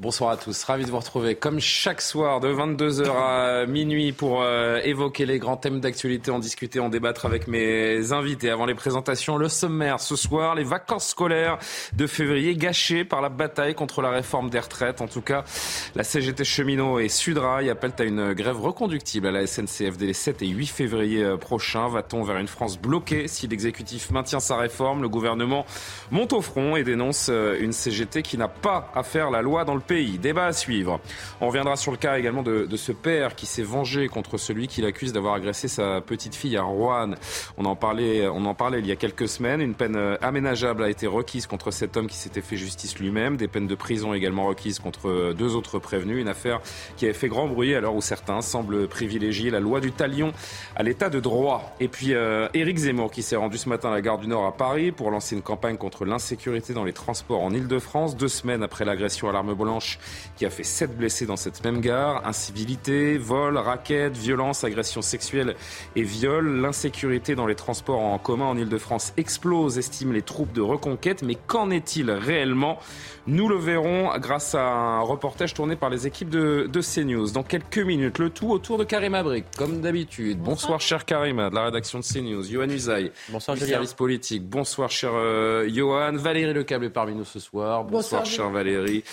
[0.00, 4.42] Bonsoir à tous, ravi de vous retrouver comme chaque soir de 22h à minuit pour
[4.42, 8.48] euh, évoquer les grands thèmes d'actualité, en discuter, en débattre avec mes invités.
[8.48, 11.58] Avant les présentations, le sommaire ce soir, les vacances scolaires
[11.94, 15.00] de février gâchées par la bataille contre la réforme des retraites.
[15.00, 15.42] En tout cas,
[15.96, 20.12] la CGT cheminot et Sudrail appellent à une grève reconductible à la SNCF dès les
[20.12, 21.88] 7 et 8 février euh, prochains.
[21.88, 25.02] Va-t-on vers une France bloquée si l'exécutif maintient sa réforme?
[25.02, 25.66] Le gouvernement
[26.12, 29.64] monte au front et dénonce euh, une CGT qui n'a pas à faire la loi
[29.64, 30.18] dans le pays.
[30.18, 31.00] Débat à suivre.
[31.40, 34.82] On reviendra sur le cas également de, ce père qui s'est vengé contre celui qui
[34.82, 37.14] l'accuse d'avoir agressé sa petite fille à Rouen.
[37.56, 39.60] On en parlait, on en parlait il y a quelques semaines.
[39.60, 43.36] Une peine euh, aménageable a été requise contre cet homme qui s'était fait justice lui-même.
[43.36, 46.20] Des peines de prison également requises contre deux autres prévenus.
[46.20, 46.60] Une affaire
[46.96, 50.32] qui avait fait grand bruit l'heure où certains semblent privilégier la loi du talion
[50.76, 51.74] à l'état de droit.
[51.80, 54.46] Et puis euh, Éric Zemmour qui s'est rendu ce matin à la gare du Nord
[54.46, 58.62] à Paris pour lancer une campagne contre l'insécurité dans les transports en Ile-de-France, deux semaines
[58.62, 59.77] après l'agression à l'arme blanche
[60.36, 62.26] qui a fait sept blessés dans cette même gare.
[62.26, 65.56] Incivilité, vol, raquettes, violence, agression sexuelle
[65.96, 66.60] et viol.
[66.60, 71.22] L'insécurité dans les transports en commun en Ile-de-France explose, estiment les troupes de reconquête.
[71.22, 72.78] Mais qu'en est-il réellement?
[73.26, 77.30] Nous le verrons grâce à un reportage tourné par les équipes de, de CNews.
[77.30, 80.38] Dans quelques minutes, le tout autour de Karim Abrik, comme d'habitude.
[80.38, 82.44] Bonsoir, cher Karima, de la rédaction de CNews.
[82.44, 84.48] Johan Usaï, Bonsoir, du service politique.
[84.48, 86.12] Bonsoir, cher euh, Johan.
[86.14, 87.84] Valérie Lecable est parmi nous ce soir.
[87.84, 89.04] Bonsoir, Bonsoir, chère Valérie,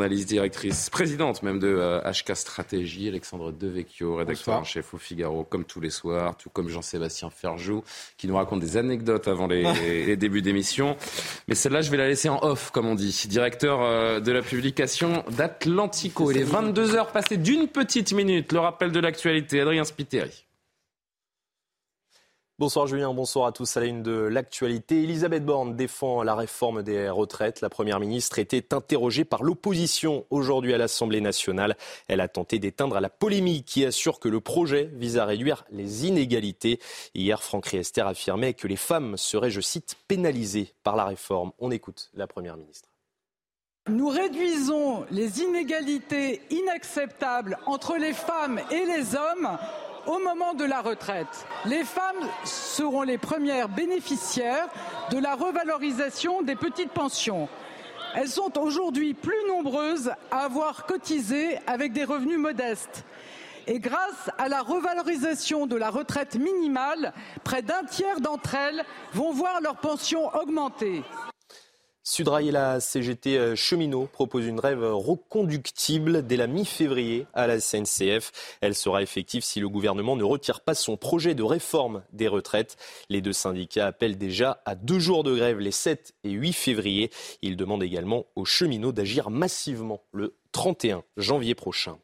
[0.00, 3.08] journaliste, directrice, présidente même de euh, HK Stratégie.
[3.08, 7.84] Alexandre Devecchio, rédacteur en chef au Figaro, comme tous les soirs, tout comme Jean-Sébastien Ferjou,
[8.16, 9.62] qui nous raconte des anecdotes avant les,
[10.06, 10.96] les débuts d'émission.
[11.48, 13.26] Mais celle-là, je vais la laisser en off, comme on dit.
[13.28, 16.30] Directeur euh, de la publication d'Atlantico.
[16.30, 18.52] Il est 22 heures passées d'une petite minute.
[18.52, 20.46] Le rappel de l'actualité, Adrien Spiteri.
[22.60, 23.78] Bonsoir Julien, bonsoir à tous.
[23.78, 27.62] À la une de l'actualité, Elisabeth Borne défend la réforme des retraites.
[27.62, 31.74] La Première ministre était interrogée par l'opposition aujourd'hui à l'Assemblée nationale.
[32.06, 36.06] Elle a tenté d'éteindre la polémique qui assure que le projet vise à réduire les
[36.06, 36.80] inégalités.
[37.14, 41.52] Hier, Franck Riester affirmait que les femmes seraient, je cite, pénalisées par la réforme.
[41.60, 42.90] On écoute la Première ministre.
[43.88, 49.58] Nous réduisons les inégalités inacceptables entre les femmes et les hommes
[50.06, 51.46] au moment de la retraite.
[51.64, 54.68] Les femmes seront les premières bénéficiaires
[55.10, 57.48] de la revalorisation des petites pensions.
[58.14, 63.04] Elles sont aujourd'hui plus nombreuses à avoir cotisé avec des revenus modestes.
[63.66, 67.12] Et grâce à la revalorisation de la retraite minimale,
[67.44, 71.04] près d'un tiers d'entre elles vont voir leur pension augmenter.
[72.10, 77.60] Sudrail et la CGT euh, cheminot proposent une grève reconductible dès la mi-février à la
[77.60, 78.32] SNCF.
[78.60, 82.76] Elle sera effective si le gouvernement ne retire pas son projet de réforme des retraites.
[83.10, 87.12] Les deux syndicats appellent déjà à deux jours de grève les 7 et 8 février.
[87.42, 91.96] Ils demandent également aux cheminots d'agir massivement le 31 janvier prochain.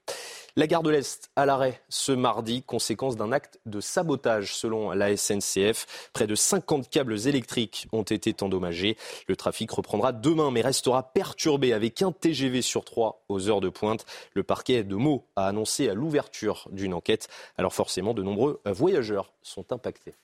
[0.59, 5.15] La gare de l'Est à l'arrêt ce mardi, conséquence d'un acte de sabotage selon la
[5.15, 6.09] SNCF.
[6.15, 8.97] Près de 50 câbles électriques ont été endommagés.
[9.29, 13.69] Le trafic reprendra demain mais restera perturbé avec un TGV sur trois aux heures de
[13.69, 14.07] pointe.
[14.33, 17.29] Le parquet de Meaux a annoncé l'ouverture d'une enquête.
[17.59, 20.15] Alors forcément, de nombreux voyageurs sont impactés.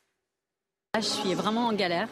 [0.95, 2.07] Ah, Je suis vraiment en galère.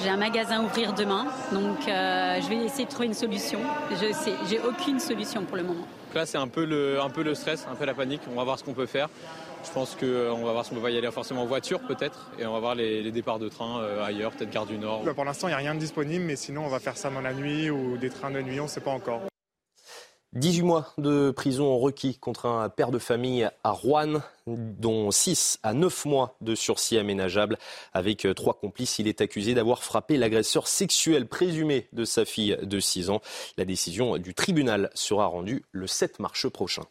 [0.00, 3.58] J'ai un magasin à ouvrir demain, donc euh, je vais essayer de trouver une solution.
[3.90, 5.80] Je sais, j'ai aucune solution pour le moment.
[5.80, 8.20] Donc Là, c'est un peu, le, un peu le stress, un peu la panique.
[8.30, 9.08] On va voir ce qu'on peut faire.
[9.64, 12.30] Je pense qu'on va voir si on peut pas y aller forcément en voiture, peut-être,
[12.38, 15.02] et on va voir les, les départs de train euh, ailleurs, peut-être Gare du Nord.
[15.02, 17.10] Bah, Pour l'instant, il n'y a rien de disponible, mais sinon, on va faire ça
[17.10, 19.22] dans la nuit ou des trains de nuit, on ne sait pas encore.
[20.34, 25.74] 18 mois de prison requis contre un père de famille à Rouen, dont 6 à
[25.74, 27.58] 9 mois de sursis aménageable.
[27.92, 32.56] Avec euh, trois complices, il est accusé d'avoir frappé l'agresseur sexuel présumé de sa fille
[32.62, 33.20] de 6 ans.
[33.56, 36.84] La décision du tribunal sera rendue le 7 mars prochain.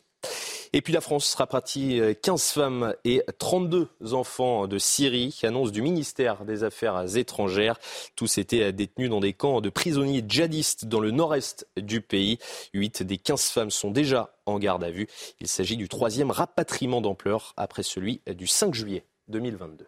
[0.71, 6.45] Et puis la France rapatrie 15 femmes et 32 enfants de Syrie, annonce du ministère
[6.45, 7.80] des Affaires étrangères.
[8.16, 12.38] Tous étaient détenus dans des camps de prisonniers djihadistes dans le nord-est du pays.
[12.74, 15.07] 8 des 15 femmes sont déjà en garde à vue.
[15.39, 19.88] Il s'agit du troisième rapatriement d'ampleur après celui du 5 juillet 2022.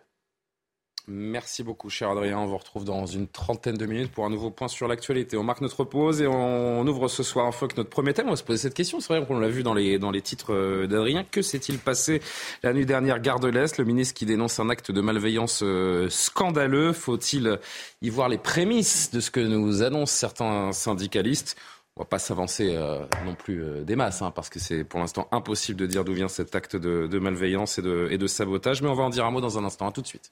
[1.08, 2.38] Merci beaucoup, cher Adrien.
[2.38, 5.36] On vous retrouve dans une trentaine de minutes pour un nouveau point sur l'actualité.
[5.36, 8.28] On marque notre pause et on ouvre ce soir fois que notre premier thème.
[8.28, 9.00] On va se poser cette question.
[9.00, 11.24] C'est vrai qu'on l'a vu dans les, dans les titres euh, d'Adrien.
[11.24, 12.22] Que s'est-il passé
[12.62, 16.08] la nuit dernière, Gare de l'Est Le ministre qui dénonce un acte de malveillance euh,
[16.10, 16.94] scandaleux.
[16.94, 17.60] Faut-il
[18.02, 21.58] y voir les prémices de ce que nous annoncent certains syndicalistes?
[21.98, 25.28] On va pas s'avancer euh, non plus des masses, hein, parce que c'est pour l'instant
[25.32, 28.82] impossible de dire d'où vient cet acte de, de malveillance et de, et de sabotage.
[28.82, 29.88] Mais on va en dire un mot dans un instant.
[29.88, 30.32] À tout de suite.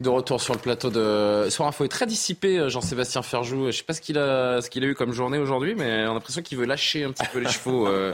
[0.00, 3.66] De retour sur le plateau de Soir Info est très dissipé, euh, Jean-Sébastien Ferjou.
[3.66, 6.10] Je sais pas ce qu'il a, ce qu'il a eu comme journée aujourd'hui, mais on
[6.10, 7.86] a l'impression qu'il veut lâcher un petit peu les chevaux.
[7.86, 8.12] Euh,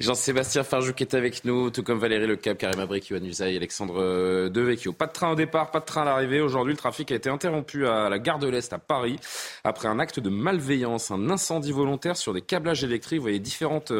[0.00, 3.98] Jean-Sébastien Ferjou qui est avec nous, tout comme Valérie Lecap, Karim Abrik, Yohann Usaï, Alexandre
[3.98, 4.92] euh, Devecchio.
[4.92, 6.40] Pas de train au départ, pas de train à l'arrivée.
[6.40, 9.16] Aujourd'hui, le trafic a été interrompu à la gare de l'Est à Paris
[9.62, 13.18] après un acte de malveillance, un incendie volontaire sur des câblages électriques.
[13.18, 13.92] Vous voyez différentes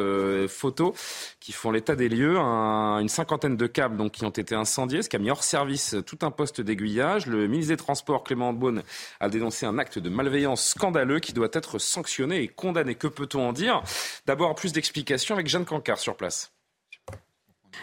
[0.49, 0.93] photos
[1.39, 2.37] qui font l'état des lieux.
[2.37, 5.95] une cinquantaine de câbles donc qui ont été incendiés, ce qui a mis hors service
[6.05, 7.10] tout un poste d'aiguillage.
[7.25, 8.83] Le ministre des Transports, Clément Beaune,
[9.19, 12.95] a dénoncé un acte de malveillance scandaleux qui doit être sanctionné et condamné.
[12.95, 13.83] Que peut-on en dire?
[14.25, 16.53] D'abord, plus d'explications avec Jeanne Cancard sur place.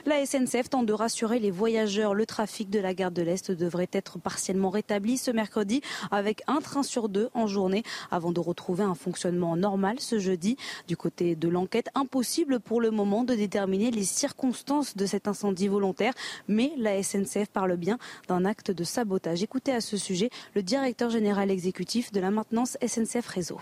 [0.06, 2.14] La SNCF tente de rassurer les voyageurs.
[2.14, 6.60] Le trafic de la gare de l'Est devrait être partiellement rétabli ce mercredi avec un
[6.60, 10.56] train sur deux en journée avant de retrouver un fonctionnement normal ce jeudi.
[10.86, 15.68] Du côté de l'enquête, impossible pour le moment de déterminer les circonstances de cet incendie
[15.68, 16.14] volontaire,
[16.48, 17.98] mais la SNCF parle bien
[18.28, 19.42] d'un acte de sabotage.
[19.42, 23.58] Écoutez à ce sujet le directeur général exécutif de la maintenance SNCF Réseau.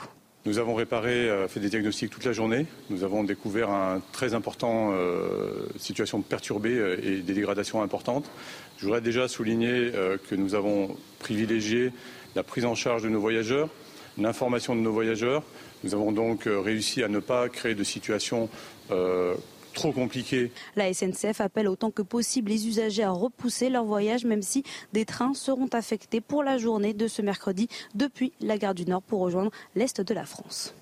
[0.47, 2.67] Nous avons réparé, euh, fait des diagnostics toute la journée.
[2.89, 8.31] Nous avons découvert un très important euh, situation perturbée euh, et des dégradations importantes.
[8.79, 9.91] Je voudrais déjà souligner
[10.29, 11.93] que nous avons privilégié
[12.37, 13.71] la prise en charge de nos voyageurs,
[14.19, 15.43] l'information de nos voyageurs.
[15.83, 18.51] Nous avons donc réussi à ne pas créer de situation
[20.77, 25.05] La SNCF appelle autant que possible les usagers à repousser leur voyage, même si des
[25.05, 29.21] trains seront affectés pour la journée de ce mercredi depuis la gare du Nord pour
[29.21, 30.75] rejoindre l'Est de la France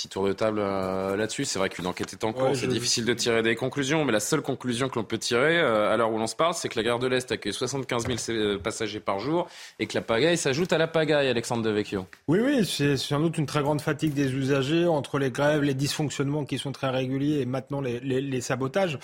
[0.00, 1.44] petit tour de table euh, là-dessus.
[1.44, 4.20] C'est vrai qu'une enquête est en cours, c'est difficile de tirer des conclusions, mais la
[4.20, 6.78] seule conclusion que l'on peut tirer euh, à l'heure où l'on se parle, c'est que
[6.78, 9.46] la gare de l'Est accueille 75 000 euh, passagers par jour
[9.78, 12.06] et que la pagaille s'ajoute à la pagaille, Alexandre Devecchio.
[12.28, 15.74] Oui, oui, c'est sans doute une très grande fatigue des usagers entre les grèves, les
[15.74, 18.98] dysfonctionnements qui sont très réguliers et maintenant les, les, sabotages.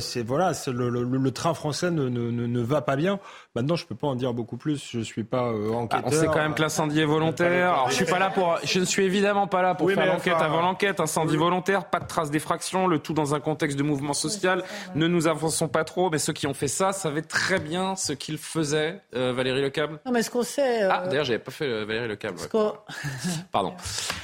[0.00, 3.20] c'est voilà, le, le, le, train français ne, ne, ne, va pas bien.
[3.56, 4.90] Maintenant, je peux pas en dire beaucoup plus.
[4.92, 6.04] Je suis pas enquêteur.
[6.04, 7.72] Ah, on sait quand même que l'incendie est volontaire.
[7.72, 10.36] Alors, je suis pas là pour, je ne suis évidemment pas là pour faire l'enquête
[10.40, 14.12] avant l'enquête, incendie volontaire, pas de traces d'effraction, le tout dans un contexte de mouvement
[14.12, 14.62] social.
[14.94, 18.12] Ne nous avançons pas trop, mais ceux qui ont fait ça savaient très bien ce
[18.12, 19.00] qu'ils faisaient.
[19.16, 20.82] Euh, Valérie Lecable Non, mais ce qu'on sait.
[20.82, 22.38] Ah, d'ailleurs, j'avais pas fait euh, Valérie Lecable.
[23.52, 23.74] Pardon.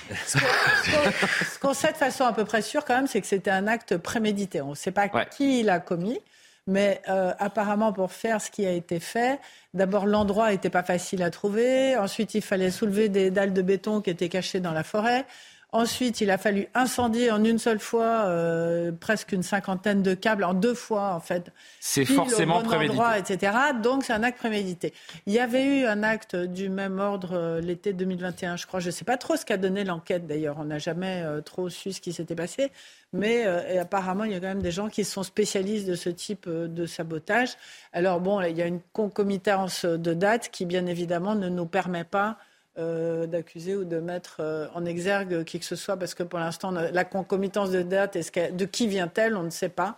[0.27, 3.67] Ce qu'on sait de façon à peu près sûre, quand même, c'est que c'était un
[3.67, 4.61] acte prémédité.
[4.61, 6.21] On ne sait pas qui l'a commis.
[6.67, 9.41] Mais euh, apparemment, pour faire ce qui a été fait,
[9.73, 11.97] d'abord l'endroit n'était pas facile à trouver.
[11.97, 15.27] Ensuite, il fallait soulever des dalles de béton qui étaient cachées dans la forêt.
[15.73, 20.45] Ensuite, il a fallu incendier en une seule fois euh, presque une cinquantaine de câbles,
[20.45, 21.51] en deux fois en fait.
[21.81, 22.93] C'est forcément bon prémédité.
[22.93, 23.53] Endroit, etc.
[23.83, 24.95] Donc c'est un acte prémédité.
[25.27, 28.79] Il y avait eu un acte du même ordre euh, l'été 2021, je crois.
[28.79, 30.57] Je ne sais pas trop ce qu'a donné l'enquête d'ailleurs.
[30.61, 32.71] On n'a jamais euh, trop su ce qui s'était passé.
[33.13, 33.47] Mais
[33.79, 36.87] apparemment, il y a quand même des gens qui sont spécialistes de ce type de
[36.87, 37.51] sabotage.
[37.93, 42.05] Alors bon, il y a une concomitance de dates qui, bien évidemment, ne nous permet
[42.05, 42.37] pas
[42.79, 46.39] euh, d'accuser ou de mettre euh, en exergue qui que ce soit, parce que pour
[46.39, 49.97] l'instant, la concomitance de date, de qui vient-elle, on ne sait pas.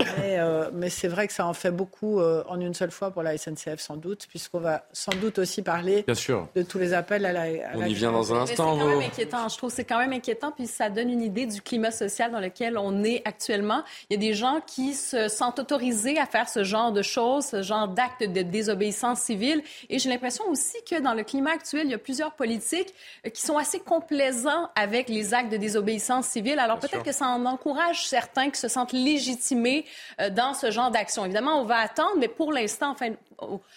[0.00, 3.22] Euh, mais, c'est vrai que ça en fait beaucoup euh, en une seule fois pour
[3.22, 7.32] la SNCF, sans doute, puisqu'on va sans doute aussi parler de tous les appels à
[7.32, 7.44] la.
[7.74, 8.74] On y vient dans un instant.
[8.74, 9.48] C'est quand même inquiétant.
[9.48, 12.32] Je trouve que c'est quand même inquiétant, puis ça donne une idée du climat social
[12.32, 13.82] dans lequel on est actuellement.
[14.10, 17.46] Il y a des gens qui se sentent autorisés à faire ce genre de choses,
[17.46, 19.62] ce genre d'actes de désobéissance civile.
[19.90, 22.94] Et j'ai l'impression aussi que dans le climat actuel, il y a plusieurs politiques
[23.26, 26.58] euh, qui sont assez complaisants avec les actes de désobéissance civile.
[26.58, 29.83] Alors peut-être que ça en encourage certains qui se sentent légitimés
[30.20, 31.24] euh, dans ce genre d'action.
[31.24, 33.10] Évidemment, on va attendre, mais pour l'instant, enfin,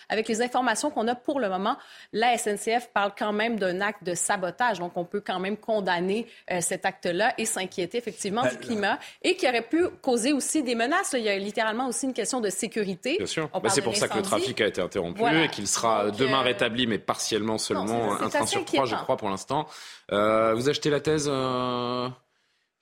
[0.10, 1.78] avec les informations qu'on a pour le moment,
[2.14, 4.80] la SNCF parle quand même d'un acte de sabotage.
[4.80, 9.00] Donc, on peut quand même condamner euh, cet acte-là et s'inquiéter effectivement du ben, climat
[9.22, 11.14] et qui aurait pu causer aussi des menaces.
[11.14, 13.18] Il y a littéralement aussi une question de sécurité.
[13.18, 13.50] Bien sûr.
[13.62, 16.44] Ben, c'est pour ça que le trafic a été interrompu et qu'il sera demain euh,
[16.44, 19.68] rétabli, mais partiellement seulement, un train sur trois, je crois, pour l'instant.
[20.10, 21.30] vous achetez la thèse,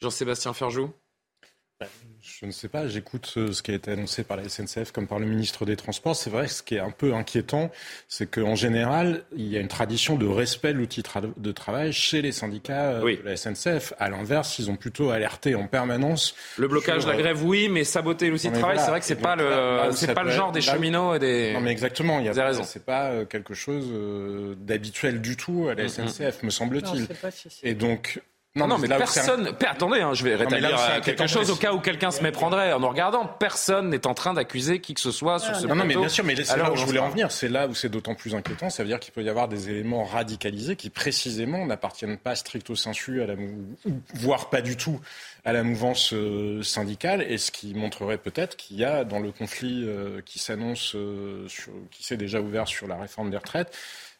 [0.02, 0.94] Jean-Sébastien Ferjou?
[2.38, 5.20] Je ne sais pas, j'écoute ce qui a été annoncé par la SNCF comme par
[5.20, 6.18] le ministre des Transports.
[6.18, 7.72] C'est vrai que ce qui est un peu inquiétant,
[8.10, 11.02] c'est qu'en général, il y a une tradition de respect de l'outil
[11.38, 13.94] de travail chez les syndicats euh, de la SNCF.
[14.00, 16.36] À l'inverse, ils ont plutôt alerté en permanence.
[16.58, 19.38] Le blocage, la grève, oui, mais saboter l'outil de travail, c'est vrai que c'est pas
[19.38, 21.54] le, c'est pas le genre des cheminots et des.
[21.54, 25.70] Non, mais exactement, il y a C'est pas euh, quelque chose euh, d'habituel du tout
[25.70, 27.08] à la SNCF, me semble-t-il.
[27.64, 28.20] Et donc,
[28.58, 29.54] non, non, mais, personne.
[29.68, 32.72] Attendez, hein, je vais rétablir euh, quelque chose au cas où quelqu'un se méprendrait.
[32.72, 35.76] En nous regardant, personne n'est en train d'accuser qui que ce soit sur ce Non,
[35.76, 37.32] non, mais bien sûr, mais c'est là où je voulais en venir.
[37.32, 38.70] C'est là où c'est d'autant plus inquiétant.
[38.70, 42.76] Ça veut dire qu'il peut y avoir des éléments radicalisés qui, précisément, n'appartiennent pas stricto
[42.76, 43.36] sensu à la,
[44.14, 45.02] voire pas du tout
[45.44, 49.32] à la mouvance euh, syndicale, et ce qui montrerait peut-être qu'il y a dans le
[49.34, 50.96] conflit euh, qui s'annonce,
[51.92, 53.76] qui s'est déjà ouvert sur la réforme des retraites,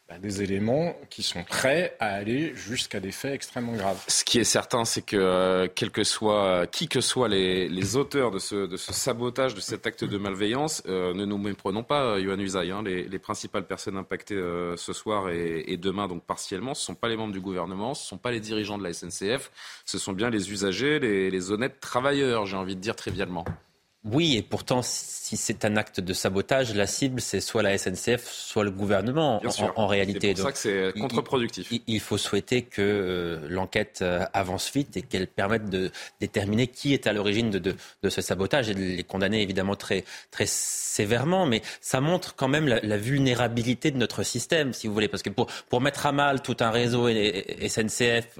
[0.08, 4.04] bah, des éléments qui sont prêts à aller jusqu'à des faits extrêmement graves.
[4.06, 8.30] Ce qui est certain, c'est que euh, quel que soit, qui que soient les, auteurs
[8.30, 12.70] de ce, sabotage, de cet acte de malveillance, euh, ne nous méprenons pas, Yohann Usaï.
[12.70, 16.94] Hein, les, principales personnes impactées euh, ce soir et, demain, donc partiellement, ce ne sont
[16.94, 19.50] pas les membres du gouvernement, ce ne sont pas les dirigeants de la SNCF,
[19.84, 23.44] ce sont bien les usagers, les, les honnêtes travailleurs, j'ai envie de dire trivialement.
[24.12, 28.24] Oui, et pourtant, si c'est un acte de sabotage, la cible, c'est soit la SNCF,
[28.30, 29.42] soit le gouvernement,
[29.74, 30.28] en, réalité.
[30.28, 31.72] C'est pour ça que c'est contre-productif.
[31.88, 36.94] Il, faut souhaiter que euh, l'enquête euh, avance vite et qu'elle permette de déterminer qui
[36.94, 41.44] est à l'origine de, de, ce sabotage et de les condamner évidemment très, très sévèrement.
[41.46, 45.08] Mais ça montre quand même la, vulnérabilité de notre système, si vous voulez.
[45.08, 48.38] Parce que pour, pour mettre à mal tout un réseau SNCF,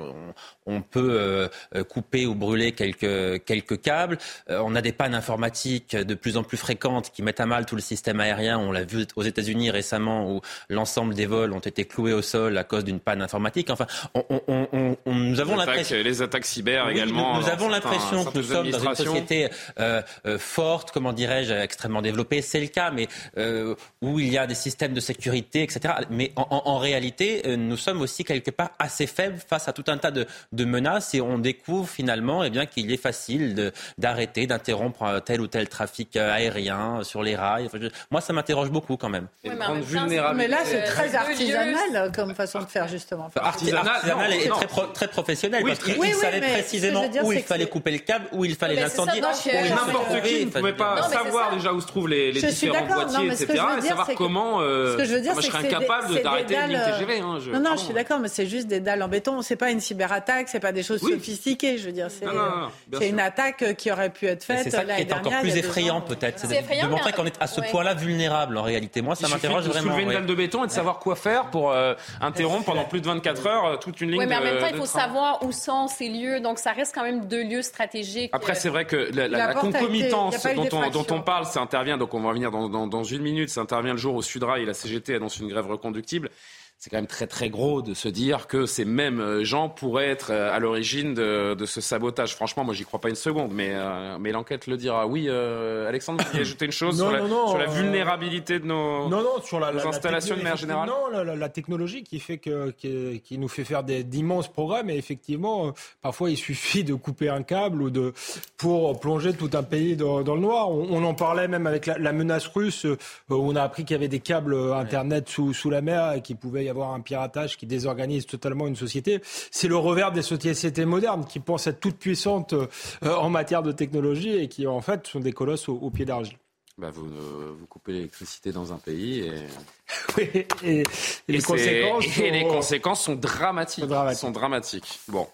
[0.64, 4.18] on, peut euh, couper ou brûler quelques, quelques câbles.
[4.48, 5.55] on a des pannes informatiques
[5.92, 8.58] de plus en plus fréquentes qui mettent à mal tout le système aérien.
[8.58, 12.58] On l'a vu aux États-Unis récemment où l'ensemble des vols ont été cloués au sol
[12.58, 13.70] à cause d'une panne informatique.
[13.70, 15.96] Enfin, on, nous avons l'impression.
[15.96, 17.38] Les attaques cyber également.
[17.38, 19.48] Nous, avons l'impression que nous sommes dans une société
[19.78, 22.42] euh, euh, forte, comment dirais-je, extrêmement développée.
[22.42, 23.08] C'est le cas, mais
[23.38, 25.94] euh, où il y a des systèmes de sécurité, etc.
[26.10, 30.10] Mais en, réalité, nous sommes aussi quelque part assez faibles face à tout un tas
[30.10, 30.26] de,
[30.64, 35.68] menaces et on découvre finalement eh bien qu'il est facile d'arrêter, d'interrompre tel ou tel
[35.68, 37.68] trafic euh, aérien sur les rails.
[38.10, 39.26] moi, ça m'interroge beaucoup quand même.
[39.44, 43.30] mais, là, c'est très artisanal comme façon de faire, justement.
[43.36, 45.64] artisanal, et très, très professionnel.
[45.64, 49.20] parce qu'il savait précisément où il fallait couper le câble, où il fallait l'incendier.
[49.20, 53.62] N'importe qui ne pouvait pas savoir déjà où se trouvent les différents boîtiers, etc.
[53.78, 54.60] Et savoir comment.
[54.60, 57.20] Euh, je serais incapable d'arrêter une TGV.
[57.20, 59.42] Hein, non, non, je suis d'accord, mais c'est juste des dalles en béton.
[59.42, 61.78] C'est pas une cyberattaque, c'est pas des choses sophistiquées.
[61.78, 66.00] Je veux dire, c'est une attaque qui aurait pu être faite l'année dernière plus effrayant
[66.00, 66.38] peut-être.
[66.38, 69.02] C'est de montrer qu'on est à ce point-là vulnérable en réalité.
[69.02, 69.86] Moi, ça m'interroge vraiment.
[69.86, 72.84] De soulever une dalle de béton et de savoir quoi faire pour euh, interrompre pendant
[72.84, 74.20] plus de 24 heures euh, toute une ligne.
[74.20, 76.40] Oui, mais en même temps, il faut savoir où sont ces lieux.
[76.40, 78.30] Donc, ça reste quand même deux lieux stratégiques.
[78.32, 81.98] Après, c'est vrai que la, concomitance dont, on, parle, ça intervient.
[81.98, 83.50] Donc, on va revenir dans, dans, une minute.
[83.50, 86.30] Ça intervient le jour où Sudrail et la CGT annoncent une grève reconductible
[86.78, 90.08] c'est quand même très très gros de se dire que ces mêmes euh, gens pourraient
[90.08, 92.34] être euh, à l'origine de, ce sabotage.
[92.34, 95.06] Franchement, moi, j'y crois pas une seconde, mais, euh, mais l'enquête le dira.
[95.06, 99.58] Oui, Alexandre, vous voulez ajouter une chose sur, la, vulnérabilité de nos, non, non, sur
[99.58, 100.88] la, installations de manière générale?
[100.88, 106.30] Non, la, technologie qui, fait que, qui, nous fait faire d'immenses programmes, et effectivement, parfois,
[106.30, 108.12] il suffit de couper un câble ou de,
[108.58, 110.70] pour plonger tout un pays dans, le noir.
[110.70, 114.08] On, en parlait même avec la, menace russe, où on a appris qu'il y avait
[114.08, 117.66] des câbles Internet sous, sous la mer et qui pouvaient y avoir un piratage qui
[117.66, 119.20] désorganise totalement une société.
[119.50, 122.66] C'est le revers des sociétés modernes qui pensent être toutes puissantes euh,
[123.02, 126.36] en matière de technologie et qui en fait sont des colosses au, pied d'argile.
[126.78, 129.32] Bah vous, euh, vous coupez l'électricité dans un pays et,
[130.18, 130.82] oui, et,
[131.26, 132.22] les, conséquences sont...
[132.22, 133.86] et les conséquences sont dramatiques.
[134.14, 135.00] Sont dramatiques.
[135.08, 135.26] Bon.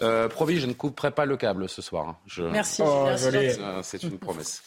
[0.00, 2.08] Euh, promis, je ne couperai pas le câble ce soir.
[2.08, 2.16] Hein.
[2.26, 2.44] Je...
[2.44, 2.82] Merci.
[2.84, 3.08] Oh,
[3.82, 4.62] c'est une promesse.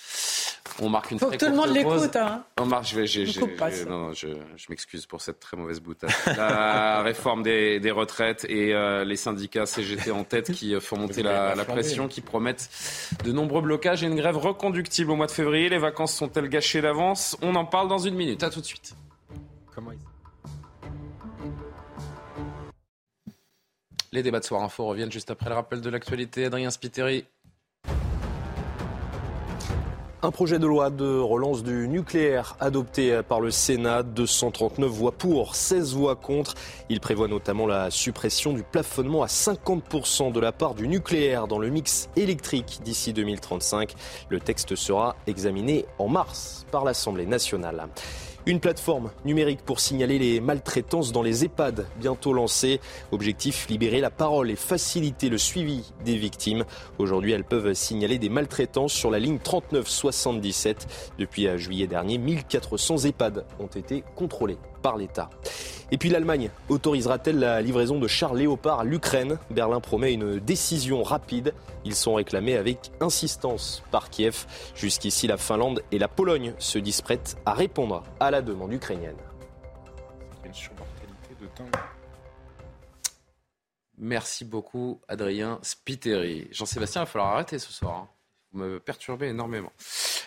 [0.80, 2.16] On marque une Faut que tout le monde l'écoute.
[2.16, 2.44] Hein.
[2.60, 6.12] On marque, je, vais, non, je, je m'excuse pour cette très mauvaise boutade.
[6.26, 10.98] La réforme des, des retraites et euh, les syndicats CGT en tête qui euh, font
[10.98, 12.70] monter la, la, pression, qui promettent
[13.24, 15.70] de nombreux blocages et une grève reconductible au mois de février.
[15.70, 17.38] Les vacances sont-elles gâchées d'avance?
[17.42, 18.44] On en parle dans une minute.
[18.44, 18.96] À tout de suite.
[19.74, 19.92] Comment
[24.14, 26.44] Les débats de Soir Info reviennent juste après le rappel de l'actualité.
[26.44, 27.26] Adrien Spiteri.
[30.24, 35.56] Un projet de loi de relance du nucléaire adopté par le Sénat, 239 voix pour,
[35.56, 36.54] 16 voix contre.
[36.90, 41.58] Il prévoit notamment la suppression du plafonnement à 50% de la part du nucléaire dans
[41.58, 43.96] le mix électrique d'ici 2035.
[44.30, 47.88] Le texte sera examiné en mars par l'Assemblée nationale.
[48.48, 52.80] Une plateforme numérique pour signaler les maltraitances dans les EHPAD, bientôt lancée.
[53.12, 56.66] Objectif, libérer la parole et faciliter le suivi des victimes.
[56.98, 61.14] Aujourd'hui, elles peuvent signaler des maltraitances sur la ligne 3977.
[61.20, 65.30] Depuis juillet dernier, 1400 EHPAD ont été contrôlés par l'État.
[65.92, 69.38] Et puis l'Allemagne autorisera-t-elle la livraison de chars Léopard à l'Ukraine?
[69.50, 71.54] Berlin promet une décision rapide.
[71.84, 74.46] Ils sont réclamés avec insistance par Kiev.
[74.74, 79.18] Jusqu'ici, la Finlande et la Pologne se disent prêtes à répondre à la demande ukrainienne.
[83.98, 86.48] Merci beaucoup, Adrien Spiteri.
[86.52, 87.96] Jean-Sébastien, il va falloir arrêter ce soir.
[87.96, 88.21] Hein.
[88.54, 89.72] Me perturbez énormément.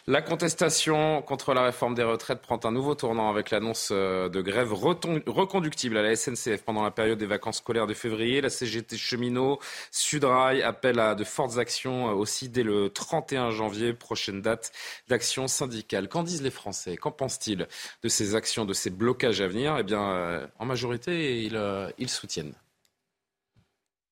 [0.07, 4.41] La contestation contre la réforme des retraites prend un nouveau tournant avec l'annonce euh, de
[4.41, 8.41] grève reconductible à la SNCF pendant la période des vacances scolaires de février.
[8.41, 9.59] La CGT cheminot
[9.91, 14.73] Sudrail appelle à de fortes actions euh, aussi dès le 31 janvier, prochaine date
[15.09, 16.09] d'action syndicale.
[16.09, 16.97] Qu'en disent les Français?
[16.97, 17.67] Qu'en pensent-ils
[18.03, 19.77] de ces actions, de ces blocages à venir?
[19.79, 21.59] Eh bien, euh, en majorité, ils,
[21.99, 22.55] ils soutiennent.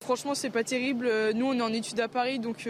[0.03, 1.09] Franchement, c'est pas terrible.
[1.33, 2.67] Nous, on est en études à Paris, donc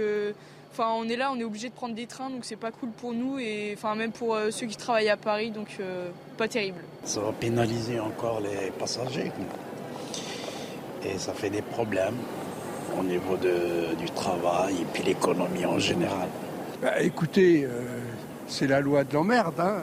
[0.75, 2.89] Enfin, on est là, on est obligé de prendre des trains, donc c'est pas cool
[2.89, 6.47] pour nous et enfin même pour euh, ceux qui travaillent à Paris, donc euh, pas
[6.47, 6.79] terrible.
[7.03, 9.31] Ça va pénaliser encore les passagers
[11.05, 12.17] et ça fait des problèmes
[12.99, 16.27] au niveau du travail et puis l'économie en général.
[16.81, 17.99] Bah, écoutez, euh,
[18.47, 19.75] c'est la loi de l'emmerde, hein,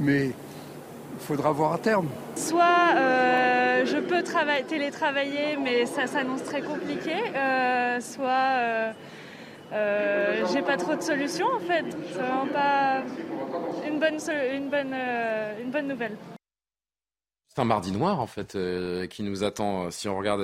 [0.00, 2.08] mais il faudra voir à terme.
[2.34, 2.96] Soit
[3.84, 4.22] je peux
[4.68, 7.14] télétravailler, mais ça s'annonce très compliqué,
[8.00, 8.92] soit euh,
[10.52, 11.84] j'ai pas trop de solutions en fait.
[12.12, 13.02] C'est vraiment pas
[13.86, 14.18] une bonne,
[14.54, 16.16] une bonne, euh, une bonne nouvelle.
[17.48, 19.90] C'est un mardi noir en fait euh, qui nous attend.
[19.90, 20.42] Si on regarde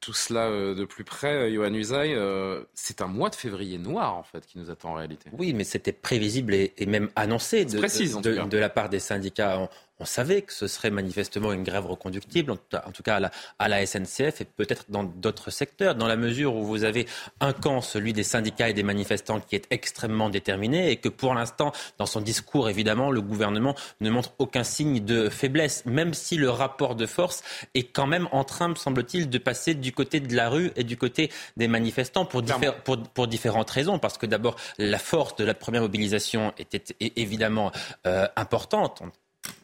[0.00, 2.16] tout cela de plus près, Johan Usaï,
[2.74, 5.30] c'est un mois de février noir en fait qui nous attend en réalité.
[5.38, 9.68] Oui, mais c'était prévisible et, même annoncé de, de, de, la part des syndicats.
[10.00, 13.20] On savait que ce serait manifestement une grève reconductible, en tout cas
[13.58, 17.06] à la, SNCF et peut-être dans d'autres secteurs, dans la mesure où vous avez
[17.40, 21.34] un camp, celui des syndicats et des manifestants, qui est extrêmement déterminé et que pour
[21.34, 26.36] l'instant, dans son discours, évidemment, le gouvernement ne montre aucun signe de faiblesse, même si
[26.36, 27.42] le rapport de force
[27.74, 30.84] est quand même en train, me semble-t-il, de passer du côté de la rue et
[30.84, 32.42] du côté des manifestants pour,
[33.14, 33.98] pour, différentes raisons.
[33.98, 37.70] Parce que d'abord, la force de la première mobilisation était évidemment
[38.06, 39.02] euh, importante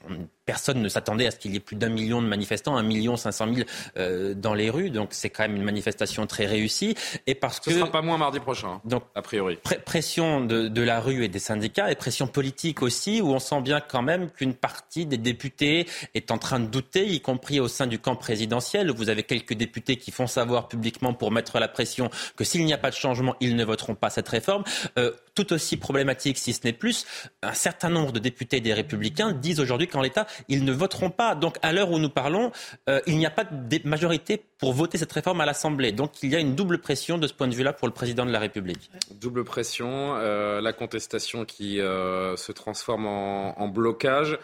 [0.09, 2.83] 嗯 personne ne s'attendait à ce qu'il y ait plus d'un million de manifestants, un
[2.83, 3.67] million cinq cent mille
[3.99, 4.91] euh, dans les rues.
[4.91, 6.95] Donc c'est quand même une manifestation très réussie.
[7.27, 8.69] Et parce Ce que sera pas moins mardi prochain.
[8.69, 9.59] Hein, donc a priori.
[9.85, 13.61] pression de, de, la rue et des syndicats et pression politique aussi, où on sent
[13.61, 17.69] bien quand même qu'une partie des députés est en train de douter, y compris au
[17.69, 18.91] sein du camp présidentiel.
[18.93, 22.73] Vous avez quelques députés qui font savoir publiquement pour mettre la pression que s'il n'y
[22.73, 24.63] a pas de changement, ils ne voteront pas cette réforme.
[24.99, 27.05] Euh, tout aussi problématique, si ce n'est plus,
[27.43, 31.35] un certain nombre de députés des Républicains disent aujourd'hui qu'en l'État, ils ne voteront pas.
[31.35, 32.53] Donc à l'heure où nous parlons,
[32.89, 35.93] euh, il n'y a pas de majorité pour voter cette réforme à l'Assemblée.
[35.93, 38.25] Donc il y a une double pression de ce point de vue-là pour le président
[38.25, 38.91] de la République.
[39.21, 44.39] Double pression, euh, la contestation qui euh, se transforme en, blocage.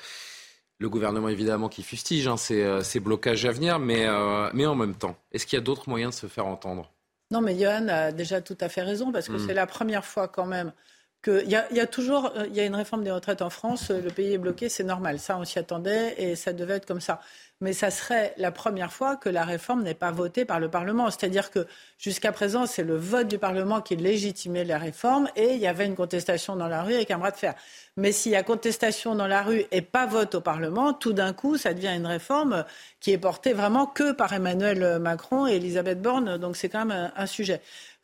[0.78, 4.08] Le gouvernement, évidemment, qui fustige hein, ces, blocages à venir, mais,
[4.52, 6.90] mais en même temps, est-ce qu'il y a d'autres moyens de se faire entendre?
[7.32, 9.46] Non, mais Johan a déjà tout à fait raison, parce que hmm.
[9.46, 10.72] c'est la première fois quand même
[11.26, 14.68] il y, a toujours a une réforme des retraites en France, le pays est bloqué,
[14.68, 17.20] c'est normal, ça on s'y attendait et ça devait être comme ça.
[17.62, 21.08] Mais ça serait la première fois que la réforme n'est pas votée par le Parlement.
[21.12, 25.60] C'est-à-dire que jusqu'à présent, c'est le vote du Parlement qui légitimait la réforme et il
[25.60, 27.54] y avait une contestation dans la rue avec un bras de fer.
[27.96, 31.32] Mais s'il y a contestation dans la rue et pas vote au Parlement, tout d'un
[31.32, 32.64] coup, ça devient une réforme
[32.98, 36.38] qui est portée vraiment que par Emmanuel Macron et Elisabeth Borne.
[36.38, 37.60] Donc c'est quand même un sujet.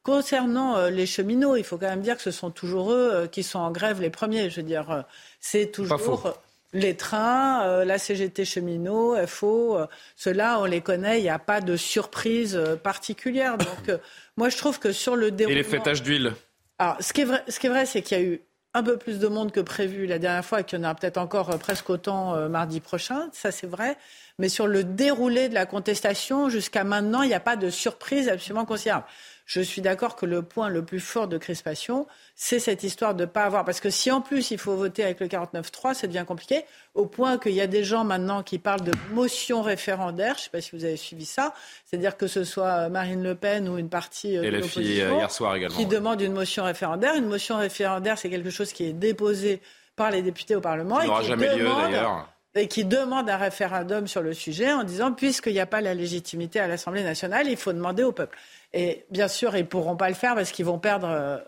[0.08, 3.26] Concernant euh, les cheminots, il faut quand même dire que ce sont toujours eux euh,
[3.26, 4.48] qui sont en grève les premiers.
[4.48, 5.02] Je veux dire, euh,
[5.38, 6.32] c'est toujours
[6.72, 9.78] les trains, la CGT cheminot, FO,
[10.16, 13.58] ceux-là, on les connaît, il n'y a pas de surprise particulière.
[13.58, 13.98] Donc,
[14.38, 15.60] moi, je trouve que sur le déroulement...
[15.60, 16.34] Et les fêtages d'huile?
[16.78, 18.40] Alors, ce qui est vrai, ce qui est vrai, c'est qu'il y a eu
[18.74, 20.94] un peu plus de monde que prévu la dernière fois et qu'il y en aura
[20.94, 23.28] peut-être encore presque autant mardi prochain.
[23.32, 23.96] Ça, c'est vrai.
[24.38, 28.28] Mais sur le déroulé de la contestation, jusqu'à maintenant, il n'y a pas de surprise
[28.28, 29.06] absolument considérable
[29.48, 32.06] je suis d'accord que le point le plus fort de crispation,
[32.36, 33.64] c'est cette histoire de ne pas avoir.
[33.64, 37.06] Parce que si en plus il faut voter avec le 49-3, ça devient compliqué, au
[37.06, 40.34] point qu'il y a des gens maintenant qui parlent de motion référendaire.
[40.34, 41.54] Je ne sais pas si vous avez suivi ça.
[41.86, 45.30] C'est-à-dire que ce soit Marine Le Pen ou une partie euh, de euh, l'opposition hier
[45.30, 47.14] soir également, qui demande une motion référendaire.
[47.14, 49.62] Une motion référendaire, c'est quelque chose qui est déposé
[49.96, 50.98] par les députés au Parlement.
[50.98, 55.12] Qui n'aura jamais lieu d'ailleurs et qui demande un référendum sur le sujet en disant
[55.12, 58.36] puisqu'il n'y a pas la légitimité à l'Assemblée nationale, il faut demander au peuple.
[58.72, 61.38] Et bien sûr, ils ne pourront pas le faire parce qu'ils vont perdre euh,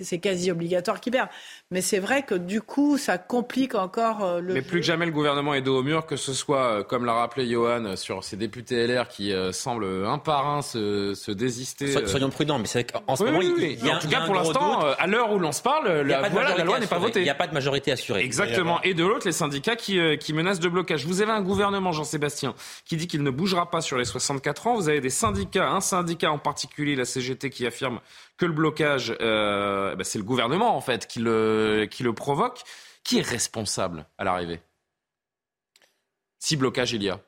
[0.00, 1.28] c'est quasi obligatoire qu'ils perdent.
[1.70, 4.54] Mais c'est vrai que du coup, ça complique encore euh, le.
[4.54, 7.04] Mais plus que jamais, le gouvernement est dos au mur, que ce soit, euh, comme
[7.04, 11.30] l'a rappelé Johan, sur ces députés LR qui euh, semblent un par un se, se
[11.32, 12.06] désister.
[12.06, 14.80] soyons prudents, mais c'est qu'en ce moment, il y a, en tout cas, pour l'instant,
[14.80, 17.20] à l'heure où l'on se parle, la, la loi n'est pas votée.
[17.20, 18.22] Il n'y a pas de majorité assurée.
[18.22, 18.80] Exactement.
[18.82, 21.04] Et de l'autre, les syndicats qui, qui menacent de blocage.
[21.06, 24.74] Vous avez un gouvernement, Jean-Sébastien, qui dit qu'il ne bougera pas sur les 64 ans.
[24.76, 28.00] Vous avez des syndicats, un syndicat en particulier, la CGT, qui affirme
[28.36, 32.62] que le blocage, euh, bah, c'est le gouvernement en fait qui le, qui le provoque.
[33.04, 34.60] Qui est responsable à l'arrivée?
[36.40, 37.20] Si blocage il y a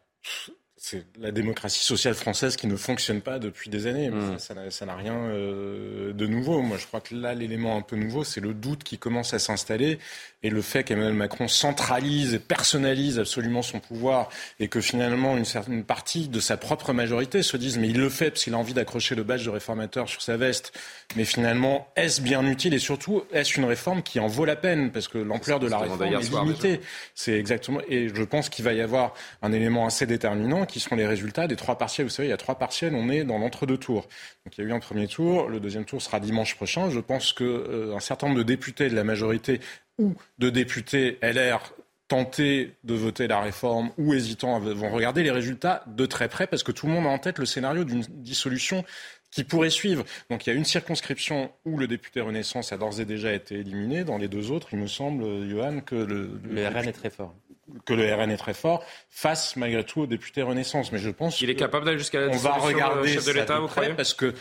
[0.80, 4.10] c'est la démocratie sociale française qui ne fonctionne pas depuis des années.
[4.10, 4.38] Hmm.
[4.38, 6.62] Ça n'a rien euh, de nouveau.
[6.62, 9.40] Moi, je crois que là, l'élément un peu nouveau, c'est le doute qui commence à
[9.40, 9.98] s'installer
[10.44, 14.28] et le fait qu'Emmanuel Macron centralise et personnalise absolument son pouvoir
[14.60, 18.08] et que finalement une certaine partie de sa propre majorité se dise mais il le
[18.08, 20.72] fait parce qu'il a envie d'accrocher le badge de réformateur sur sa veste.
[21.16, 24.92] Mais finalement, est-ce bien utile et surtout est-ce une réforme qui en vaut la peine?
[24.92, 26.80] Parce que l'ampleur de la réforme est limitée.
[27.16, 30.96] C'est exactement et je pense qu'il va y avoir un élément assez déterminant qui seront
[30.96, 32.06] les résultats des trois partiels.
[32.06, 34.02] Vous savez, il y a trois partiels, on est dans l'entre-deux tours.
[34.44, 36.90] Donc il y a eu un premier tour, le deuxième tour sera dimanche prochain.
[36.90, 39.60] Je pense qu'un euh, certain nombre de députés de la majorité
[39.98, 41.72] ou de députés LR
[42.08, 46.62] tentés de voter la réforme ou hésitants vont regarder les résultats de très près parce
[46.62, 48.84] que tout le monde a en tête le scénario d'une dissolution
[49.30, 50.04] qui pourrait suivre.
[50.30, 53.56] Donc il y a une circonscription où le député Renaissance a d'ores et déjà été
[53.56, 54.04] éliminé.
[54.04, 57.34] Dans les deux autres, il me semble, Johan, que le, le, RN est très fort.
[57.84, 60.92] Que le RN est très fort face malgré tout au député Renaissance.
[60.92, 63.58] Mais je pense qu'il est capable d'aller jusqu'à la on va regarder chef de l'État,
[63.58, 64.34] vous croyez Parce que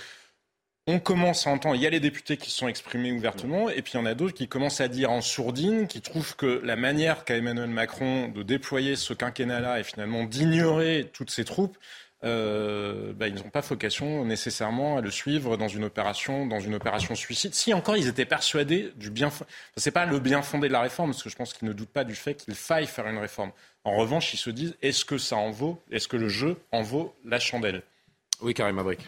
[0.90, 3.94] on commence à entendre, il y a les députés qui sont exprimés ouvertement, et puis
[3.94, 6.78] il y en a d'autres qui commencent à dire en sourdine, qui trouvent que la
[6.78, 11.78] manière qu'a Emmanuel Macron de déployer ce quinquennat-là et finalement d'ignorer toutes ses troupes,
[12.24, 16.76] euh, bah, ils n'ont pas vocation nécessairement à le suivre dans une opération, dans une
[16.76, 17.54] opération suicide.
[17.54, 20.82] Si encore ils étaient persuadés du bien, enfin, c'est pas le bien fondé de la
[20.82, 23.20] réforme, parce que je pense qu'ils ne doutent pas du fait qu'il faille faire une
[23.20, 23.52] réforme.
[23.84, 26.82] En revanche, ils se disent est-ce que ça en vaut, est-ce que le jeu en
[26.82, 27.84] vaut la chandelle?
[28.42, 29.00] Oui, Karim Abrik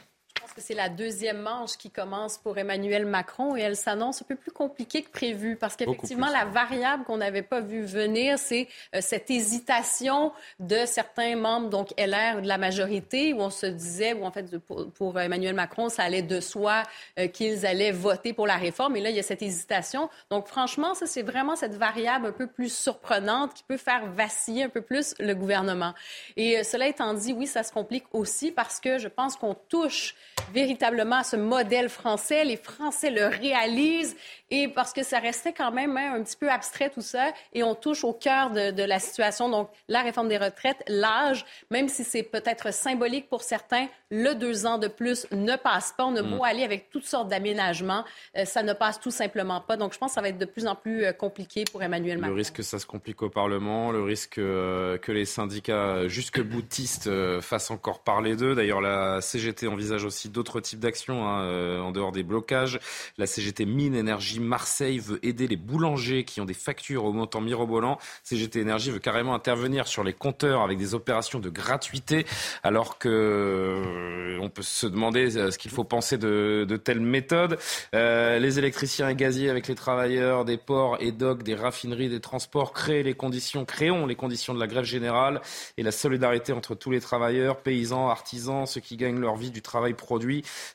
[0.58, 4.52] c'est la deuxième manche qui commence pour Emmanuel Macron et elle s'annonce un peu plus
[4.52, 9.30] compliquée que prévu parce qu'effectivement, la variable qu'on n'avait pas vu venir, c'est euh, cette
[9.30, 14.32] hésitation de certains membres, donc LR de la majorité, où on se disait, ou en
[14.32, 16.84] fait, pour, Emmanuel Macron, ça allait de soi
[17.18, 18.96] euh, qu'ils allaient voter pour la réforme.
[18.96, 20.10] Et là, il y a cette hésitation.
[20.30, 24.64] Donc, franchement, ça, c'est vraiment cette variable un peu plus surprenante qui peut faire vaciller
[24.64, 25.94] un peu plus le gouvernement.
[26.38, 29.56] Et euh, cela étant dit, oui, ça se complique aussi parce que je pense qu'on
[29.56, 30.16] touche
[30.54, 32.44] véritablement ce modèle français.
[32.44, 34.16] Les Français le réalisent
[34.52, 37.64] et parce que ça restait quand même hein, un petit peu abstrait tout ça et
[37.64, 39.50] on touche au cœur de, la situation.
[39.50, 44.66] Donc, la réforme des retraites, l'âge, même si c'est peut-être symbolique pour certains, le deux
[44.66, 46.06] ans de plus ne passe pas.
[46.06, 46.44] On a beau mm.
[46.44, 48.04] aller avec toutes sortes d'aménagements,
[48.38, 49.78] euh, ça ne passe tout simplement pas.
[49.78, 52.18] Donc, je pense que ça va être de plus en plus euh, compliqué pour Emmanuel
[52.18, 52.34] Macron.
[52.34, 56.42] Le risque que ça se complique au Parlement, le risque euh, que les syndicats jusque
[56.42, 57.10] boutistes
[57.42, 58.56] fassent encore parler d'eux.
[58.56, 62.80] D'ailleurs, la CGT envisage aussi d'autres types d'actions hein, en dehors des blocages.
[63.18, 67.42] La CGT mine énergie Marseille veut aider les boulangers qui ont des factures au montant
[67.42, 67.98] mirobolant.
[68.24, 72.26] CGT Énergie veut carrément intervenir sur les compteurs avec des opérations de gratuité,
[72.64, 77.58] alors que euh, on peut se demander euh, ce qu'il faut penser de, telles méthodes.
[77.96, 82.20] Euh, les électriciens et gaziers avec les travailleurs des ports et docks, des raffineries, des
[82.20, 85.42] transports, créent les conditions, créons les conditions de la grève générale
[85.78, 89.62] et la solidarité entre tous les travailleurs, paysans, artisans, ceux qui gagnent leur vie du
[89.62, 90.19] travail produit.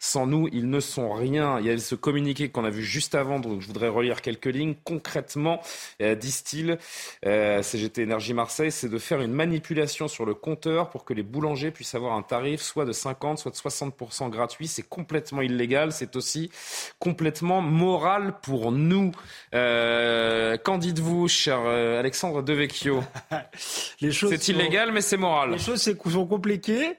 [0.00, 1.58] Sans nous, ils ne sont rien.
[1.60, 4.74] Il y a ce communiqué qu'on a vu juste avant, je voudrais relire quelques lignes.
[4.84, 5.60] Concrètement,
[6.02, 6.78] euh, disent-ils,
[7.26, 11.22] euh, CGT Énergie Marseille, c'est de faire une manipulation sur le compteur pour que les
[11.22, 14.66] boulangers puissent avoir un tarif soit de 50, soit de 60% gratuit.
[14.66, 15.92] C'est complètement illégal.
[15.92, 16.50] C'est aussi
[16.98, 19.12] complètement moral pour nous.
[19.54, 23.02] Euh, qu'en dites-vous, cher Alexandre Devecchio?
[24.00, 25.52] C'est illégal, mais c'est moral.
[25.52, 26.96] Les choses sont compliquées.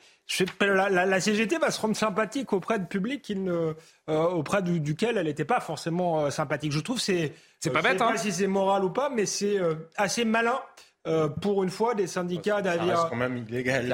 [0.60, 3.74] La, la, CGT va se rendre sympathique auprès de public ne, euh,
[4.08, 6.72] auprès duquel elle n'était pas forcément euh, sympathique.
[6.72, 7.94] Je trouve c'est c'est pas bête.
[7.94, 8.12] Je sais hein.
[8.12, 10.60] pas si c'est moral ou pas, mais c'est euh, assez malin
[11.08, 12.88] euh, pour une fois, des syndicats d'avions.
[12.88, 13.88] Ça reste quand même illégal.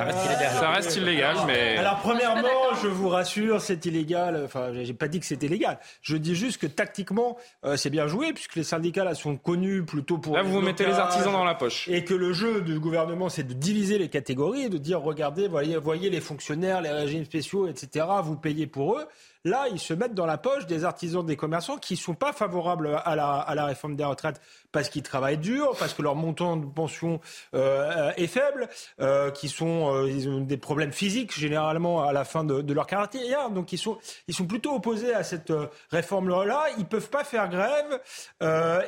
[0.60, 1.78] Ça reste illégal, mais.
[1.78, 4.42] Alors, premièrement, je vous rassure, c'est illégal.
[4.46, 5.80] Enfin, j'ai pas dit que c'était légal.
[6.02, 9.84] Je dis juste que tactiquement, euh, c'est bien joué, puisque les syndicats là sont connus
[9.84, 10.36] plutôt pour.
[10.36, 11.88] Là, vous vous mettez les artisans dans la poche.
[11.90, 15.78] Et que le jeu du gouvernement, c'est de diviser les catégories, de dire, regardez, voyez,
[15.78, 18.06] voyez les fonctionnaires, les régimes spéciaux, etc.
[18.24, 19.06] Vous payez pour eux.
[19.44, 23.00] Là, ils se mettent dans la poche des artisans, des commerçants qui sont pas favorables
[23.04, 26.58] à la, à la réforme des retraites parce qu'ils travaillent dur, parce que leur montant
[26.58, 27.20] de pension
[27.54, 32.44] euh, est faible, euh, qui sont, euh, ont des problèmes physiques généralement à la fin
[32.44, 33.50] de, leur carrière.
[33.50, 36.68] Donc ils sont, ils sont plutôt opposés à cette euh, réforme-là.
[36.78, 38.00] Ils peuvent pas faire grève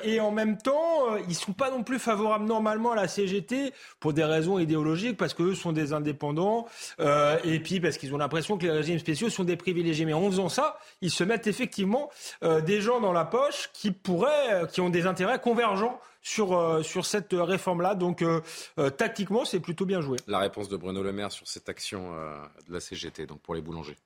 [0.04, 4.14] et en même temps, ils sont pas non plus favorables normalement à la CGT pour
[4.14, 6.66] des raisons idéologiques, parce qu'eux sont des indépendants
[7.00, 10.06] et puis parce qu'ils ont l'impression que les régimes spéciaux sont des privilégiés.
[10.06, 12.10] Mais en ça, ils se mettent effectivement
[12.42, 17.06] des gens dans la poche qui pourraient, qui ont des intérêts convergents sur, euh, sur
[17.06, 17.94] cette réforme-là.
[17.94, 18.42] Donc, euh,
[18.80, 20.18] euh, tactiquement, c'est plutôt bien joué.
[20.26, 23.62] La réponse de Bruno Le Maire sur cette action de la CGT, donc pour les
[23.62, 23.98] boulangers.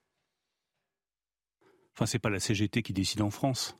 [1.93, 3.77] Enfin, c'est pas la CGT qui décide en France.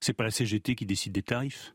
[0.00, 1.74] C'est pas la CGT qui décide des tarifs.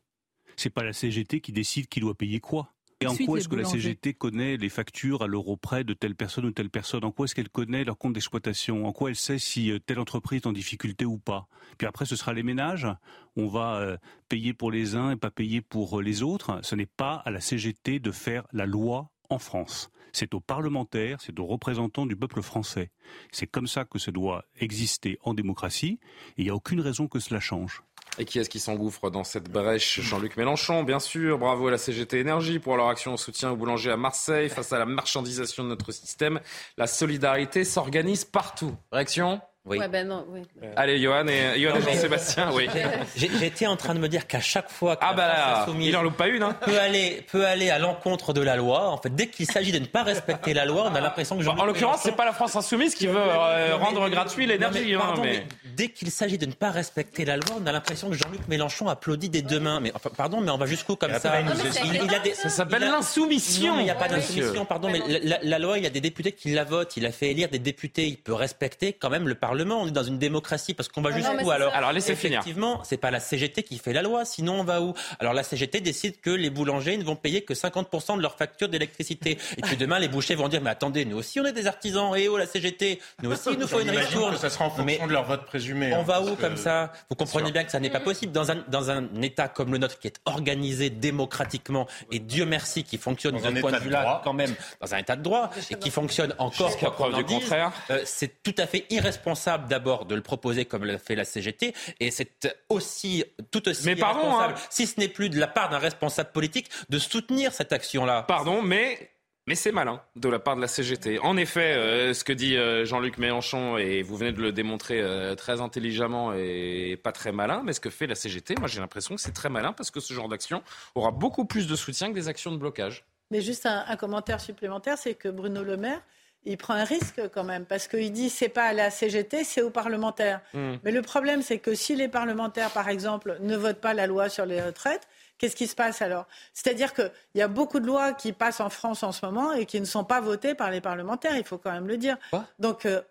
[0.56, 2.73] C'est pas la CGT qui décide qui doit payer quoi.
[3.04, 6.16] Et en quoi est-ce que la CGT connaît les factures à l'euro près de telle
[6.16, 7.04] personne ou telle personne?
[7.04, 8.86] En quoi est-ce qu'elle connaît leur compte d'exploitation?
[8.86, 11.48] En quoi elle sait si euh, telle entreprise est en difficulté ou pas?
[11.78, 12.88] Puis après, ce sera les ménages.
[13.36, 13.98] On va euh,
[14.30, 16.60] payer pour les uns et pas payer pour euh, les autres.
[16.64, 19.90] Ce n'est pas à la CGT de faire la loi en France.
[20.12, 22.92] C'est aux parlementaires, c'est aux représentants du peuple français.
[23.32, 26.00] C'est comme ça que ça doit exister en démocratie
[26.38, 27.84] et il n'y a aucune raison que cela change.
[28.20, 31.40] Et qui est-ce qui s'engouffre dans cette brèche Jean-Luc Mélenchon, bien sûr.
[31.40, 34.72] Bravo à la CGT Énergie pour leur action en soutien aux boulangers à Marseille face
[34.72, 36.40] à la marchandisation de notre système.
[36.78, 38.76] La solidarité s'organise partout.
[38.92, 39.42] Réaction?
[39.66, 39.80] Oui.
[39.90, 40.42] ben non, oui.
[40.76, 42.68] Allez, Johan et, Johan Jean-Sébastien, oui.
[43.16, 46.18] J'étais en train de me dire qu'à chaque fois que ah bah il en loupe
[46.18, 46.54] pas une, hein.
[46.66, 48.90] peut aller peut aller à l'encontre de la loi.
[48.90, 51.48] En fait, dès qu'il s'agit de ne pas respecter la loi, on a l'impression que.
[51.48, 54.96] en l'occurrence, c'est pas la France insoumise qui veut euh, rendre gratuit l'énergie.
[54.96, 55.46] Hein, mais...
[55.78, 58.90] dès qu'il s'agit de ne pas respecter la loi, on a l'impression que Jean-Luc Mélenchon
[58.90, 59.80] applaudit des deux mains.
[59.80, 62.34] Mais enfin, pardon, mais on va jusqu'où comme ça il, a des...
[62.34, 63.80] Ça s'appelle l'insoumission.
[63.80, 64.90] Il n'y a pas d'insoumission, pardon.
[64.90, 66.98] Mais la, la, loi, il y a des députés qui la votent.
[66.98, 68.08] Il a fait élire des députés.
[68.08, 69.53] Il peut respecter quand même le Parlement.
[69.62, 72.98] On est dans une démocratie parce qu'on va ah jusqu'où alors Alors laissez Effectivement, c'est
[72.98, 74.94] pas la CGT qui fait la loi, sinon on va où?
[75.20, 78.70] Alors la CGT décide que les boulangers ne vont payer que 50% de leur facture
[78.70, 79.38] d'électricité.
[79.58, 82.16] Et puis demain, les bouchers vont dire mais attendez, nous aussi on est des artisans.
[82.16, 84.38] Et oh la CGT, nous aussi il nous faut une ristourne.
[84.38, 85.94] ça sera en fonction de leur vote présumé.
[85.94, 86.92] On hein, va où comme ça?
[87.10, 89.78] Vous comprenez bien que ça n'est pas possible dans un dans un État comme le
[89.78, 94.22] nôtre qui est organisé démocratiquement et Dieu merci qui fonctionne de ce point de vue-là
[94.24, 97.72] quand même dans un État de droit et qui fonctionne encore quoi preuve du contraire.
[97.90, 101.74] Euh, c'est tout à fait irresponsable d'abord de le proposer comme l'a fait la CGT,
[102.00, 104.54] et c'est aussi tout aussi mais pardon, hein.
[104.70, 108.24] si ce n'est plus de la part d'un responsable politique, de soutenir cette action-là.
[108.24, 109.12] Pardon, mais
[109.46, 111.20] mais c'est malin de la part de la CGT.
[111.20, 115.02] En effet, euh, ce que dit euh, Jean-Luc Mélenchon, et vous venez de le démontrer
[115.02, 118.80] euh, très intelligemment et pas très malin, mais ce que fait la CGT, moi j'ai
[118.80, 120.64] l'impression que c'est très malin parce que ce genre d'action
[120.96, 123.04] aura beaucoup plus de soutien que des actions de blocage.
[123.32, 126.02] Mais juste un, un commentaire supplémentaire, c'est que Bruno Le Maire
[126.46, 129.62] il prend un risque quand même, parce qu'il dit c'est pas à la CGT, c'est
[129.62, 130.42] aux parlementaires.
[130.54, 130.76] Hmm.
[130.84, 134.30] Mais le problème, c'est que si les parlementaires, par exemple, ne votent pas la loi
[134.30, 136.28] sur les retraites, qu'est-ce qui se passe alors?
[136.54, 139.66] C'est-à-dire qu'il y a beaucoup de lois qui passent en France en ce moment et
[139.66, 142.18] qui ne sont pas votées par les parlementaires, il faut quand même le dire.
[142.60, 143.02] Donc, euh,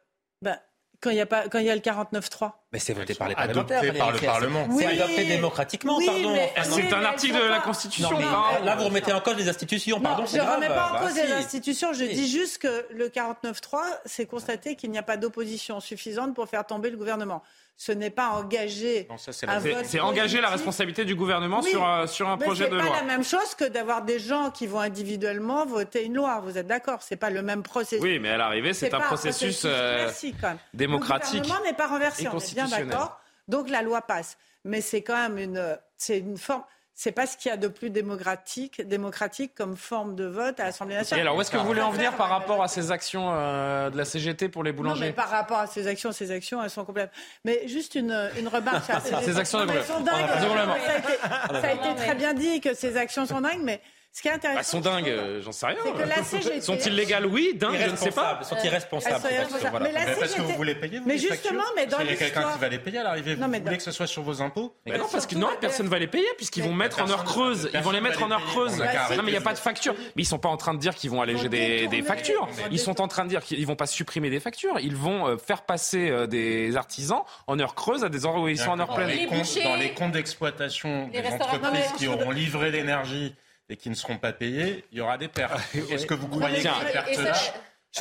[0.41, 0.59] ben,
[1.03, 3.29] quand il y a pas quand il y a le 49-3 mais c'est voté par
[3.29, 3.95] les parlementaires.
[3.99, 4.67] par le Parlement.
[4.79, 6.35] C'est adopté démocratiquement, pardon.
[6.63, 8.19] C'est un article de la Constitution.
[8.19, 10.25] là, vous remettez en cause les institutions, pardon.
[10.25, 11.93] je ne remets pas en bah, cause les institutions.
[11.93, 16.49] Je dis juste que le 49-3, c'est constaté qu'il n'y a pas d'opposition suffisante pour
[16.49, 17.43] faire tomber le gouvernement
[17.77, 19.09] ce n'est pas engagé.
[19.83, 22.85] C'est engager la responsabilité du gouvernement sur, euh, sur un projet de loi.
[22.85, 26.41] C'est pas la même chose que d'avoir des gens qui vont individuellement voter une loi.
[26.41, 28.03] Vous êtes d'accord C'est pas le même processus.
[28.03, 30.09] Oui, mais à l'arrivée, c'est un processus, euh,
[30.73, 31.35] démocratique.
[31.35, 33.21] Le gouvernement n'est pas renversé, on est bien d'accord.
[33.49, 34.39] Donc la loi passe.
[34.65, 36.63] Mais c'est quand même une, c'est une forme
[36.95, 40.65] c'est pas ce qu'il y a de plus démocratique, démocratique comme forme de vote à
[40.65, 41.21] l'Assemblée nationale.
[41.21, 43.91] Et alors, où est-ce que vous voulez en venir par rapport à ces actions euh,
[43.91, 45.01] de la CGT pour les boulangers?
[45.01, 47.11] Non, mais Par rapport à ces actions, ces actions, elles sont complètes.
[47.45, 48.85] Mais juste une, une remarque.
[49.23, 50.27] ces actions, sont dingues.
[51.51, 53.81] Ça a été très bien dit que ces actions sont dingues, mais
[54.13, 54.59] ce qui est intéressant.
[54.59, 56.61] Elles sont dingues, euh, j'en sais rien.
[56.61, 58.41] Sont-ils légales Oui, dingues, je ne sais pas.
[58.43, 59.25] Sont-ils responsables
[59.81, 62.53] Mais, parce que vous voulez payer vous, Mais justement, mais dans Il y a quelqu'un
[62.53, 63.35] qui va les payer à l'arrivée.
[63.35, 65.91] Vous voulez que ce soit sur vos impôts mais Non, parce que non, personne ne
[65.91, 67.71] va les payer puisqu'ils vont mettre en heure creuse.
[67.73, 68.77] Ils vont les mettre en heure creuse.
[68.77, 69.95] Non, mais il n'y a pas de facture.
[70.17, 72.49] Mais ils sont pas en train de dire qu'ils vont alléger des factures.
[72.71, 74.79] Ils sont en train de dire qu'ils vont pas supprimer des factures.
[74.81, 78.49] Ils vont euh, faire passer euh, des artisans en heure creuse à des endroits où
[78.49, 79.11] ils sont en heure pleine.
[79.65, 83.35] Dans les comptes d'exploitation des entreprises qui auront livré l'énergie
[83.69, 85.59] et qui ne seront pas payés, il y aura des pertes.
[85.91, 87.35] Est-ce que vous croyez que ces pertes-là
[87.95, 88.01] je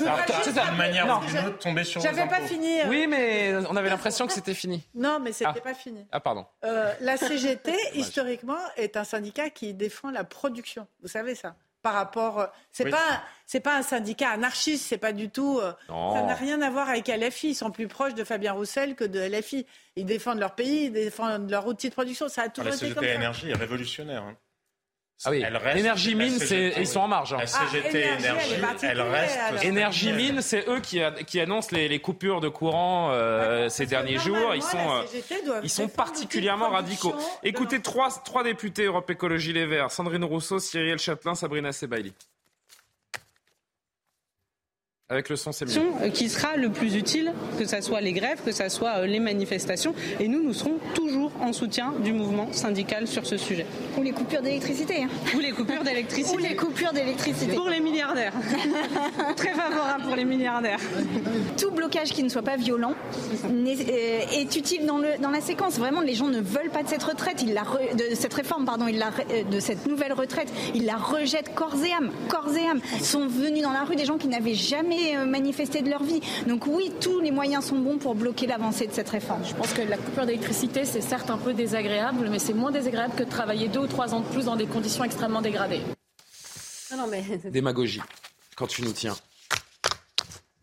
[0.51, 2.81] d'une manière ou d'une autre tomber sur J'avais pas fini.
[2.81, 2.85] Euh.
[2.87, 4.87] Oui, mais on avait l'impression que c'était fini.
[4.95, 5.61] Non, mais c'était ah.
[5.61, 6.05] pas fini.
[6.11, 6.45] Ah, pardon.
[6.63, 10.87] Euh, la CGT, historiquement, est un syndicat qui défend la production.
[11.01, 12.47] Vous savez ça par rapport.
[12.71, 15.59] C'est pas c'est pas un syndicat anarchiste, c'est pas du tout.
[15.87, 17.49] ça n'a rien à voir avec LFI.
[17.49, 19.65] Ils sont plus proches de Fabien Roussel que de LFI.
[19.95, 22.29] Ils défendent leur pays, ils défendent leur outil de production.
[22.29, 23.15] Ça a toujours la été CGT comme ça.
[23.15, 24.23] Énergie est révolutionnaire.
[24.23, 24.37] hein.
[25.23, 27.33] Ah oui, Elle reste- Énergie Mine, CGT, ils sont en marge.
[27.33, 27.37] hein.
[27.39, 29.37] La CGT Énergie, elle reste.
[29.63, 33.85] Énergie Mine, c'est eux qui, a- qui annoncent les, les coupures de courant euh, ces
[33.85, 34.55] derniers jours.
[34.55, 35.01] Ils sont, euh,
[35.63, 37.15] ils sont particulièrement radicaux.
[37.43, 42.13] Écoutez, trois, trois députés Europe Écologie Les Verts, Sandrine Rousseau, Cyrielle Châtelain, Sabrina Sebaili.
[45.11, 48.39] Avec le son, c'est euh, qui sera le plus utile, que ce soit les grèves,
[48.45, 49.93] que ce soit euh, les manifestations.
[50.21, 53.65] Et nous, nous serons toujours en soutien du mouvement syndical sur ce sujet.
[53.97, 55.05] Ou les coupures d'électricité.
[55.35, 56.33] Ou les coupures d'électricité.
[56.33, 57.53] Ou les coupures d'électricité.
[57.53, 58.31] Pour les milliardaires.
[59.35, 60.79] Très favorable pour les milliardaires.
[61.59, 62.93] Tout blocage qui ne soit pas violent
[63.43, 65.77] euh, est utile dans, le, dans la séquence.
[65.77, 68.63] Vraiment, les gens ne veulent pas de cette retraite, ils la re- de cette réforme,
[68.63, 70.47] pardon, ils la, re- de cette nouvelle retraite.
[70.73, 72.11] Ils la rejettent corps et âme.
[72.29, 72.79] Corps et âme.
[73.01, 76.21] Sont venus dans la rue des gens qui n'avaient jamais euh, manifesté de leur vie.
[76.47, 79.43] Donc oui, tous les moyens sont bons pour bloquer l'avancée de cette réforme.
[79.45, 83.13] Je pense que la coupure d'électricité, c'est certes un peu désagréable, mais c'est moins désagréable
[83.15, 85.81] que de travailler deux ou trois ans de plus dans des conditions extrêmement dégradées.
[86.91, 88.01] Non, non, mais Démagogie,
[88.55, 89.15] quand tu nous tiens.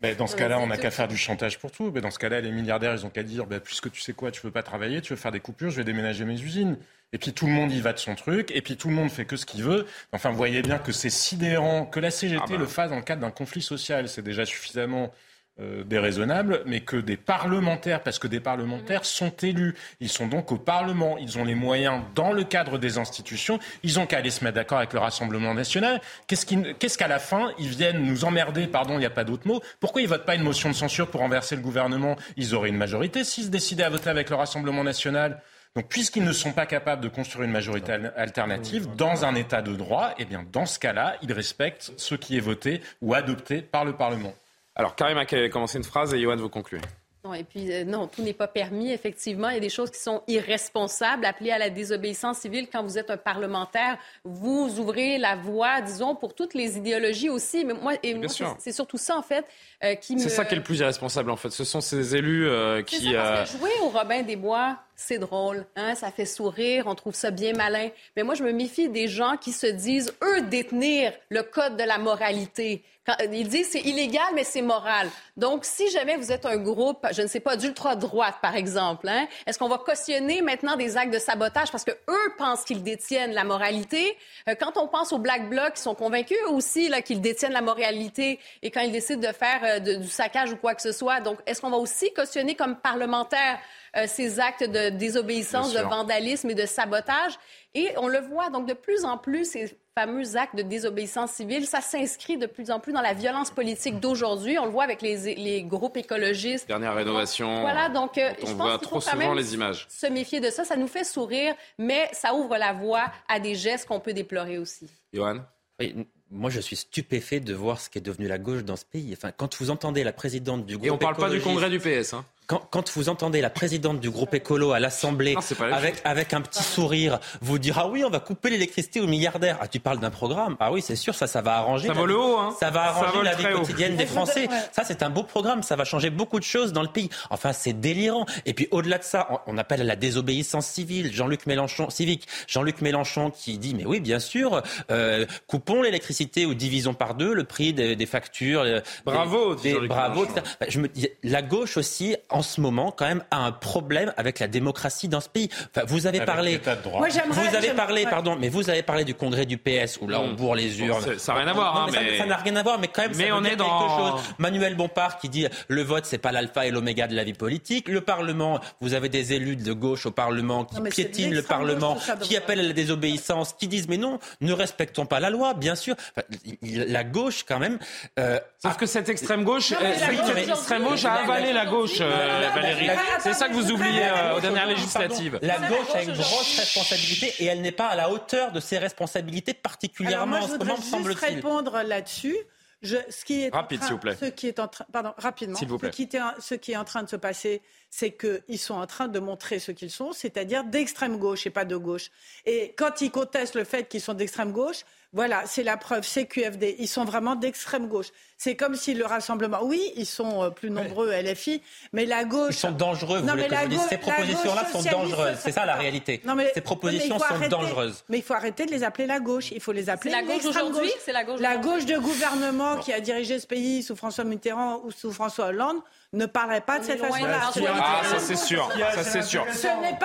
[0.01, 1.91] Ben, dans ce cas-là, on n'a qu'à faire du chantage pour tout.
[1.91, 4.31] Ben, dans ce cas-là, les milliardaires, ils ont qu'à dire, ben, puisque tu sais quoi,
[4.31, 6.77] tu veux pas travailler, tu veux faire des coupures, je vais déménager mes usines.
[7.11, 9.09] Et puis tout le monde y va de son truc, et puis tout le monde
[9.09, 9.87] fait que ce qu'il veut.
[10.11, 12.57] Enfin, vous voyez bien que c'est sidérant que la CGT Ah bah.
[12.57, 14.07] le fasse dans le cadre d'un conflit social.
[14.07, 15.11] C'est déjà suffisamment
[15.59, 20.51] euh, déraisonnable, mais que des parlementaires, parce que des parlementaires sont élus, ils sont donc
[20.51, 24.29] au Parlement, ils ont les moyens dans le cadre des institutions, ils ont qu'à aller
[24.29, 26.01] se mettre d'accord avec le Rassemblement national.
[26.27, 29.61] Qu'est-ce qu'à la fin, ils viennent nous emmerder, pardon, il n'y a pas d'autre mot,
[29.79, 32.15] pourquoi ils votent pas une motion de censure pour renverser le gouvernement?
[32.37, 35.41] Ils auraient une majorité s'ils se décidaient à voter avec le Rassemblement national.
[35.75, 39.61] Donc, puisqu'ils ne sont pas capables de construire une majorité al- alternative dans un état
[39.61, 43.61] de droit, eh bien, dans ce cas-là, ils respectent ce qui est voté ou adopté
[43.61, 44.33] par le Parlement.
[44.79, 46.79] Alors, Karim a commencé une phrase et Johan, vous concluez.
[47.25, 49.49] Non, et puis, euh, non, tout n'est pas permis, effectivement.
[49.49, 52.69] Il y a des choses qui sont irresponsables, appelées à la désobéissance civile.
[52.71, 57.65] Quand vous êtes un parlementaire, vous ouvrez la voie, disons, pour toutes les idéologies aussi.
[57.65, 58.55] Mais moi, et moi, sûr.
[58.57, 59.43] c'est- surtout ça, en fait,
[59.83, 60.21] euh, qui me...
[60.21, 61.49] C'est ça qui est le plus irresponsable, en fait.
[61.49, 63.11] Ce sont ces élus euh, qui.
[63.11, 66.95] ça, parce que jouer au Robin des Bois, c'est drôle, hein, ça fait sourire, on
[66.95, 67.89] trouve ça bien malin.
[68.15, 71.83] Mais moi, je me méfie des gens qui se disent, eux, détenir le code de
[71.83, 72.81] la moralité.
[73.09, 75.09] Quand, ils disent c'est illégal, mais c'est moral.
[75.35, 79.27] Donc, si jamais vous êtes un groupe, je ne sais pas, d'ultra-droite, par exemple, hein,
[79.47, 83.31] est-ce qu'on va cautionner maintenant des actes de sabotage parce que eux pensent qu'ils détiennent
[83.33, 84.15] la moralité?
[84.47, 87.53] Euh, quand on pense aux Black Blocs, qui sont convaincus eux aussi là, qu'ils détiennent
[87.53, 90.81] la moralité et quand ils décident de faire euh, de- du saccage ou quoi que
[90.81, 93.57] ce soit, donc est-ce qu'on va aussi cautionner comme parlementaire
[93.97, 97.33] euh, ces actes de désobéissance, de vandalisme et de sabotage?
[97.73, 101.65] Et on le voit, donc de plus en plus, ces fameux actes de désobéissance civile,
[101.65, 104.57] ça s'inscrit de plus en plus dans la violence politique d'aujourd'hui.
[104.57, 106.67] On le voit avec les, les groupes écologistes.
[106.67, 107.61] Dernière rénovation.
[107.61, 109.53] Voilà, donc euh, dont je on pense voit qu'il trop faut quand souvent même les
[109.53, 109.87] images.
[109.89, 110.63] se méfier de ça.
[110.63, 114.57] Ça nous fait sourire, mais ça ouvre la voie à des gestes qu'on peut déplorer
[114.57, 114.89] aussi.
[115.13, 115.39] Johan?
[115.79, 115.95] Oui,
[116.31, 119.13] moi, je suis stupéfait de voir ce qui est devenu la gauche dans ce pays.
[119.13, 121.79] Enfin, quand vous entendez la présidente du groupe Et on parle pas du congrès du
[121.79, 122.13] PS.
[122.13, 122.23] Hein.
[122.49, 125.35] Quand, quand vous entendez la présidente du groupe écolo à l'Assemblée
[125.71, 129.59] avec, avec un petit sourire vous dire ah oui on va couper l'électricité aux milliardaires.
[129.61, 130.57] Ah tu parles d'un programme.
[130.59, 132.55] Ah oui c'est sûr ça ça va arranger Ça la vole vie- haut, hein.
[132.59, 133.59] ça va arranger la vie haut.
[133.59, 134.47] quotidienne des Français.
[134.71, 135.61] ça c'est un beau programme.
[135.61, 137.09] Ça va changer beaucoup de choses dans le pays.
[137.29, 138.25] Enfin c'est délirant.
[138.47, 141.13] Et puis au-delà de ça on, on appelle à la désobéissance civile.
[141.13, 142.27] Jean-Luc Mélenchon civique.
[142.47, 147.35] Jean-Luc Mélenchon qui dit mais oui bien sûr euh, coupons l'électricité ou divisons par deux
[147.35, 150.41] le prix des, des factures euh, Bravo, des- des- bravo etc.
[150.59, 154.13] Bah, je me dis, la gauche aussi, en ce moment, quand même, a un problème
[154.17, 155.49] avec la démocratie dans ce pays.
[155.75, 156.61] Enfin, vous avez Avec parlé.
[156.97, 158.09] Moi, j'aimerais- Vous avez parlé, ouais.
[158.09, 160.35] pardon, mais vous avez parlé du congrès du PS où là on Mm.
[160.35, 161.17] bourre les urnes.
[161.17, 163.01] ça n'a rien à voir, Non, hein, mais ça- n'a rien à voir, mais quand
[163.01, 164.21] même, Mais ça on est quelque dans- chose.
[164.37, 167.87] Manuel Bompard qui dit le vote c'est pas l'alpha et l'oméga de la vie politique.
[167.87, 171.97] Le Parlement, vous avez des élus de gauche au Parlement qui Non, piétinent le Parlement,
[172.21, 175.75] qui appellent à la désobéissance, qui disent mais non, ne respectons pas la loi, bien
[175.75, 175.95] sûr.
[176.15, 176.27] Enfin,
[176.63, 177.79] la gauche quand même.
[178.19, 181.53] euh, Sauf que cette extrême gauche, euh, la cette gauche extrême aujourd'hui- gauche a avalé
[181.53, 182.87] la gauche, euh, La- Valérie.
[182.87, 185.39] la- C'est ça que vous oubliez euh, aux dernières législatives.
[185.41, 188.77] La gauche a une grosse responsabilité et elle n'est pas à la hauteur de ses
[188.77, 191.35] responsabilités, Alors particulièrement moi, en je ce moment, me juste semble-t-il.
[191.35, 192.37] répondre là-dessus.
[192.81, 194.17] Je, ce qui est Rapide, en train, s'il vous plaît.
[194.17, 195.57] Ce qui est en train, pardon, rapidement.
[195.57, 195.91] S'il vous plaît.
[195.91, 198.75] Ce qui, est en- ce qui est en train de se passer, c'est qu'ils sont
[198.75, 202.09] en train de montrer ce qu'ils sont, c'est-à-dire d'extrême gauche et pas de gauche.
[202.45, 206.75] Et quand ils contestent le fait qu'ils sont d'extrême gauche, Voilà, c'est la preuve, CQFD.
[206.77, 208.07] Ils sont vraiment d'extrême gauche.
[208.37, 212.53] C'est comme si le Rassemblement, oui, ils sont euh, plus nombreux LFI, mais la gauche.
[212.55, 213.19] Ils sont dangereux.
[213.19, 215.37] Vous voulez que je dise ces propositions-là sont dangereuses.
[215.39, 216.21] C'est ça la réalité.
[216.25, 218.03] Non, mais, Ces propositions sont dangereuses.
[218.07, 219.51] Mais il faut arrêter de les appeler la gauche.
[219.51, 220.91] Il faut les appeler la gauche aujourd'hui.
[221.03, 221.39] C'est la gauche.
[221.39, 225.47] La gauche de gouvernement qui a dirigé ce pays sous François Mitterrand ou sous François
[225.47, 227.39] Hollande ne parlerait pas de cette façon-là.
[227.43, 228.69] Ah, ça c'est sûr.
[228.93, 229.45] Ça c'est sûr.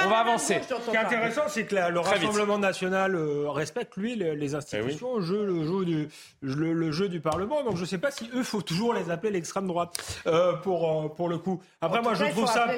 [0.05, 0.61] On va avancer.
[0.63, 5.21] Ce qui est intéressant, c'est que le Rassemblement national euh, respecte, lui, les, institutions, eh
[5.21, 6.09] le, jeu, du,
[6.43, 7.63] le, jeu du Parlement.
[7.63, 11.05] Donc je ne sais pas si eux, faut toujours les appeler l'extrême droite euh, pour,
[11.05, 11.63] euh, pour le coup.
[11.81, 12.69] Après, moi, je trouve ça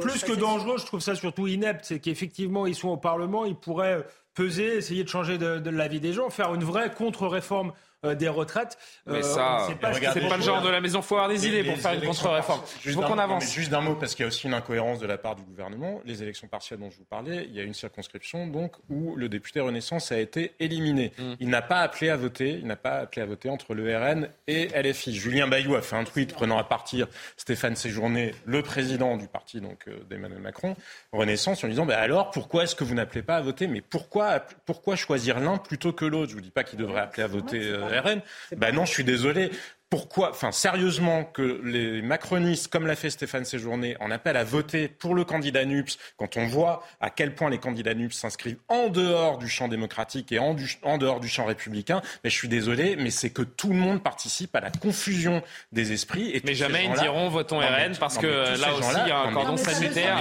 [0.00, 0.78] plus que dangereux.
[0.78, 1.84] Je trouve ça surtout inepte.
[1.84, 5.88] C'est qu'effectivement, ils sont au Parlement, ils pourraient peser, essayer de changer de, de la
[5.88, 7.72] vie des gens, faire une vraie contre-réforme
[8.02, 8.78] des retraites.
[9.06, 11.64] Mais euh, ça, c'est pas, pas le genre de la maison, faut avoir des idées
[11.64, 12.62] pour faire une contre-réforme.
[12.84, 13.52] Il faut qu'on avance.
[13.52, 16.00] Juste d'un mot, parce qu'il y a aussi une incohérence de la part du gouvernement.
[16.04, 19.28] Les élections partielles dont je vous parlais, il y a une circonscription donc où le
[19.28, 21.12] député Renaissance a été éliminé.
[21.18, 21.32] Mm.
[21.40, 22.52] Il n'a pas appelé à voter.
[22.52, 25.14] Il n'a pas appelé à voter entre le RN et LFI.
[25.14, 29.60] Julien Bayou a fait un tweet prenant à partir Stéphane Séjourné, le président du parti
[29.60, 30.76] donc euh, d'Emmanuel Macron,
[31.12, 33.66] Renaissance, en disant bah alors pourquoi est-ce que vous n'appelez pas à voter?
[33.66, 36.30] Mais pourquoi pourquoi choisir l'un plutôt que l'autre?
[36.30, 37.60] Je vous dis pas qu'il devrait appeler à voter.
[37.90, 38.22] RN.
[38.56, 39.50] Ben non, je suis désolé
[39.90, 44.86] pourquoi, enfin sérieusement, que les macronistes, comme l'a fait Stéphane Séjourné, en appellent à voter
[44.86, 48.88] pour le candidat NUPS, quand on voit à quel point les candidats NUPS s'inscrivent en
[48.88, 50.54] dehors du champ démocratique et en,
[50.96, 54.54] dehors du champ républicain, mais je suis désolé, mais c'est que tout le monde participe
[54.54, 56.30] à la confusion des esprits.
[56.36, 59.32] Et mais jamais ils diront votons RN, parce que là aussi, il y a un
[59.32, 60.20] cordon sanitaire.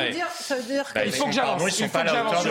[0.95, 1.79] Bah, il faut que j'avance.
[1.79, 2.47] Il faut que j'avance.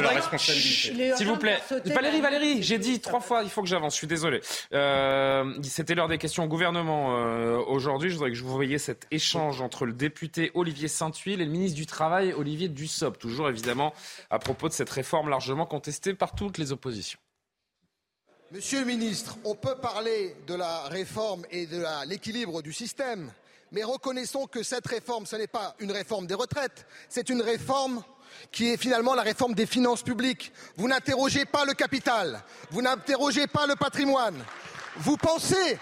[1.17, 1.59] S'il vous plaît.
[1.87, 3.95] Valérie, Valérie, j'ai dit trois fois, il faut que j'avance.
[3.95, 4.41] Je suis désolé.
[4.73, 8.11] Euh, c'était l'heure des questions au gouvernement euh, aujourd'hui.
[8.11, 11.51] Je voudrais que je vous voyiez cet échange entre le député Olivier Saint-Huil et le
[11.51, 13.93] ministre du Travail Olivier Dussopt, toujours évidemment
[14.31, 17.19] à propos de cette réforme largement contestée par toutes les oppositions.
[18.51, 23.31] Monsieur le ministre, on peut parler de la réforme et de l'équilibre du système,
[23.73, 28.03] mais reconnaissons que cette réforme, ce n'est pas une réforme des retraites, c'est une réforme
[28.51, 30.53] qui est finalement la réforme des finances publiques.
[30.77, 34.43] Vous n'interrogez pas le capital, vous n'interrogez pas le patrimoine.
[34.97, 35.79] Vous pensez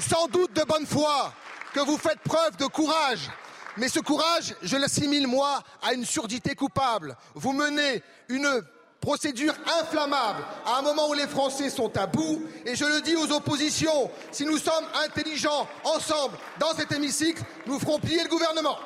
[0.00, 1.32] sans doute de bonne foi,
[1.72, 3.30] que vous faites preuve de courage.
[3.76, 7.16] Mais ce courage, je l'assimile, moi, à une surdité coupable.
[7.34, 8.62] Vous menez une
[9.00, 12.42] procédure inflammable à un moment où les Français sont à bout.
[12.66, 17.78] Et je le dis aux oppositions, si nous sommes intelligents ensemble dans cet hémicycle, nous
[17.78, 18.78] ferons plier le gouvernement.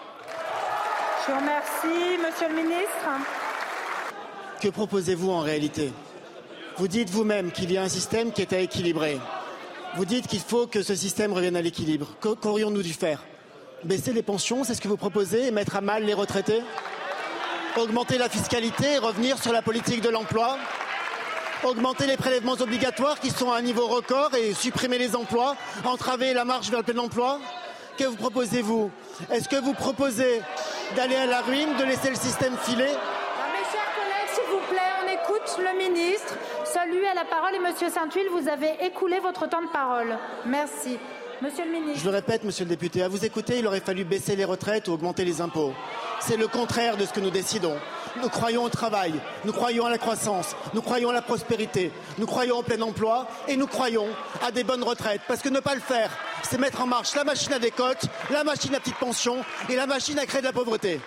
[1.26, 3.08] Je vous remercie, Monsieur le Ministre.
[4.60, 5.92] Que proposez-vous en réalité?
[6.76, 9.18] Vous dites vous-même qu'il y a un système qui est à équilibrer.
[9.96, 12.08] Vous dites qu'il faut que ce système revienne à l'équilibre.
[12.20, 13.22] Qu'aurions-nous dû faire?
[13.84, 16.62] Baisser les pensions, c'est ce que vous proposez, et mettre à mal les retraités?
[17.76, 20.58] Augmenter la fiscalité et revenir sur la politique de l'emploi?
[21.62, 26.34] Augmenter les prélèvements obligatoires qui sont à un niveau record et supprimer les emplois Entraver
[26.34, 27.38] la marche vers le plein emploi?
[27.96, 28.90] Que vous proposez-vous
[29.30, 30.42] Est-ce que vous proposez
[30.96, 32.90] d'aller à la ruine, de laisser le système filer?
[32.90, 36.34] Ah, Mes chers collègues, s'il vous plaît, on écoute le ministre.
[36.74, 40.18] Salut à la parole et Monsieur Saint-Huil, vous avez écoulé votre temps de parole.
[40.44, 40.98] Merci.
[41.40, 42.00] Monsieur le ministre.
[42.00, 44.88] Je le répète, monsieur le député, à vous écouter, il aurait fallu baisser les retraites
[44.88, 45.72] ou augmenter les impôts.
[46.18, 47.76] C'est le contraire de ce que nous décidons.
[48.20, 49.14] Nous croyons au travail,
[49.44, 53.28] nous croyons à la croissance, nous croyons à la prospérité, nous croyons au plein emploi
[53.46, 54.08] et nous croyons
[54.44, 55.22] à des bonnes retraites.
[55.28, 56.10] Parce que ne pas le faire,
[56.42, 59.36] c'est mettre en marche la machine à décote, la machine à petite pension
[59.68, 61.00] et la machine à créer de la pauvreté.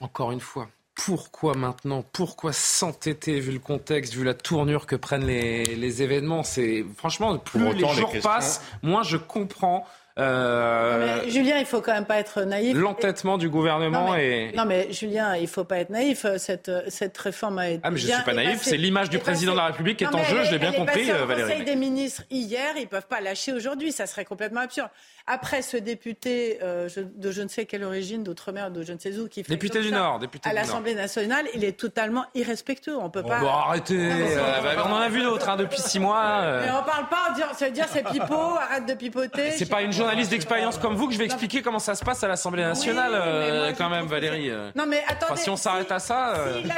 [0.00, 0.66] Encore une fois,
[0.96, 6.42] pourquoi maintenant Pourquoi s'entêter vu le contexte, vu la tournure que prennent les, événements?
[6.42, 9.86] C'est franchement plus les jours passent, moins je comprends
[10.18, 12.74] euh, Julien, il faut quand même pas être naïf.
[12.74, 16.24] L'entêtement du gouvernement non, mais, Non, mais Julien, il faut pas être naïf.
[16.38, 17.80] Cette, cette réforme a été.
[17.82, 18.62] Ah, mais je ne suis pas naïf.
[18.62, 21.10] C'est l'image du président de la République qui est en jeu, je l'ai bien compris,
[21.10, 21.50] euh, Valérie.
[21.50, 23.92] Le Conseil des ministres hier, ils peuvent pas lâcher aujourd'hui.
[23.92, 24.88] Ça serait complètement absurde.
[25.28, 29.18] Après, ce député euh, de je ne sais quelle origine, d'outre-mer, de je ne sais
[29.18, 32.96] où, qui fait député du Nord, député à l'Assemblée nationale, il est totalement irrespectueux.
[32.96, 33.40] On peut pas.
[33.40, 33.98] Bon, arrêtez.
[33.98, 36.42] Euh, bah, on en a vu d'autres hein, depuis six mois.
[36.42, 36.64] Euh.
[36.64, 37.34] Mais on parle pas.
[37.54, 38.34] Ça veut dire c'est pipeau.
[38.34, 39.50] Arrête de pipoter.
[39.50, 42.22] C'est pas une journaliste d'expérience comme vous que je vais expliquer comment ça se passe
[42.22, 44.50] à l'Assemblée nationale, quand même, Valérie.
[44.76, 45.40] Non mais attendez.
[45.40, 46.34] si on s'arrête à ça,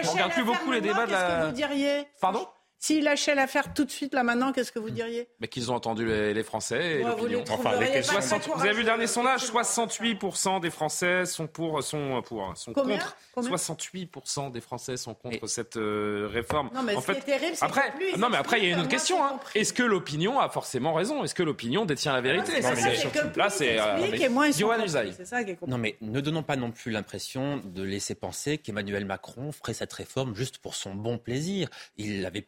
[0.06, 1.18] on regarde plus beaucoup les débats de la.
[1.18, 2.08] Qu'est-ce que vous diriez?
[2.20, 2.46] Pardon?
[2.80, 5.28] S'ils lâchaient l'affaire tout de suite, là maintenant, qu'est-ce que vous diriez?
[5.40, 7.42] Mais qu'ils ont entendu les, Français et l'opinion.
[7.50, 12.22] Enfin, les 60, vous avez vu le dernier sondage 68% des Français sont pour, sont
[12.22, 12.98] pour, sont Combien
[13.34, 13.50] contre.
[13.50, 16.70] 68% des Français sont contre cette euh, réforme.
[16.72, 18.64] Non, mais en ce fait, qui est terrible, c'est après, plus, non, mais après, il
[18.64, 19.24] y a une autre question.
[19.24, 19.40] Hein.
[19.54, 21.24] Est-ce que l'opinion a forcément raison?
[21.24, 22.60] Est-ce que l'opinion détient la vérité?
[22.60, 23.96] Non, mais Là, c'est euh,
[25.12, 28.58] C'est ça qui est Non, mais ne donnons pas non plus l'impression de laisser penser
[28.58, 31.68] qu'Emmanuel Macron ferait cette réforme juste pour son bon plaisir.
[31.96, 32.46] Il avait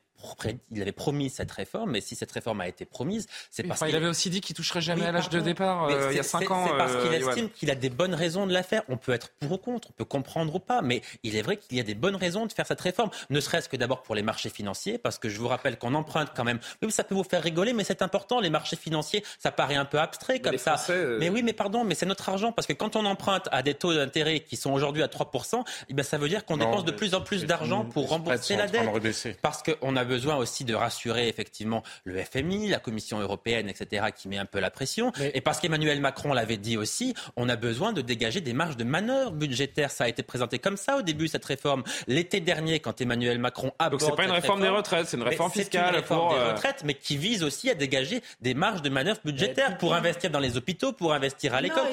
[0.70, 3.96] il avait promis cette réforme, mais si cette réforme a été promise, c'est parce qu'il
[3.96, 6.50] avait aussi dit qu'il toucherait jamais à l'âge de départ euh, il y a cinq
[6.50, 6.66] ans.
[6.68, 8.82] C'est parce qu'il euh, estime qu'il a des bonnes raisons de la faire.
[8.88, 11.56] On peut être pour ou contre, on peut comprendre ou pas, mais il est vrai
[11.56, 13.10] qu'il y a des bonnes raisons de faire cette réforme.
[13.30, 16.30] Ne serait-ce que d'abord pour les marchés financiers, parce que je vous rappelle qu'on emprunte
[16.34, 16.60] quand même.
[16.82, 18.40] Oui, ça peut vous faire rigoler, mais c'est important.
[18.40, 20.76] Les marchés financiers, ça paraît un peu abstrait comme ça.
[20.90, 23.62] Euh, mais oui, mais pardon, mais c'est notre argent, parce que quand on emprunte à
[23.62, 26.84] des taux d'intérêt qui sont aujourd'hui à 3%, eh bien, ça veut dire qu'on dépense
[26.84, 29.40] de plus en plus d'argent pour rembourser la dette.
[29.42, 34.26] Parce qu'on a besoin aussi de rassurer effectivement le FMI, la Commission européenne, etc., qui
[34.26, 35.12] met un peu la pression.
[35.34, 38.82] Et parce qu'Emmanuel Macron l'avait dit aussi, on a besoin de dégager des marges de
[38.82, 39.92] manœuvre budgétaires.
[39.92, 41.84] Ça a été présenté comme ça au début, cette réforme.
[42.08, 45.22] L'été dernier, quand Emmanuel Macron a Donc c'est pas une réforme, des retraites, c'est une
[45.22, 45.90] réforme fiscale.
[45.90, 49.20] Une réforme des euh, retraites, mais qui vise aussi à dégager des marges de manœuvre
[49.24, 51.84] budgétaires pour investir dans les hôpitaux, pour investir à l'école.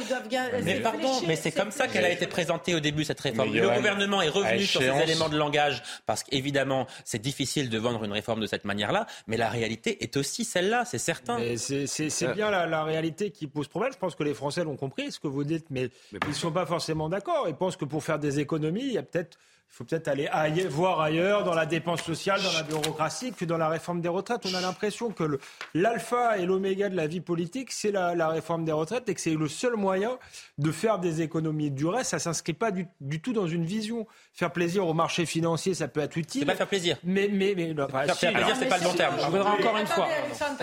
[0.63, 3.53] Mais pardon, mais c'est comme ça qu'elle a été présentée au début, cette réforme.
[3.53, 8.03] Le gouvernement est revenu sur ces éléments de langage parce qu'évidemment, c'est difficile de vendre
[8.03, 11.37] une réforme de cette manière-là, mais la réalité est aussi celle-là, c'est certain.
[11.57, 13.91] C'est bien la, réalité qui pose problème.
[13.91, 16.33] Je pense que les Français l'ont compris, ce que vous dites, mais, mais ils ne
[16.33, 17.45] sont pas forcément d'accord.
[17.47, 19.37] Ils pensent que pour faire des économies, il y a peut-être
[19.69, 23.57] il faut peut-être aller voir ailleurs dans la dépense sociale, dans la bureaucratie, que dans
[23.57, 24.41] la réforme des retraites.
[24.49, 25.39] On a l'impression que
[25.75, 29.35] l'alpha et l'oméga de la vie politique, c'est la, réforme des retraites et que c'est
[29.35, 30.17] le seul moyen
[30.57, 31.69] de faire des économies.
[31.69, 32.87] Du reste, ça ne s'inscrit pas du,
[33.21, 34.07] tout dans une vision.
[34.33, 36.41] Faire plaisir au marché financier, ça peut être utile.
[36.41, 36.97] C'est pas faire plaisir.
[37.03, 39.15] Mais, mais, mais faire, plaisir, c'est pas le bon terme.
[39.19, 40.07] Je voudrais encore une fois.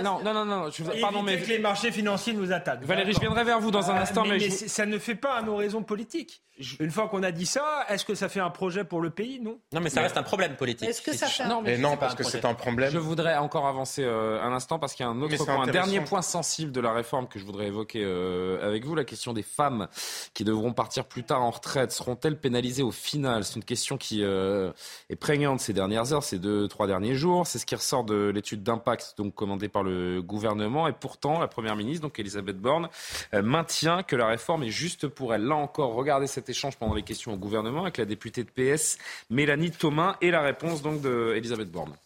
[0.02, 0.70] Non, non, non, non.
[1.00, 2.84] pardon, mais que les marchés financiers nous attaquent.
[2.84, 5.82] Valérie, je viendrai vers vous dans un instant, mais, ça ne fait pas un horizon
[5.82, 6.42] politique.
[6.78, 9.40] Une fois qu'on a dit ça, est-ce que ça fait un projet pour le pays
[9.40, 9.58] Non.
[9.72, 10.88] Non, mais ça reste un problème politique.
[10.88, 12.90] Est-ce que ça fait Non, mais non parce que c'est un problème.
[12.90, 15.66] Je voudrais encore avancer euh, un instant parce qu'il y a un autre point, un
[15.66, 19.32] dernier point sensible de la réforme que je voudrais évoquer euh, avec vous, la question
[19.32, 19.88] des femmes
[20.34, 21.92] qui devront partir plus tard en retraite.
[21.92, 23.44] Seront-elles pénalisées au final?
[23.44, 24.72] C'est une question qui euh,
[25.10, 27.46] est prégnante ces dernières heures, ces deux, trois derniers jours.
[27.46, 30.88] C'est ce qui ressort de l'étude d'impact donc commandée par le gouvernement.
[30.88, 32.88] Et pourtant, la première ministre, donc Elisabeth Borne,
[33.32, 35.44] maintient que la réforme est juste pour elle.
[35.44, 38.83] Là encore, regardez cette échange pendant les questions au gouvernement avec la députée de PS,
[39.30, 41.96] Mélanie Thomas, et la réponse d'Elisabeth Borne.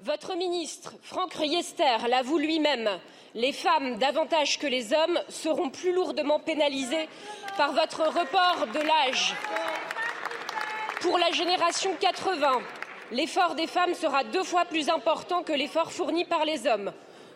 [0.00, 2.88] Votre ministre, Franck Riester, l'avoue lui-même.
[3.34, 7.08] Les femmes, davantage que les hommes, seront plus lourdement pénalisées
[7.56, 9.34] par votre report de l'âge.
[11.00, 12.60] Pour la génération 80,
[13.12, 16.92] l'effort des femmes sera deux fois plus important que l'effort fourni par les hommes.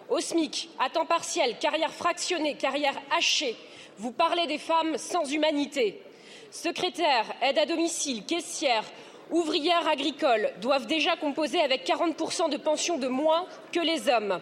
[0.08, 3.56] Au SMIC, à temps partiel, carrière fractionnée, carrière hachée,
[3.98, 6.02] vous parlez des femmes sans humanité.
[6.52, 8.84] Secrétaires, aides à domicile, caissières,
[9.30, 14.38] ouvrières agricoles doivent déjà composer avec 40% de pension de moins que les hommes.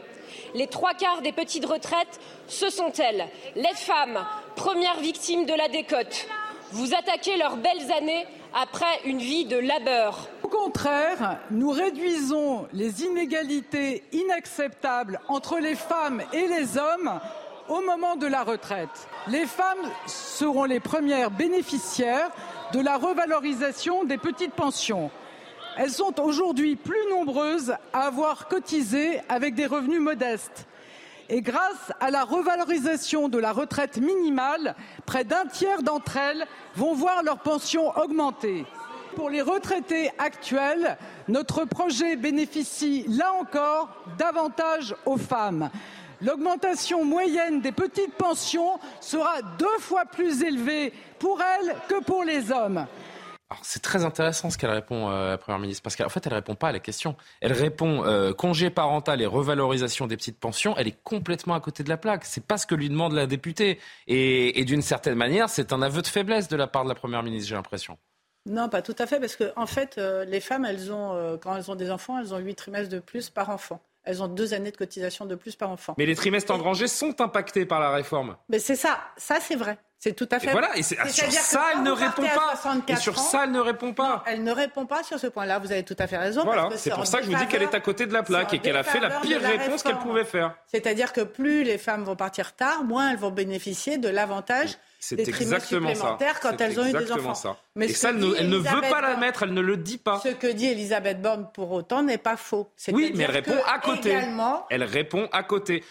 [0.57, 5.69] Les trois quarts des petites retraites, ce sont elles, les femmes, premières victimes de la
[5.69, 6.27] décote.
[6.73, 10.29] Vous attaquez leurs belles années après une vie de labeur.
[10.43, 17.21] Au contraire, nous réduisons les inégalités inacceptables entre les femmes et les hommes
[17.71, 19.09] au moment de la retraite.
[19.29, 22.31] Les femmes seront les premières bénéficiaires
[22.73, 25.11] de la revalorisation des petites pensions.
[25.77, 30.67] Elles sont aujourd'hui plus nombreuses à avoir cotisé avec des revenus modestes.
[31.29, 34.75] Et grâce à la revalorisation de la retraite minimale,
[35.07, 36.45] près d'un tiers d'entre elles
[36.75, 38.67] vont voir leur pension augmenter.
[39.15, 40.99] Pour les retraités actuels,
[41.29, 45.71] notre projet bénéficie là encore davantage aux femmes
[46.23, 52.51] l'augmentation moyenne des petites pensions sera deux fois plus élevée pour elles que pour les
[52.51, 52.87] hommes.
[53.63, 56.37] C'est très intéressant ce qu'elle répond, euh, la Première ministre, parce qu'en fait, elle ne
[56.37, 57.17] répond pas à la question.
[57.41, 60.77] Elle répond euh, congé parental et revalorisation des petites pensions.
[60.77, 62.25] Elle est complètement à côté de la plaque.
[62.25, 63.81] C'est pas ce que lui demande la députée.
[64.07, 67.25] Et, d'une certaine manière, c'est un aveu de faiblesse de la part de la Première
[67.25, 67.99] ministre, j'ai l'impression.
[68.47, 71.57] Non, pas tout à fait, parce qu'en en fait, euh, les femmes, elles ont, quand
[71.57, 74.55] elles ont des enfants, elles ont huit trimestres de plus par enfant elles ont deux
[74.55, 75.95] années de cotisation de plus par enfant.
[75.99, 78.37] Mais les trimestres engrangés sont impactés par la réforme.
[78.49, 79.79] Mais c'est ça, ça c'est vrai.
[80.03, 80.49] C'est tout à fait.
[80.49, 82.55] Et voilà, et sur ça, elle ne répond pas.
[82.89, 84.25] Et sur ça, elle ne répond pas.
[84.27, 85.59] elle ne répond pas sur ce point-là.
[85.59, 86.43] Vous avez tout à fait raison.
[86.43, 88.55] Voilà, c'est pour ça que je vous dis qu'elle est à côté de la plaque
[88.55, 90.55] et qu'elle a fait la pire réponse qu'elle pouvait faire.
[90.67, 95.19] C'est-à-dire que plus les femmes vont partir tard, moins elles vont bénéficier de l'avantage c'est
[95.19, 96.19] exactement ça.
[96.43, 97.35] quand elles ont eu des enfants.
[97.35, 97.57] Ça.
[97.75, 100.21] Mais et ça, elle ne, veut pas la mettre, elle ne le dit pas.
[100.23, 102.71] Ce que dit Elisabeth Borne pour autant n'est pas faux.
[102.93, 104.19] Oui, mais elle répond à côté.
[104.69, 105.83] Elle répond à côté.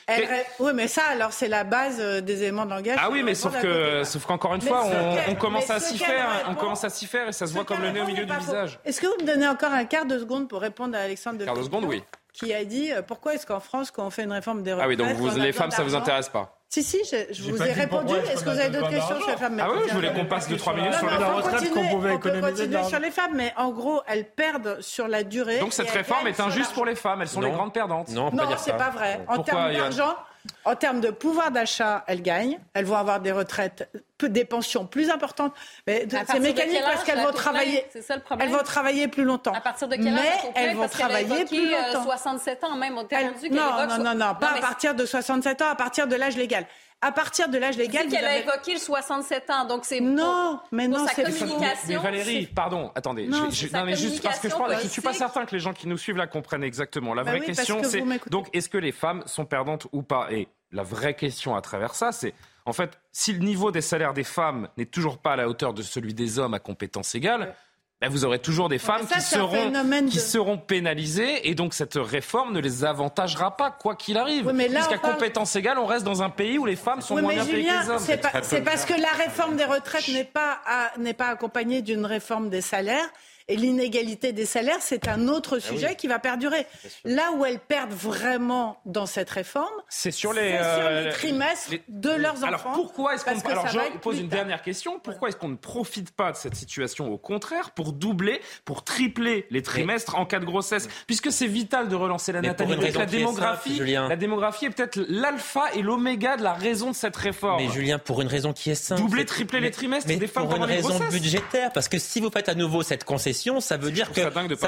[0.59, 2.97] Oui, mais ça, alors c'est la base euh, des éléments de langage.
[3.01, 4.85] Ah oui, mais sauf que, sauf qu'encore une fois,
[5.27, 7.81] on, commence à s'y faire, on commence à s'y faire et ça se voit comme
[7.81, 8.79] le nez au milieu du visage.
[8.85, 11.45] Est-ce que vous me donnez encore un quart de seconde pour répondre à Alexandre de
[11.45, 14.23] Quart de seconde, oui qui a dit euh, pourquoi est-ce qu'en France, quand on fait
[14.23, 14.85] une réforme des retraites...
[14.85, 17.63] Ah oui, donc vous, les femmes, ça vous intéresse pas Si, si, je, je vous
[17.63, 18.13] ai répondu.
[18.13, 19.59] Est-ce que vous avez d'autres questions sur les femmes?
[19.59, 22.11] Ah oui, je voulais qu'on passe de 3 minutes sur la on retraite qu'on pouvait
[22.11, 22.83] on peut économiser.
[22.83, 25.59] sur les femmes, mais en gros, elles perdent sur la durée.
[25.59, 27.21] Donc cette réforme est injuste pour les femmes.
[27.23, 28.09] Elles sont les grandes perdantes.
[28.09, 29.19] Non, c'est pas vrai.
[29.27, 30.15] En termes d'argent,
[30.63, 32.59] en termes de pouvoir d'achat, elles gagnent.
[32.75, 33.89] Elles vont avoir des retraites,
[34.27, 35.53] des pensions plus importantes.
[35.87, 37.85] Mais c'est mécanique parce qu'elles la vont travailler.
[37.91, 38.47] C'est ça le problème.
[38.47, 39.53] Elles vont travailler plus longtemps.
[39.53, 42.03] À partir de quel âge Mais la elles vont a travailler plus euh, longtemps.
[42.03, 42.97] 67 ans même.
[42.97, 45.75] On t'a qu'elle non, non, so- non, non, pas à partir de 67 ans, à
[45.75, 46.65] partir de l'âge légal.
[47.01, 49.63] À partir de l'âge légal, c'est vous qu'elle a avez- évoqué le 67 ans.
[49.65, 51.77] Donc c'est Non, mais non, c'est- communication.
[51.87, 53.25] Mais Valérie, pardon, attendez.
[53.25, 55.55] Non, je- je- non, mais juste parce que je parle, je suis pas certain que
[55.55, 57.13] les gens qui nous suivent là comprennent exactement.
[57.13, 60.01] La Bah vraie oui, question, que c'est donc est-ce que les femmes sont perdantes ou
[60.03, 60.27] pas?
[60.31, 62.33] Et la vraie question à travers ça, c'est
[62.69, 65.73] en fait, si le niveau des salaires des femmes n'est toujours pas à la hauteur
[65.73, 67.55] de celui des hommes à compétences égales.
[68.01, 69.71] bah, vous aurez toujours des femmes ça, qui, seront,
[70.07, 70.19] qui
[70.57, 74.47] pénalisées et donc cette réforme ne les avantagera pas, quoi qu'il arrive.
[74.47, 77.01] Oui, mais là, Puisqu'à parle- compétences égales, on reste dans un pays où les femmes
[77.01, 77.99] sont Oui, moins mais bien payées que les hommes.
[77.99, 78.29] c'est pas-
[78.63, 82.61] parce que la réforme des retraites n'est pas, à- n'est pas accompagnée d'une réforme des
[82.61, 83.09] salaires.
[83.49, 86.65] Et l'inégalité des salaires, c'est un autre Ah sujet qui va perdurer.
[87.03, 91.71] Là où elles perdent vraiment dans cette réforme, C'est sur les, sur euh, les trimestres
[91.71, 92.47] les- de leurs enfants.
[92.47, 94.37] Alors pourquoi est-ce qu'on alors je pose une tard.
[94.39, 98.39] dernière question pourquoi est-ce qu'on ne profite pas de cette situation au contraire pour doubler
[98.65, 102.49] pour tripler les trimestres en cas de grossesse puisque c'est vital de relancer la Mais
[102.49, 106.95] natalité la démographie simple, la démographie est peut-être l'alpha et l'oméga de la raison de
[106.95, 109.01] cette réforme Mais Julien, pour une raison qui est simple.
[109.01, 111.71] Doubler, tripler les trimestres mais des femmes pour une raison budgétaire.
[111.73, 114.21] Parce que si vous faites à nouveau cette concession, ça veut dire que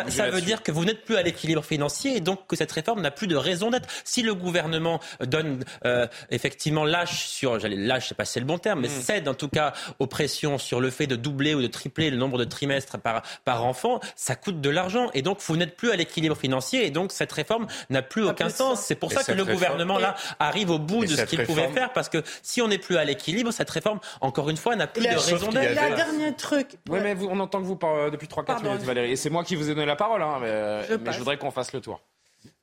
[0.10, 3.02] ça veut dire que vous n'êtes plus à l'équilibre financier et donc que cette réforme
[3.02, 3.88] n'a plus de raison d'être.
[4.04, 8.40] Si le gouvernement donne euh, effectivement lâche sur, j'allais lâche, je sais pas si c'est
[8.40, 9.02] le bon terme, mais Mm.
[9.02, 12.18] cède en tout cas aux pressions sur le fait de doubler ou de tripler le
[12.18, 15.92] nombre de trimestres par par enfant, ça coûte de l'argent et donc vous n'êtes plus
[15.92, 18.82] à l'équilibre financier et donc cette réforme n'a plus aucun plus sens.
[18.82, 21.44] C'est pour Et ça que le réforme- gouvernement là arrive au bout de ce qu'il
[21.44, 24.76] pouvait faire parce que si on n'est plus à l'équilibre, cette réforme, encore une fois,
[24.76, 25.76] n'a plus La- de raison d'être.
[25.76, 26.78] La dernier truc.
[26.90, 28.51] Oui, mais vous- on entend que vous par- depuis 3-4 Pardon.
[28.51, 28.51] minutes,
[28.86, 29.12] Valérie.
[29.12, 31.14] Et c'est moi qui vous ai donné la parole, hein, mais, Je mais passe.
[31.16, 32.02] je voudrais qu'on fasse le tour.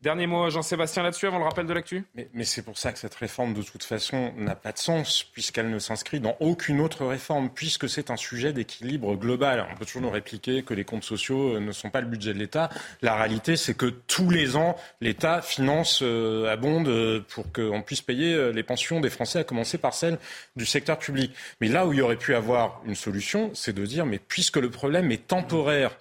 [0.00, 2.04] Dernier mot, Jean-Sébastien, là-dessus, avant le rappel de l'actu?
[2.14, 5.24] Mais, mais c'est pour ça que cette réforme, de toute façon, n'a pas de sens,
[5.24, 9.66] puisqu'elle ne s'inscrit dans aucune autre réforme, puisque c'est un sujet d'équilibre global.
[9.72, 12.32] On peut toujours nous répliquer que les comptes sociaux euh, ne sont pas le budget
[12.32, 12.68] de l'État.
[13.02, 18.02] La réalité, c'est que tous les ans, l'État finance, euh, abonde euh, pour qu'on puisse
[18.02, 20.18] payer euh, les pensions des Français, à commencer par celles
[20.54, 21.34] du secteur public.
[21.60, 24.58] Mais là où il y aurait pu avoir une solution, c'est de dire, mais puisque
[24.58, 25.96] le problème est temporaire,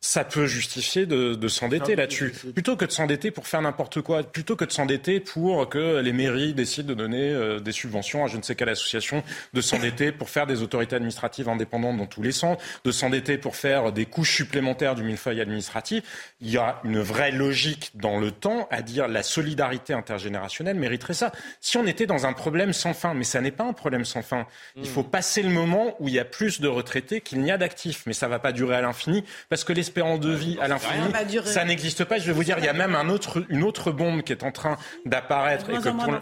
[0.00, 2.32] ça peut justifier de, de s'endetter là-dessus.
[2.54, 6.12] Plutôt que de s'endetter pour faire n'importe quoi, plutôt que de s'endetter pour que les
[6.12, 9.24] mairies décident de donner euh, des subventions à je ne sais quelle association,
[9.54, 13.56] de s'endetter pour faire des autorités administratives indépendantes dans tous les sens, de s'endetter pour
[13.56, 16.34] faire des couches supplémentaires du millefeuille administratif.
[16.40, 21.14] Il y a une vraie logique dans le temps à dire la solidarité intergénérationnelle mériterait
[21.14, 21.32] ça.
[21.60, 24.22] Si on était dans un problème sans fin, mais ça n'est pas un problème sans
[24.22, 24.46] fin.
[24.76, 27.58] Il faut passer le moment où il y a plus de retraités qu'il n'y a
[27.58, 31.12] d'actifs, mais ça va pas durer à l'infini parce que l'espérance de vie à l'infini,
[31.44, 32.18] Ça n'existe pas.
[32.18, 34.44] Je vais vous dire, il y a même un autre, une autre bombe qui est
[34.44, 34.76] en train
[35.06, 35.70] d'apparaître.
[35.70, 36.20] Et que pour-.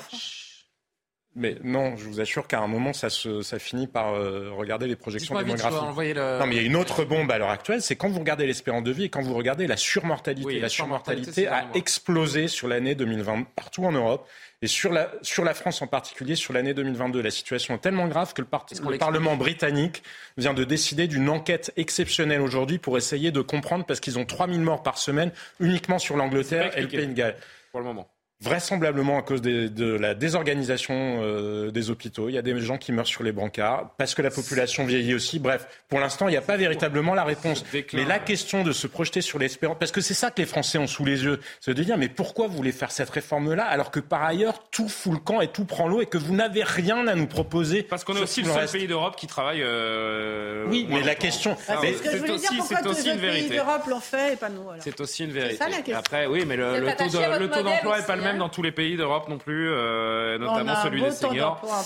[1.39, 4.87] Mais non, je vous assure qu'à un moment, ça, se, ça finit par euh, regarder
[4.87, 5.89] les projections démographiques.
[6.15, 8.21] le- Non, mais il y a une autre bombe à l'heure actuelle, c'est quand vous
[8.21, 10.47] regardez l'espérance de vie et quand vous regardez la surmortalité.
[10.47, 14.27] Oui, la surmortalité, a explosé sur l'année 2020 partout en Europe.
[14.63, 18.09] Et sur la, sur la France en particulier, sur l'année 2022, la situation est tellement
[18.09, 20.03] grave que le, par- le Parlement britannique
[20.39, 24.61] vient de décider d'une enquête exceptionnelle aujourd'hui pour essayer de comprendre, parce qu'ils ont 3000
[24.63, 25.31] morts par semaine
[25.61, 26.89] uniquement sur l'Angleterre et le.
[26.89, 27.37] Pays de Galles.
[27.73, 28.09] Pour le moment.
[28.43, 32.29] Vraisemblablement à cause des- de la désorganisation euh, des hôpitaux.
[32.29, 35.15] Il y a des gens qui meurent sur les brancards parce que la population vieillit
[35.15, 35.39] aussi.
[35.39, 37.65] Bref, pour l'instant, il n'y a pas véritablement la réponse.
[37.95, 40.77] Mais la question de se projeter sur l'espérance, parce que c'est ça que les Français
[40.77, 43.91] ont sous les yeux, c'est de dire mais pourquoi vous voulez faire cette réforme-là alors
[43.91, 46.63] que par ailleurs tout fout le camp et tout prend l'eau et que vous n'avez
[46.63, 48.75] rien à nous proposer Parce qu'on est aussi le seul reste.
[48.75, 49.63] pays d'Europe qui travaille.
[49.63, 53.57] euh, Oui, mais la question- Ah, C'est ce aussi- c'est aussi une vérité.
[53.57, 55.57] d'Europe l'ont fait et pas nous alors C'est aussi une vérité.
[55.57, 55.97] ça, la question.
[55.97, 56.65] Après, oui, mais le,
[56.97, 60.39] taux de- d'emploi n'est pas le même dans tous les pays d'Europe non plus, euh,
[60.39, 61.61] notamment celui des seniors.
[61.65, 61.83] hein.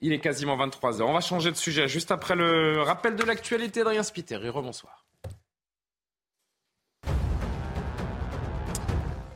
[0.00, 1.02] Il est quasiment 23h.
[1.02, 4.48] On va changer de sujet juste après le rappel de l'actualité d'Adrien Spiteri.
[4.48, 5.04] Rebonsoir.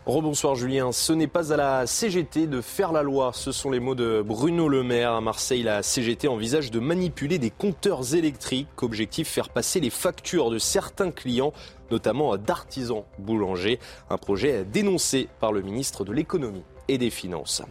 [0.07, 3.81] Rebonsoir Julien, ce n'est pas à la CGT de faire la loi, ce sont les
[3.81, 5.13] mots de Bruno Le Maire.
[5.13, 10.51] À Marseille, la CGT envisage de manipuler des compteurs électriques, objectif faire passer les factures
[10.51, 11.55] de certains clients,
[11.91, 13.79] notamment d'artisans boulangers,
[14.11, 17.63] un projet dénoncé par le ministre de l'économie et des finances.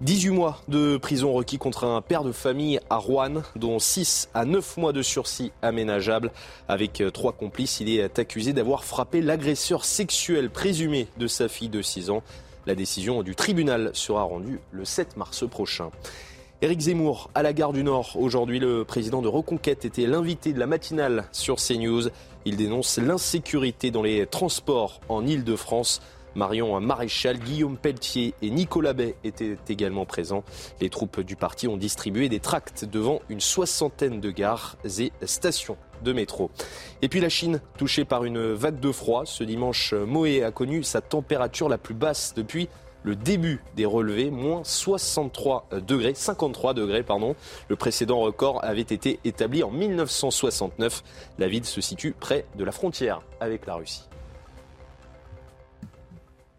[0.00, 4.46] 18 mois de prison requis contre un père de famille à Rouen, dont 6 à
[4.46, 6.32] 9 mois de sursis aménageable.
[6.68, 11.68] Avec euh, trois complices, il est accusé d'avoir frappé l'agresseur sexuel présumé de sa fille
[11.68, 12.22] de 6 ans.
[12.64, 15.90] La décision du tribunal sera rendue le 7 mars prochain.
[16.62, 18.18] Éric Zemmour à la gare du Nord.
[18.18, 22.10] Aujourd'hui, le président de Reconquête était l'invité de la matinale sur CNews.
[22.44, 26.02] Il dénonce l'insécurité dans les transports en Ile-de-France.
[26.34, 30.44] Marion Maréchal, Guillaume Pelletier et Nicolas Bay étaient également présents.
[30.82, 35.78] Les troupes du parti ont distribué des tracts devant une soixantaine de gares et stations
[36.04, 36.50] de métro.
[37.00, 39.22] Et puis la Chine, touchée par une vague de froid.
[39.24, 42.68] Ce dimanche, Moé a connu sa température la plus basse depuis
[43.02, 47.34] le début des relevés, moins 63 degrés, 53 degrés, pardon.
[47.68, 51.02] Le précédent record avait été établi en 1969.
[51.38, 54.04] La ville se situe près de la frontière avec la Russie.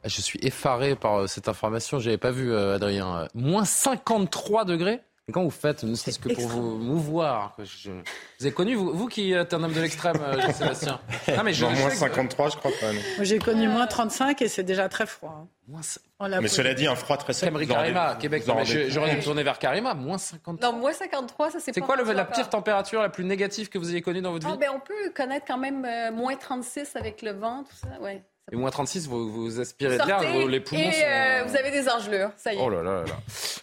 [0.03, 3.27] Ah, je suis effaré par euh, cette information, je n'avais pas vu, euh, Adrien.
[3.35, 4.99] Moins 53 degrés?
[5.27, 7.91] Et quand vous faites, ne serait-ce que pour vous mouvoir, je...
[7.91, 11.53] vous avez connu, vous, vous qui êtes un homme de l'extrême, euh, Jean-Sébastien ah, mais
[11.53, 12.87] je, Moins 53, je crois pas.
[13.21, 15.47] J'ai connu moins 35 et c'est déjà très froid.
[15.71, 16.39] Hein.
[16.41, 17.53] mais cela dit, un froid très sec.
[17.67, 18.43] Karima, Québec.
[18.89, 20.71] J'aurais dû tourner vers Karima, moins 53.
[20.71, 23.77] Non, moins 53, ça c'est C'est quoi le, la pire température la plus négative que
[23.77, 26.35] vous ayez connue dans votre vie oh, ben, On peut connaître quand même euh, moins
[26.35, 28.23] 36 avec le vent, tout ça, ouais.
[28.51, 31.87] Et moins 36, vous, vous aspirez de l'air, les poumons et euh, vous avez des
[31.87, 32.59] engelures, ça y est.
[32.61, 33.15] Oh là là là.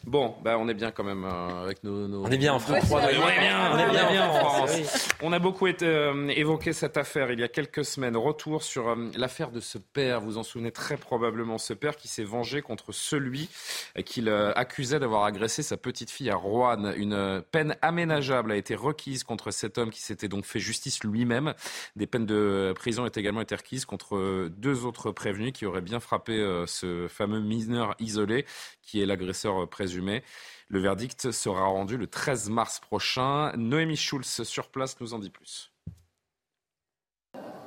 [0.05, 2.61] Bon, bah, on est bien quand même euh, avec nos, nos, On est bien en
[2.61, 2.85] France.
[2.91, 5.09] on est bien, on est bien, en France.
[5.21, 8.17] On a beaucoup été, euh, évoqué cette affaire il y a quelques semaines.
[8.17, 10.21] Retour sur l'affaire de ce père.
[10.21, 11.59] Vous en souvenez très probablement.
[11.59, 13.51] Ce père qui s'est vengé contre celui
[14.07, 16.95] qu'il accusait d'avoir agressé sa petite fille à Roanne.
[16.97, 21.53] Une peine aménageable a été requise contre cet homme qui s'était donc fait justice lui-même.
[21.97, 26.01] Des peines de prison ont également été requises contre deux autres prévenus qui auraient bien
[26.01, 28.47] frappé euh, ce fameux mineur isolé
[28.83, 30.23] qui est l'agresseur présumé.
[30.69, 33.53] Le verdict sera rendu le 13 mars prochain.
[33.57, 35.73] Noémie Schulz sur place nous en dit plus.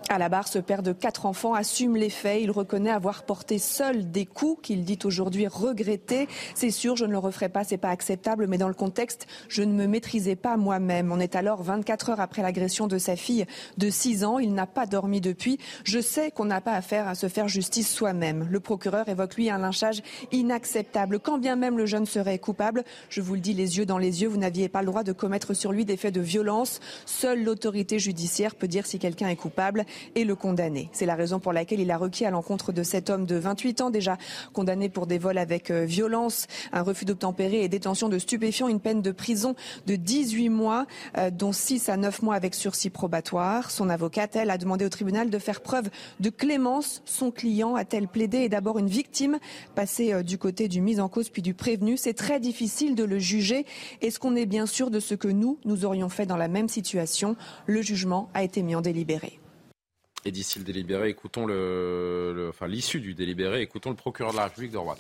[0.09, 2.41] À la barre, ce père de quatre enfants assume les faits.
[2.41, 6.27] Il reconnaît avoir porté seul des coups qu'il dit aujourd'hui regretter.
[6.53, 9.63] C'est sûr, je ne le referai pas, c'est pas acceptable, mais dans le contexte, je
[9.63, 11.11] ne me maîtrisais pas moi-même.
[11.11, 13.45] On est alors 24 heures après l'agression de sa fille
[13.77, 14.39] de 6 ans.
[14.39, 15.59] Il n'a pas dormi depuis.
[15.85, 18.47] Je sais qu'on n'a pas affaire à se faire justice soi-même.
[18.49, 21.19] Le procureur évoque lui un lynchage inacceptable.
[21.19, 24.23] Quand bien même le jeune serait coupable, je vous le dis les yeux dans les
[24.23, 26.79] yeux, vous n'aviez pas le droit de commettre sur lui des faits de violence.
[27.05, 29.85] Seule l'autorité judiciaire peut dire si quelqu'un est coupable
[30.15, 30.89] et le condamner.
[30.91, 33.81] C'est la raison pour laquelle il a requis à l'encontre de cet homme de 28
[33.81, 34.17] ans, déjà
[34.53, 38.79] condamné pour des vols avec euh, violence, un refus d'obtempérer et détention de stupéfiants, une
[38.79, 39.55] peine de prison
[39.87, 40.85] de 18 mois,
[41.17, 43.71] euh, dont 6 à 9 mois avec sursis probatoire.
[43.71, 45.89] Son avocate, elle, a demandé au tribunal de faire preuve
[46.19, 47.01] de clémence.
[47.05, 49.39] Son client a-t-elle plaidé est d'abord une victime,
[49.75, 51.97] passée euh, du côté du mis en cause puis du prévenu?
[51.97, 53.65] C'est très difficile de le juger.
[54.01, 56.69] Est-ce qu'on est bien sûr de ce que nous, nous aurions fait dans la même
[56.69, 57.35] situation?
[57.65, 59.40] Le jugement a été mis en délibéré.
[60.23, 64.43] Et d'ici le délibéré, écoutons le, enfin l'issue du délibéré, écoutons le procureur de la
[64.45, 64.97] République de Rouen.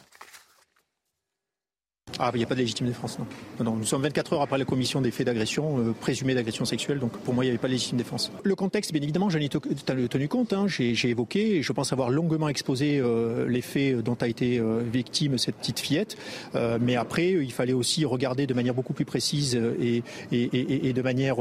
[2.19, 3.25] Ah, il n'y a pas de légitime défense, non.
[3.63, 3.75] non.
[3.75, 7.11] Nous sommes 24 heures après la commission des faits d'agression, euh, présumés d'agression sexuelle, donc
[7.11, 8.31] pour moi, il n'y avait pas de légitime défense.
[8.43, 10.65] Le contexte, bien évidemment, j'en ai tenu compte, hein.
[10.67, 14.81] j'ai évoqué, et je pense avoir longuement exposé euh, les faits dont a été euh,
[14.81, 16.17] victime cette petite fillette,
[16.55, 21.01] euh, mais après, il fallait aussi regarder de manière beaucoup plus précise et, et, de
[21.01, 21.37] manière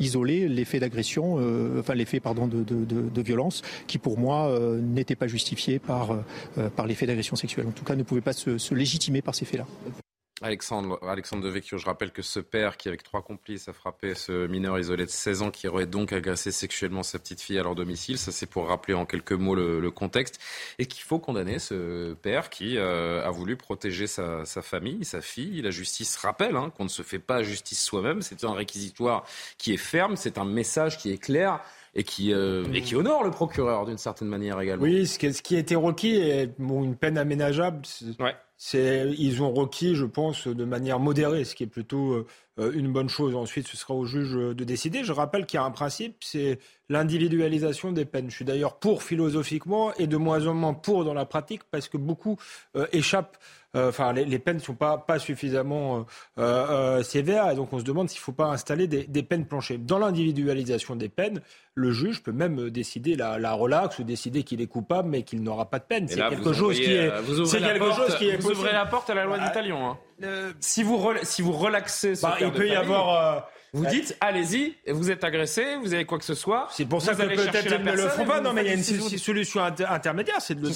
[0.00, 1.38] isolée les faits d'agression,
[1.78, 6.16] enfin les faits, pardon, de, violence, qui pour moi n'étaient pas justifiés par,
[6.76, 7.66] par les faits d'agression sexuelle.
[7.66, 9.66] En tout cas, ne pouvaient pas se légitimer par ces faits-là.
[10.44, 14.14] Alexandre, Alexandre de Vecchio, je rappelle que ce père qui, avec trois complices, a frappé
[14.14, 17.62] ce mineur isolé de 16 ans qui aurait donc agressé sexuellement sa petite fille à
[17.62, 20.38] leur domicile, ça c'est pour rappeler en quelques mots le, contexte,
[20.78, 25.62] et qu'il faut condamner ce père qui euh, a voulu protéger sa, famille, sa fille.
[25.62, 29.24] La justice rappelle hein, qu'on ne se fait pas justice soi-même, c'est un réquisitoire
[29.56, 31.60] qui est ferme, c'est un message qui est clair
[31.94, 34.84] et qui, euh, et qui honore le procureur d'une certaine manière également.
[34.84, 37.80] Oui, ce qui, ce qui a été requis est une peine aménageable.
[38.20, 38.34] Ouais
[38.72, 42.26] ils ont requis, je pense, de manière modérée, ce qui est plutôt
[42.58, 43.34] euh, une bonne chose.
[43.34, 45.04] Ensuite, ce sera au juge de décider.
[45.04, 46.58] Je rappelle qu'il y a un principe, c'est
[46.88, 48.30] l'individualisation des peines.
[48.30, 51.88] Je suis d'ailleurs pour philosophiquement et de moins en moins pour dans la pratique parce
[51.88, 52.36] que beaucoup
[52.76, 53.38] euh, échappent
[53.76, 56.06] euh, enfin, les, peines ne sont pas, pas suffisamment
[57.02, 59.78] sévères et donc on se demande s'il ne faut pas installer des, des peines planchées.
[59.78, 61.40] Dans l'individualisation des peines,
[61.74, 65.42] le juge peut même décider la, la relaxe ou décider qu'il est coupable mais qu'il
[65.42, 66.06] n'aura pas de peine.
[66.06, 67.10] C'est quelque, chose qui est,
[67.46, 69.96] c'est quelque chose qui est ouvrez la porte à la loi du talion.
[70.22, 70.52] Hein.
[70.60, 73.48] si, vous si vous relaxez ce bah, Il peut y avoir...
[73.74, 76.68] Vous dites, allez-y, vous êtes agressé, vous avez quoi que ce soit.
[76.70, 78.40] C'est pour ça que peut-être ils ne le font pas.
[78.40, 80.72] Non, mais il y a une solution intermédiaire, c'est de le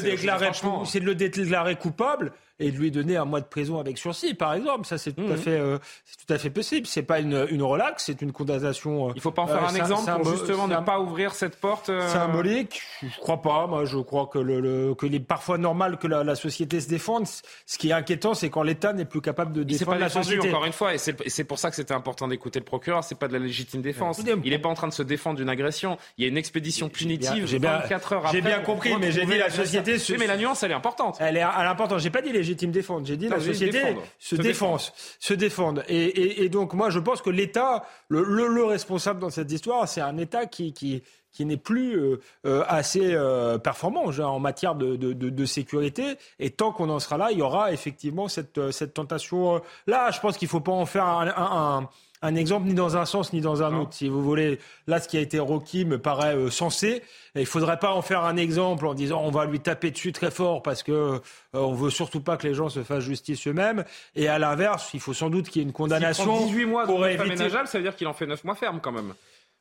[0.00, 0.50] déclarer,
[0.84, 4.34] c'est de le déclarer coupable et de lui donner un mois de prison avec sursis,
[4.34, 4.86] par exemple.
[4.86, 5.36] Ça, c'est tout, à mhm.
[5.36, 5.78] fait, euh,
[6.26, 6.86] tout à fait possible.
[6.86, 9.08] C'est pas une, une relaxe, c'est une condamnation.
[9.08, 11.56] Euh, Il faut pas en faire un euh, exemple pour justement ne pas ouvrir cette
[11.56, 11.90] porte.
[12.08, 13.66] Symbolique Je crois pas.
[13.66, 16.88] Moi, je crois que le, le qu'il est parfois normal que la, la, société se
[16.88, 17.26] défende.
[17.66, 20.48] Ce qui est inquiétant, c'est quand l'État n'est plus capable de défendre pas la société.
[20.48, 23.04] Encore une fois, et c'est pour ça que c'était important d'écouter le procureur.
[23.04, 24.20] C'est pas de la légitime défense.
[24.44, 25.96] Il n'est pas en train de se défendre d'une agression.
[26.16, 27.46] Il y a une expédition punitive.
[27.46, 29.96] J'ai bien, 24 heures J'ai bien compris, mais j'ai dit la société.
[30.08, 31.18] Oui, mais la nuance, elle est importante.
[31.20, 32.00] Elle est importante.
[32.00, 33.02] J'ai pas dit légitime défense.
[33.04, 34.76] J'ai dit la société se, défend,
[35.18, 35.84] se défende.
[35.88, 40.46] Et, donc moi, je pense que l'État, le, responsable dans cette histoire, c'est un État
[40.46, 45.12] qui, qui qui n'est plus euh, euh, assez euh, performant genre, en matière de, de,
[45.12, 46.16] de, sécurité.
[46.38, 50.10] Et tant qu'on en sera là, il y aura effectivement cette, cette tentation-là.
[50.10, 51.88] Je pense qu'il ne faut pas en faire un, un, un,
[52.22, 53.94] exemple ni dans un sens ni dans un autre.
[53.94, 57.02] Si vous voulez, là, ce qui a été requis me paraît sensé.
[57.34, 60.12] il ne faudrait pas en faire un exemple en disant on va lui taper dessus
[60.12, 61.20] très fort parce que
[61.52, 63.84] on veut surtout pas que les gens se fassent justice eux-mêmes.
[64.16, 66.46] Et à l'inverse, il faut sans doute qu'il y ait une condamnation.
[66.46, 67.48] 18 mois pour éviter...
[67.48, 69.14] ça veut dire qu'il en fait 9 mois ferme quand même.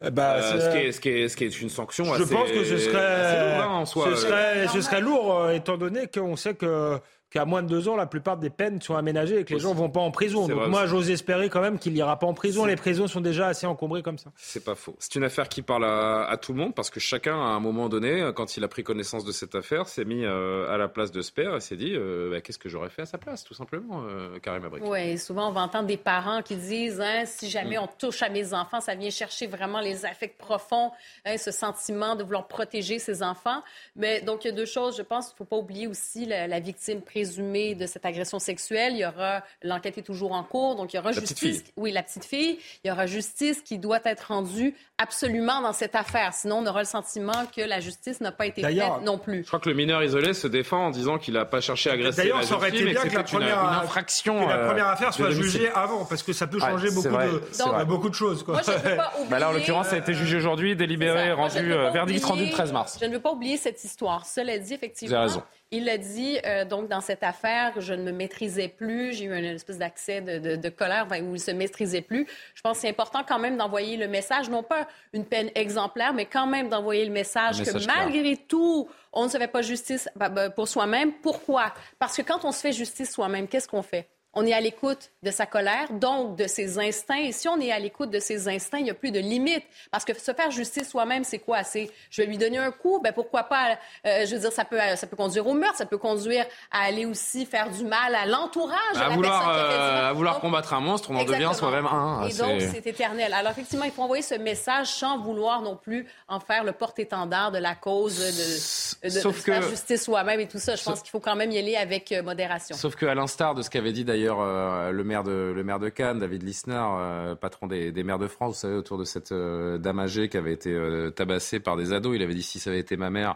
[0.03, 2.51] Euh, ce, qui est, ce, qui est, ce, qui est, une sanction je assez, pense
[2.51, 4.09] que ce serait, lourd, hein, en soi.
[4.11, 6.99] Ce serait, ce serait lourd, euh, étant donné qu'on sait que
[7.29, 9.73] qu'à moins de deux ans, la plupart des peines sont aménagées et que les gens
[9.73, 10.47] vont pas en prison.
[10.47, 12.65] Donc moi, j'ose espérer quand même qu'il n'ira pas en prison.
[12.65, 14.31] Les prisons sont déjà assez encombrées comme ça.
[14.35, 14.95] C'est pas faux.
[14.99, 17.89] C'est une affaire qui parle à, tout le monde parce que chacun, à un moment
[17.89, 21.11] donné, quand il a pris connaissance de cette affaire, s'est mis euh, à la place
[21.11, 23.53] de Sper et s'est dit euh, bah, qu'est-ce que j'aurais fait à sa place, tout
[23.53, 24.83] simplement, euh, Karim Abrik.
[24.85, 27.83] Oui, souvent on va entendre des parents qui disent hein, si jamais mm.
[27.83, 30.91] on touche à mes enfants, ça vient chercher vraiment les affects profonds,
[31.25, 33.61] hein, ce sentiment de vouloir protéger ses enfants.
[33.95, 36.25] Mais donc il y a deux choses, je pense, il ne faut pas oublier aussi
[36.25, 38.93] la, la victime présumée de cette agression sexuelle.
[38.93, 41.63] Il y aura l'enquête est toujours en cours, donc il y aura justice.
[41.75, 42.59] Oui, la petite fille.
[42.83, 46.33] Il y aura justice qui doit être rendue absolument dans cette affaire.
[46.33, 49.41] Sinon, on aura le sentiment que la justice n'a pas été faite non plus.
[49.41, 51.93] Je crois que le mineur isolé se défend en disant qu'il n'a pas cherché à
[51.93, 54.45] agresser D'ailleurs, ça aurait été bien que, la première, une, infraction.
[54.45, 57.83] Que la euh, première affaire soit jugée avant, parce que ça peut changer beaucoup, de,
[57.85, 58.43] beaucoup de choses.
[58.43, 58.55] Quoi.
[58.55, 61.31] Moi, je veux pas oublier, bah là, en l'occurrence, ça a été jugé aujourd'hui, délibéré,
[61.31, 62.97] rendu, euh, verdict rendu le 13 mars.
[63.01, 64.25] Je ne veux pas oublier cette histoire.
[64.25, 65.27] Cela dit, effectivement.
[65.71, 69.13] Il a dit, euh, donc, dans cette affaire, je ne me maîtrisais plus.
[69.13, 72.25] J'ai eu une espèce d'accès de, de, colère où il se maîtrisait plus.
[72.55, 76.13] Je pense que c'est important quand même d'envoyer le message, non pas une peine exemplaire,
[76.13, 80.07] mais quand même d'envoyer le message, que malgré tout, on ne se fait pas justice
[80.15, 81.11] bah, bah, pour soi-même.
[81.21, 81.73] Pourquoi?
[81.99, 84.07] Parce que quand on se fait justice soi-même, qu'est-ce qu'on fait?
[84.33, 87.23] On est à l'écoute de sa colère, donc de ses instincts.
[87.23, 89.63] Et si on est à l'écoute de ses instincts, il n'y a plus de limite.
[89.91, 91.63] Parce que se faire justice soi-même, c'est quoi?
[91.63, 93.77] C'est je vais lui donner un coup, ben pourquoi pas?
[94.05, 96.83] Euh, je veux dire, ça peut, ça peut conduire au meurtre, ça peut conduire à
[96.83, 98.77] aller aussi faire du mal à l'entourage.
[98.95, 102.27] À, vouloir, euh, à vouloir combattre un monstre, on en devient soi-même un.
[102.27, 103.33] Et donc, c'est éternel.
[103.33, 107.51] Alors, effectivement, il faut envoyer ce message sans vouloir non plus en faire le porte-étendard
[107.51, 110.75] de la cause de, de, faire justice soi-même et tout ça.
[110.75, 112.75] Je pense qu'il faut quand même y aller avec euh, modération.
[112.75, 115.89] Sauf qu'à l'instar de ce qu'avait dit d'ailleurs euh, le, maire de, le maire de
[115.89, 119.77] Cannes, David Lisnard, euh, patron des, maires de France, vous savez, autour de cette euh,
[119.77, 120.77] dame âgée qui avait été
[121.15, 122.15] tabassée par des ados.
[122.15, 123.35] Il avait dit si ça avait été ma mère,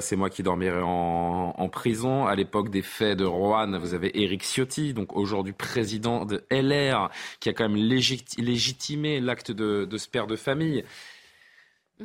[0.00, 2.26] c'est moi qui dormirais en, prison.
[2.26, 7.10] À l'époque des faits de Roanne, vous avez Éric Ciotti, donc aujourd'hui président de LR,
[7.40, 10.84] qui a quand même légitimé l'acte de, de ce père de famille.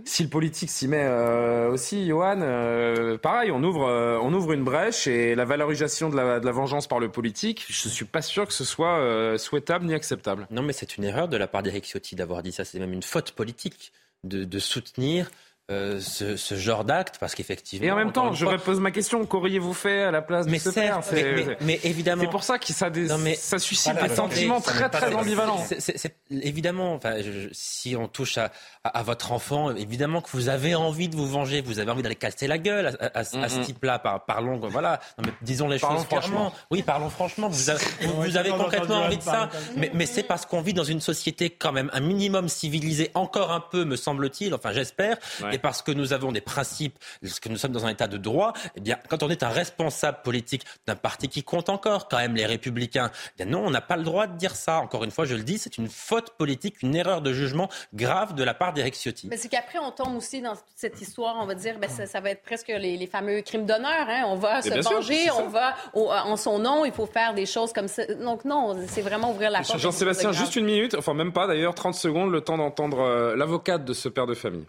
[0.05, 4.53] Si le politique s'y met euh, aussi, Johan, euh, pareil, on ouvre, euh, on ouvre
[4.53, 8.05] une brèche et la valorisation de la, de la, vengeance par le politique, je suis
[8.05, 10.47] pas sûr que ce soit souhaitable ni acceptable.
[10.49, 12.65] Non, mais c'est une erreur de la part d'Eric Ciotti d'avoir dit ça.
[12.65, 15.29] C'est même une faute politique de, de soutenir
[15.71, 17.87] euh, ce, ce, genre d'acte parce qu'effectivement.
[17.87, 20.59] Et en même temps, je repose ma question qu'auriez-vous fait à la place de mais
[20.59, 22.21] ce père mais, mais, évidemment.
[22.21, 22.91] C'est pour ça que ça,
[23.37, 25.65] ça suscite des sentiments très très ambivalents.
[26.29, 27.15] Évidemment, enfin,
[27.53, 28.51] si on touche à,
[28.84, 32.15] à, votre enfant, évidemment que vous avez envie de vous venger, vous avez envie d'aller
[32.15, 33.61] casser la gueule à, à, ce mm-hmm.
[33.63, 33.99] type-là.
[33.99, 36.53] Par, parlons, voilà, mais disons les choses franchement.
[36.69, 37.47] Oui, parlons franchement.
[37.47, 39.49] Vous avez, vous avez concrètement envie de ça.
[39.77, 43.51] Mais, mais c'est parce qu'on vit dans une société quand même un minimum civilisée, encore
[43.51, 44.53] un peu, me semble-t-il.
[44.53, 45.17] Enfin, j'espère
[45.51, 48.17] et parce que nous avons des principes, parce que nous sommes dans un état de
[48.17, 52.17] droit, eh bien, quand on est un responsable politique d'un parti qui compte encore, quand
[52.17, 54.79] même les républicains, eh bien non, on n'a pas le droit de dire ça.
[54.79, 58.36] Encore une fois, je le dis, c'est une faute politique, une erreur de jugement grave
[58.36, 59.28] de la part d'Éric Ciotti.
[59.28, 62.19] Mais c'est qu'après, on tombe aussi dans toute cette histoire, on va dire, ben, ça,
[62.19, 64.07] va être presque les, fameux crimes d'honneur.
[64.07, 64.24] Hein?
[64.28, 67.88] On va se venger, on va, en son nom, il faut faire des choses comme
[67.88, 68.05] ça.
[68.15, 69.80] Donc non, c'est vraiment ouvrir la porte.
[69.80, 73.86] Jean-Sébastien, juste une minute, enfin même pas d'ailleurs, 30 secondes, le temps d'entendre euh, l'avocate
[73.86, 74.65] de ce père de famille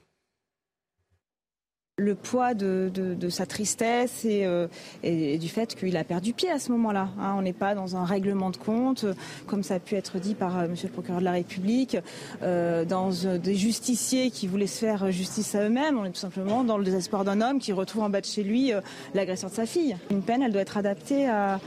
[2.05, 2.91] le poids de,
[3.29, 7.09] sa tristesse et, du fait qu'il a perdu pied à ce moment-là.
[7.19, 7.35] Hein.
[7.37, 9.07] on n'est pas dans un règlement de compte,
[9.47, 11.97] comme ça a pu être dit par Monsieur le procureur de la République,
[12.43, 15.99] dans des justiciers qui voulaient se faire justice à eux-mêmes.
[15.99, 18.43] On est tout simplement dans le désespoir d'un homme qui retrouve en bas de chez
[18.43, 18.73] lui
[19.15, 19.97] l'agresseur de sa fille.
[20.11, 21.59] Une peine, elle doit être adaptée à,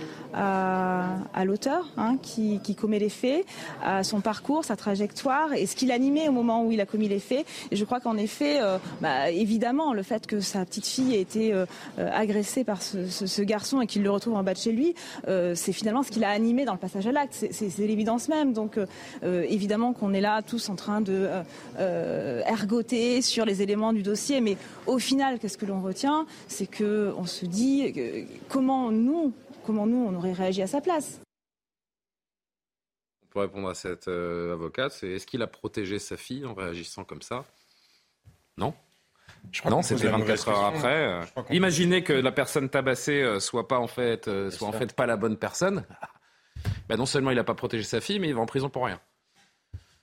[1.45, 3.45] l'auteur hein, qui, commet les faits,
[3.83, 7.07] à son parcours, sa trajectoire et ce qu'il animait au moment où il a commis
[7.07, 7.45] les faits.
[7.71, 11.21] Et je crois qu'en effet, euh, bah, évidemment, le fait que sa petite fille ait
[11.21, 11.65] été euh,
[11.97, 14.93] agressée par ce, garçon et qu'il le retrouve en bas de chez lui,
[15.27, 17.47] euh, c'est finalement ce qu'il a animé dans le passage à l'acte.
[17.51, 18.53] C'est l'évidence même.
[18.53, 18.79] Donc
[19.23, 21.29] évidemment qu'on est là tous en train de
[21.77, 26.25] ergoter sur les éléments du dossier, mais au final, qu'est-ce que l'on retient?
[26.47, 27.93] C'est que on se dit
[28.49, 29.33] comment nous
[29.67, 31.19] comment nous, on aurait réagi à sa place.
[33.29, 37.03] Pour répondre à cette euh, avocate, c'est est-ce qu'il a protégé sa fille en réagissant
[37.03, 37.43] comme ça?
[38.57, 38.73] Non
[39.69, 41.19] non, c'était 24 heures après.
[41.51, 45.05] Imaginez que la personne tabassée euh, soit pas en fait, euh, soit en fait pas
[45.05, 45.83] la bonne personne.
[46.89, 48.85] Ben non seulement il n'a pas protégé sa fille, mais il va en prison pour
[48.85, 48.99] rien.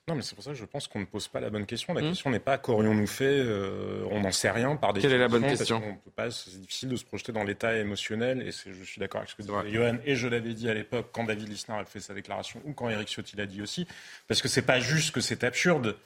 [0.07, 1.95] Non, mais c'est pour ça que je pense qu'on ne pose pas la bonne question.
[1.95, 2.09] La hmm.
[2.09, 5.27] question n'est pas qu'aurions-nous fait, euh, on n'en sait rien par des Quelle est la
[5.27, 5.81] bonne question
[6.29, 9.41] C'est difficile de se projeter dans l'état émotionnel, et je suis d'accord avec ce que
[9.41, 12.61] disait Johan, et je l'avais dit à l'époque quand David Lisnard a fait sa déclaration,
[12.65, 13.87] ou quand Eric Ciotti l'a dit aussi,
[14.27, 15.97] parce que c'est pas juste que c'est absurde.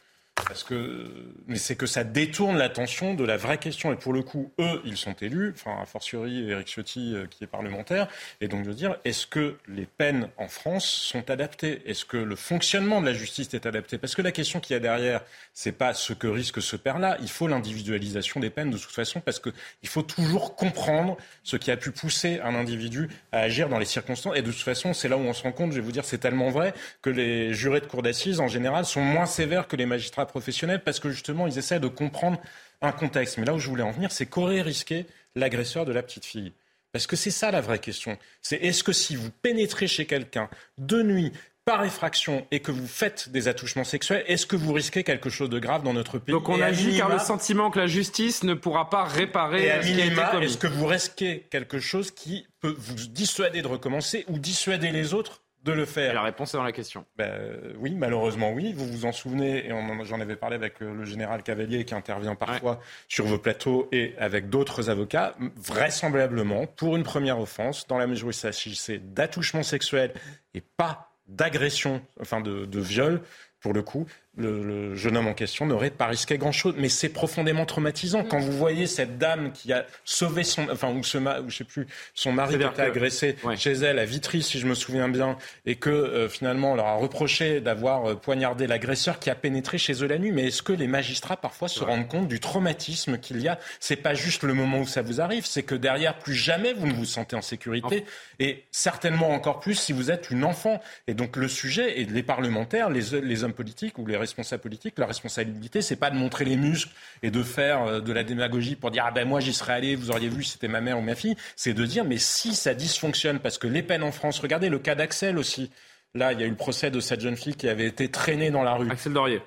[0.48, 1.08] Parce que,
[1.48, 3.92] mais c'est que ça détourne l'attention de la vraie question.
[3.94, 7.44] Et pour le coup, eux, ils sont élus, enfin, a fortiori Eric Ciotti euh, qui
[7.44, 8.08] est parlementaire.
[8.42, 11.82] Et donc de dire, est-ce que les peines en France sont adaptées?
[11.86, 13.98] Est-ce que le fonctionnement de la justice est adapté?
[13.98, 15.22] Parce que la question qu'il y a derrière,
[15.54, 17.18] c'est pas ce que risque ce père-là.
[17.22, 19.50] Il faut l'individualisation des peines de toute façon, parce que
[19.84, 23.86] il faut toujours comprendre ce qui a pu pousser un individu à agir dans les
[23.86, 24.36] circonstances.
[24.36, 26.06] Et de toute façon, c'est là où on se rend compte, je vais vous dire,
[26.06, 29.76] c'est tellement vrai que les jurés de cour d'assises, en général, sont moins sévères que
[29.76, 32.40] les magistrats professionnels parce que justement, ils essaient de comprendre
[32.82, 33.38] un contexte.
[33.38, 35.06] Mais là où je voulais en venir, c'est qu'aurait risqué
[35.36, 36.54] l'agresseur de la petite fille?
[36.92, 38.18] Parce que c'est ça la vraie question.
[38.42, 41.32] C'est est-ce que si vous pénétrez chez quelqu'un de nuit,
[41.70, 45.52] par effraction et que vous faites des attouchements sexuels, est-ce que vous risquez quelque chose
[45.52, 46.34] de grave dans notre pays?
[46.34, 50.46] Donc on agit car le sentiment que la justice ne pourra pas réparer commis.
[50.46, 55.14] Est-ce que vous risquez quelque chose qui peut vous dissuader de recommencer ou dissuader les
[55.14, 57.06] autres de le faire La réponse est dans la question.
[57.18, 57.34] Ben,
[57.78, 58.74] oui, malheureusement, oui.
[58.74, 62.36] Vous vous en souvenez, et j'en avais parlé avec euh, le général Cavalier qui intervient
[62.36, 65.36] parfois sur vos plateaux et avec d'autres avocats.
[65.58, 70.14] Vraisemblablement, pour une première offense, dans la mesure où il s'agissait d'attouchement sexuel
[70.54, 73.22] et pas d'agression, enfin de, de viol,
[73.62, 74.06] pour le coup,
[74.38, 76.76] le, jeune homme en question n'aurait pas risqué grand-chose.
[76.78, 78.24] Mais c'est profondément traumatisant.
[78.24, 81.64] Quand vous voyez cette dame qui a sauvé son, enfin, ou, ce, ou je sais
[81.64, 85.10] plus, son mari qui a été agressé chez elle à Vitry, si je me souviens
[85.10, 89.36] bien, et que euh, finalement on leur a reproché d'avoir euh, poignardé l'agresseur qui a
[89.36, 90.32] pénétré chez eux la nuit.
[90.32, 93.60] Mais est-ce que les magistrats parfois se rendent compte du traumatisme qu'il y a?
[93.80, 96.88] C'est pas juste le moment où ça vous arrive, c'est que derrière, plus jamais vous
[96.88, 98.06] ne vous sentez en sécurité,
[98.40, 100.82] et certainement encore plus si vous êtes une enfant.
[101.08, 104.98] Et donc le sujet, et les parlementaires, les, les hommes politiques ou les responsables politiques,
[104.98, 106.92] la responsabilité, c'est pas de montrer les muscles
[107.24, 109.96] et de faire euh, de la démagogie pour dire ah ben moi j'y serais allé,
[109.96, 111.36] vous auriez vu c'était ma mère ou ma fille.
[111.56, 114.80] C'est de dire mais si ça dysfonctionne parce que les peines en France, regardez le
[114.80, 115.72] cas d'Axel aussi.
[116.16, 118.50] Là, il y a eu le procès de cette jeune fille qui avait été traînée
[118.50, 118.90] dans la rue.
[118.90, 119.42] Axel Dorier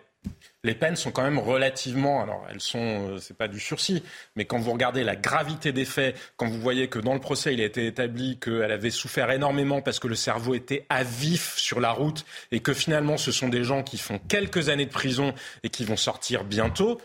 [0.64, 4.02] les peines sont quand même relativement, alors elles sont, euh, c'est pas du sursis,
[4.36, 7.52] mais quand vous regardez la gravité des faits, quand vous voyez que dans le procès
[7.52, 11.56] il a été établi qu'elle avait souffert énormément parce que le cerveau était à vif
[11.56, 14.92] sur la route et que finalement ce sont des gens qui font quelques années de
[14.92, 17.00] prison et qui vont sortir bientôt.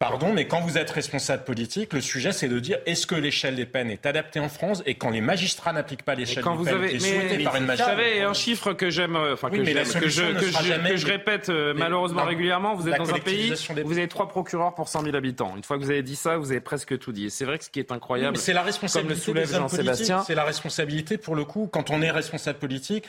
[0.00, 3.54] Pardon, mais quand vous êtes responsable politique, le sujet c'est de dire est-ce que l'échelle
[3.54, 6.64] des peines est adaptée en France et quand les magistrats n'appliquent pas l'échelle des vous
[6.64, 7.94] peines avez, qui par une majorité.
[7.94, 12.74] Vous savez un chiffre que j'aime, euh, enfin que, que, je, répète euh, malheureusement régulièrement.
[12.74, 13.52] Vous êtes dans un pays,
[13.84, 15.52] vous avez trois procureurs pour 100 000 habitants.
[15.54, 17.26] Une fois que vous avez dit ça, vous avez presque tout dit.
[17.26, 20.34] Et c'est vrai que ce qui est incroyable, c'est la responsabilité comme le Jean-Sébastien, c'est
[20.34, 23.04] la responsabilité pour le coup quand on est responsable politique.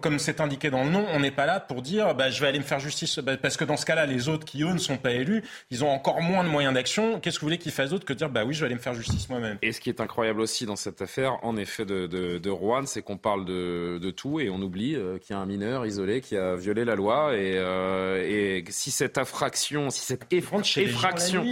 [0.00, 2.46] comme c'est indiqué dans le nom, on n'est pas là pour dire bah, je vais
[2.46, 4.78] aller me faire justice bah, parce que dans ce cas-là, les autres qui eux ne
[4.78, 5.42] sont pas élus,
[5.72, 8.12] ils ont encore moins de moyens d'action Qu'est-ce que vous voulez qu'il fasse d'autre que
[8.12, 10.40] dire bah oui, je vais aller me faire justice moi-même Et ce qui est incroyable
[10.40, 14.50] aussi dans cette affaire, en effet, de, de, Rouen, c'est qu'on parle de, tout et
[14.50, 17.34] on oublie euh, qu'il y a un mineur isolé qui a violé la loi.
[17.34, 21.44] Et, euh, et si cette infraction, si cette effraction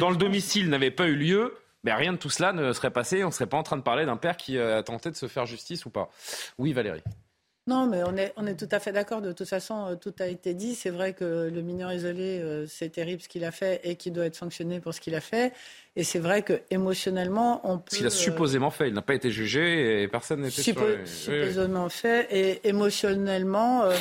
[0.00, 1.54] dans le domicile n'avait pas eu lieu,
[1.84, 3.22] ben rien de tout cela ne serait passé.
[3.22, 5.26] On ne serait pas en train de parler d'un père qui a tenté de se
[5.26, 6.10] faire justice ou pas.
[6.58, 7.02] Oui, Valérie.
[7.68, 9.20] Non, mais on est, on est tout à fait d'accord.
[9.20, 10.74] De toute façon, euh, tout a été dit.
[10.74, 14.14] C'est vrai que le mineur isolé, euh, c'est terrible ce qu'il a fait et qu'il
[14.14, 15.52] doit être sanctionné pour ce qu'il a fait.
[15.94, 17.94] Et c'est vrai que émotionnellement, on peut.
[17.94, 22.26] S'il a supposément fait, il n'a pas été jugé et personne n'était suppo Supposément fait
[22.30, 23.94] et émotionnellement, euh,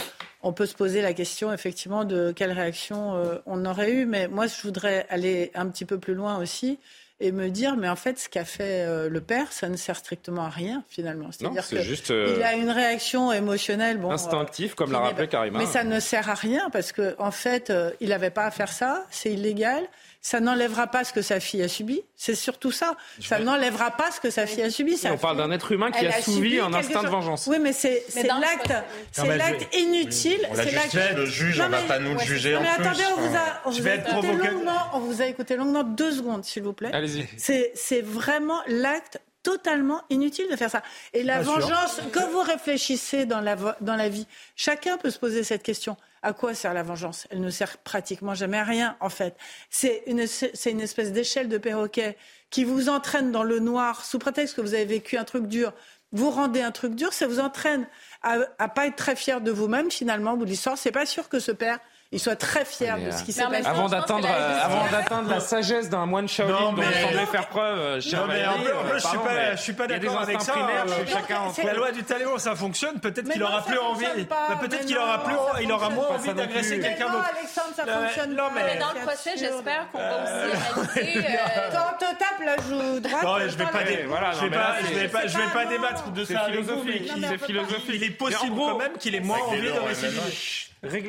[0.43, 4.05] on peut se poser la question effectivement de quelle réaction on aurait eu.
[4.05, 6.79] Mais moi, je voudrais aller un petit peu plus loin aussi
[7.19, 9.95] et me dire, mais en fait, ce qu'a fait euh, le père, ça ne sert
[9.95, 11.29] strictement à rien, finalement.
[11.31, 13.97] C'est-à-dire qu'il juste, euh, a une réaction émotionnelle.
[13.97, 15.57] Bon, instinctive, comme l'a rappelé Karima.
[15.57, 18.71] Mais ça ne sert à rien, parce qu'en en fait, il n'avait pas à faire
[18.71, 19.87] ça, c'est illégal.
[20.27, 22.01] Ça n'enlèvera pas ce que sa fille a subi.
[22.17, 22.95] C'est surtout ça.
[23.21, 24.99] ça n'enlèvera pas ce que sa fille a subi.
[25.05, 27.47] on parle d'un être humain qui a, subi un instinct de vengeance.
[27.47, 28.73] Oui, mais c'est l'acte,
[29.11, 30.41] c'est l'acte inutile.
[30.53, 31.15] C'est l'acte.
[31.15, 33.61] Le juge, on ne va pas nous le juger en mais attendez, on vous a,
[33.65, 34.81] on vous a écouté longuement.
[34.93, 36.91] On vous a écouté longuement deux secondes, s'il vous plaît.
[37.37, 40.83] C'est vraiment l'acte totalement inutile de faire ça.
[41.13, 44.27] Et la vengeance, quand vous réfléchissez dans la, dans la vie,
[44.57, 45.95] chacun peut se poser cette question.
[46.21, 47.27] À quoi sert la vengeance?
[47.29, 49.37] Elle ne sert pratiquement jamais à rien, en fait.
[49.69, 50.25] C'est une,
[50.65, 52.17] une espèce d'échelle de perroquet
[52.49, 55.71] qui vous entraîne dans le noir sous prétexte que vous avez vécu un truc dur.
[56.11, 57.87] Vous rendez un truc dur, ça vous entraîne
[58.23, 60.77] à, à pas être très fier de vous-même, finalement, de l'histoire.
[60.77, 61.79] C'est pas sûr que ce père
[62.13, 63.65] il soit très fier de ce qui s'est passé.
[63.65, 64.29] Avant d'atteindre,
[64.63, 68.45] avant d'atteindre la sagesse d'un moine Shaolin dont il semblait faire preuve, euh, non, mais
[68.45, 70.53] en plus, je suis pas, je suis pas d'accord avec ça.
[70.55, 72.99] Euh, la loi du talion, ça fonctionne.
[72.99, 74.05] Peut-être qu'il aura plus envie.
[74.29, 77.29] Bah, peut-être qu'il aura plus, il aura moins envie d'agresser quelqu'un d'autre.
[77.37, 78.35] Alexandre, ça fonctionne.
[78.35, 81.37] Non, mais dans le procès, j'espère qu'on va aussi réaliser.
[81.71, 83.23] Quand on te tape la joue droite.
[83.23, 83.85] Non, je vais pas,
[84.33, 86.85] je vais pas, je vais pas débattre de ça avec vous.
[87.27, 87.91] C'est philosophique.
[87.93, 90.66] Il est possible quand même qu'il ait moins envie de récidiver.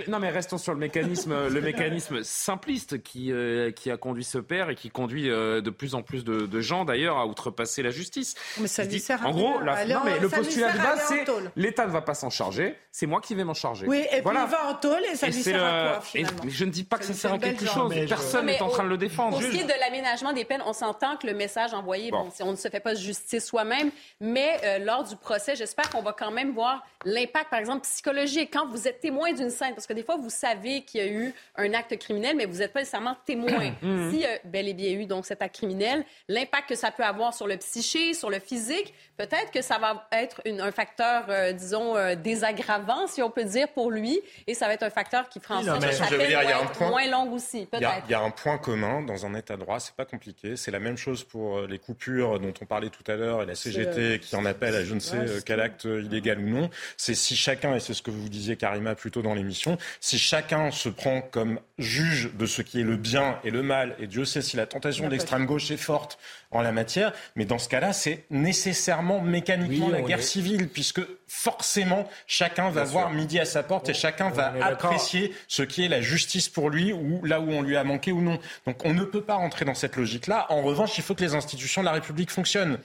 [0.09, 4.39] Non, mais restons sur le mécanisme, le mécanisme simpliste qui, euh, qui a conduit ce
[4.39, 7.91] père et qui conduit euh, de plus en plus de, gens d'ailleurs à outrepasser la
[7.91, 8.35] justice.
[8.61, 9.85] Mais ça lui sert à En gros, la...
[9.87, 11.25] non, mais le postulat de base, c'est
[11.57, 13.87] l'État ne va pas s'en charger, c'est moi qui vais m'en charger.
[13.87, 16.65] Oui, et puis il va en tôle et ça lui sert à quoi finalement Je
[16.65, 17.95] ne dis pas que ça, sert à quelque chose.
[18.09, 19.39] Personne n'est en train de le défendre.
[19.39, 22.29] Pour ce qui est de l'aménagement des peines, on s'entend que le message envoyé, bon.
[22.41, 26.13] on ne se fait pas justice soi-même, mais euh, lors du procès, j'espère qu'on va
[26.13, 28.51] quand même voir l'impact, par exemple, psychologique.
[28.53, 31.07] Quand vous êtes témoin d'une scène, parce que des fois, vous savez qu'il y a
[31.07, 33.75] eu un acte criminel, mais vous n'êtes pas nécessairement témoin.
[33.81, 34.11] Mm-hmm.
[34.11, 37.05] S'il y a bel et bien eu donc cet acte criminel, l'impact que ça peut
[37.05, 41.53] avoir sur le psyché, sur le physique, peut-être que ça va être un facteur, euh,
[41.53, 45.29] disons, euh, désaggravant, si on peut dire, pour lui, et ça va être un facteur
[45.29, 48.03] qui fera en sorte que point, moins longue aussi, peut-être.
[48.09, 50.81] Il y, a un point commun dans un État droit, c'est pas compliqué, c'est la
[50.81, 54.21] même chose pour euh, les coupures dont on parlait tout à l'heure et la CGT
[54.21, 56.71] qui en appelle à je ne sais quel acte illégal ou non.
[56.97, 60.19] C'est si chacun, et c'est ce que vous disiez Karima plus tôt dans l'émission, si
[60.19, 64.07] chacun se prend comme juge de ce qui est le bien et le mal, et
[64.07, 66.19] Dieu sait si la tentation d'extrême gauche est forte
[66.51, 72.09] en la matière, mais dans ce cas-là, c'est nécessairement mécaniquement la guerre civile, puisque forcément,
[72.27, 76.01] chacun va voir midi à sa porte et chacun va apprécier ce qui est la
[76.01, 78.39] justice pour lui ou là où on lui a manqué ou non.
[78.67, 80.47] Donc on ne peut pas rentrer dans cette logique-là.
[80.49, 82.79] En revanche, il faut que les institutions de la République fonctionnent.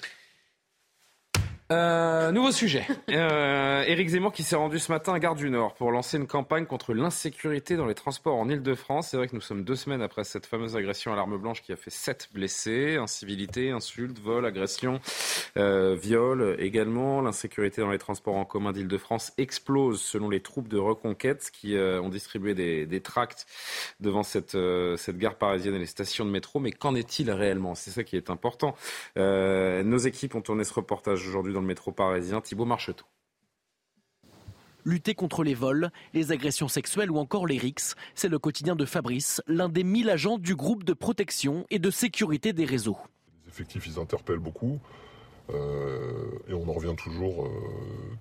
[1.72, 2.86] Euh, nouveau sujet.
[3.10, 6.26] Euh, Éric Zemmour qui s'est rendu ce matin à Gare du Nord pour lancer une
[6.26, 9.10] campagne contre l'insécurité dans les transports en Ile-de-France.
[9.10, 11.72] C'est vrai que nous sommes deux semaines après cette fameuse agression à l'arme blanche qui
[11.74, 12.96] a fait sept blessés.
[12.96, 15.00] Incivilité, insultes, vol, agression,
[15.58, 17.22] euh, viol également.
[17.22, 22.02] L'insécurité dans les transports en commun d'Ile-de-France explose selon les troupes de reconquête qui euh,
[22.02, 23.46] ont distribué des, des tracts
[24.00, 24.58] devant cette,
[24.98, 26.60] cette gare parisienne et les stations de métro.
[26.60, 27.76] Mais qu'en est-il réellement?
[27.76, 28.76] C'est ça qui est important.
[29.18, 33.06] Nos équipes ont tourné ce reportage aujourd'hui dans le métro parisien, Thibault Marcheteau.
[34.86, 38.84] Lutter contre les vols, les agressions sexuelles ou encore les rixes, c'est le quotidien de
[38.84, 42.98] Fabrice, l'un des 1000 agents du groupe de protection et de sécurité des réseaux.
[43.46, 44.80] Les effectifs, ils interpellent beaucoup.
[45.54, 47.50] Euh, et on en revient toujours, euh,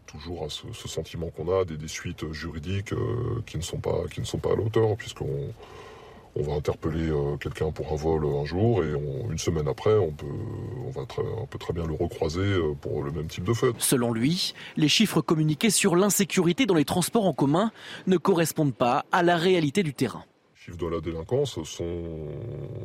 [0.06, 4.20] toujours à ce, sentiment qu'on a des, suites juridiques euh, qui, ne sont pas, qui
[4.20, 5.52] ne sont pas à l'auteur, puisqu'on
[6.34, 8.90] on va interpeller euh, quelqu'un pour un vol un jour et
[9.30, 10.26] une semaine après, on peut,
[10.86, 13.72] on va très, peut très bien le recroiser euh, pour le même type de fait.
[13.78, 17.70] Selon lui, les chiffres communiqués sur l'insécurité dans les transports en commun
[18.06, 20.24] ne correspondent pas à la réalité du terrain.
[20.54, 22.04] Les chiffres de la délinquance sont,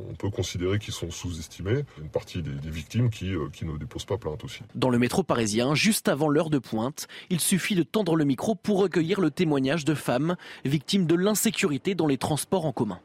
[0.09, 1.83] on peut considérer qu'ils sont sous-estimés.
[2.01, 4.59] Une partie des, victimes qui, euh, qui ne déposent pas plainte aussi.
[4.75, 8.55] Dans le métro parisien, juste avant l'heure de pointe, il suffit de tendre le micro
[8.55, 10.35] pour recueillir le témoignage de femmes
[10.65, 12.99] victimes de l'insécurité dans les transports en commun.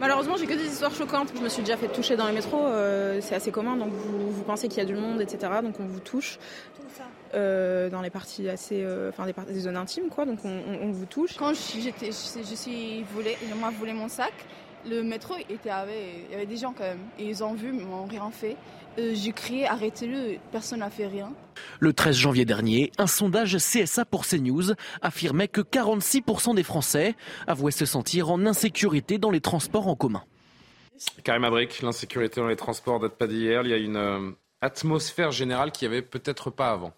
[0.00, 1.28] Malheureusement, j'ai que des histoires choquantes.
[1.36, 3.76] Je me suis déjà fait toucher dans les métros, euh, c'est assez commun.
[3.76, 5.52] Donc vous, pensez qu'il y a du monde, etc.
[5.62, 6.38] Donc on vous touche.
[7.32, 10.24] Euh, dans les parties assez, euh, enfin des, des, zones intimes, quoi.
[10.24, 11.36] Donc on, vous touche.
[11.36, 14.32] Quand j'étais, je, je, suis volé, moi volé mon sac.
[14.88, 17.00] Le métro était avec, il y avait des gens quand même.
[17.18, 18.56] Et ils ont vu, mais ils n'ont rien fait.
[18.98, 21.32] Euh, j'ai crié arrêtez-le, personne n'a fait rien.
[21.78, 27.14] Le 13 janvier dernier, un sondage CSA pour CNews affirmait que 46% des Français
[27.46, 30.24] avouaient se sentir en insécurité dans les transports en commun.
[31.24, 33.62] Karim Abrik, l'insécurité dans les transports date pas d'hier.
[33.64, 36.92] Il y a une euh, atmosphère générale qui n'y avait peut-être pas avant.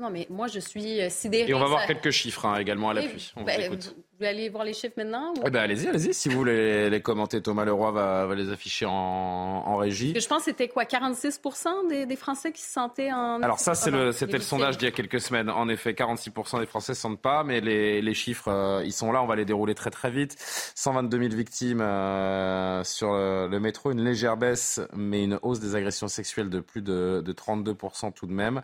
[0.00, 1.50] Non, mais moi, je suis euh, sidérée.
[1.50, 3.32] Et on va voir quelques chiffres hein, également à l'appui.
[3.36, 6.12] On vous ben, écoute Vous voulez aller voir les chiffres maintenant eh ben, Allez-y, allez-y.
[6.12, 10.18] Si vous voulez les commenter, Thomas Leroy va, va les afficher en, en régie.
[10.18, 11.40] je pense que c'était quoi 46
[11.88, 13.40] des, des, Français qui se sentaient en.
[13.42, 15.48] Alors, ça, c'est le, c'était le sondage d'il y a quelques semaines.
[15.48, 19.12] En effet, 46 des Français ne sentent pas, mais les, les chiffres, euh, ils sont
[19.12, 19.22] là.
[19.22, 20.36] On va les dérouler très, très vite.
[20.74, 25.76] 122 000 victimes euh, sur le, le, métro, une légère baisse, mais une hausse des
[25.76, 27.76] agressions sexuelles de plus de, de 32
[28.14, 28.62] tout de même.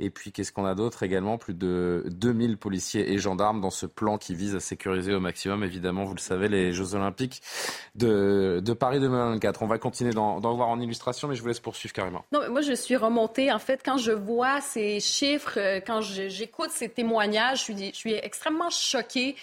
[0.00, 1.36] Et puis, qu'est-ce qu'on a d'autre également?
[1.36, 5.64] Plus de 2000 policiers et gendarmes dans ce plan qui vise à sécuriser au maximum,
[5.64, 7.42] évidemment, vous le savez, les Jeux Olympiques
[7.94, 9.62] de, de Paris 2024.
[9.62, 12.24] On va continuer d'en voir en illustration, mais je vous laisse poursuivre carrément.
[12.32, 13.52] Non, moi, je suis remontée.
[13.52, 17.96] En fait, quand je vois ces chiffres, euh, quand j'écoute ces témoignages, je suis, je
[17.96, 19.36] suis extrêmement choquée.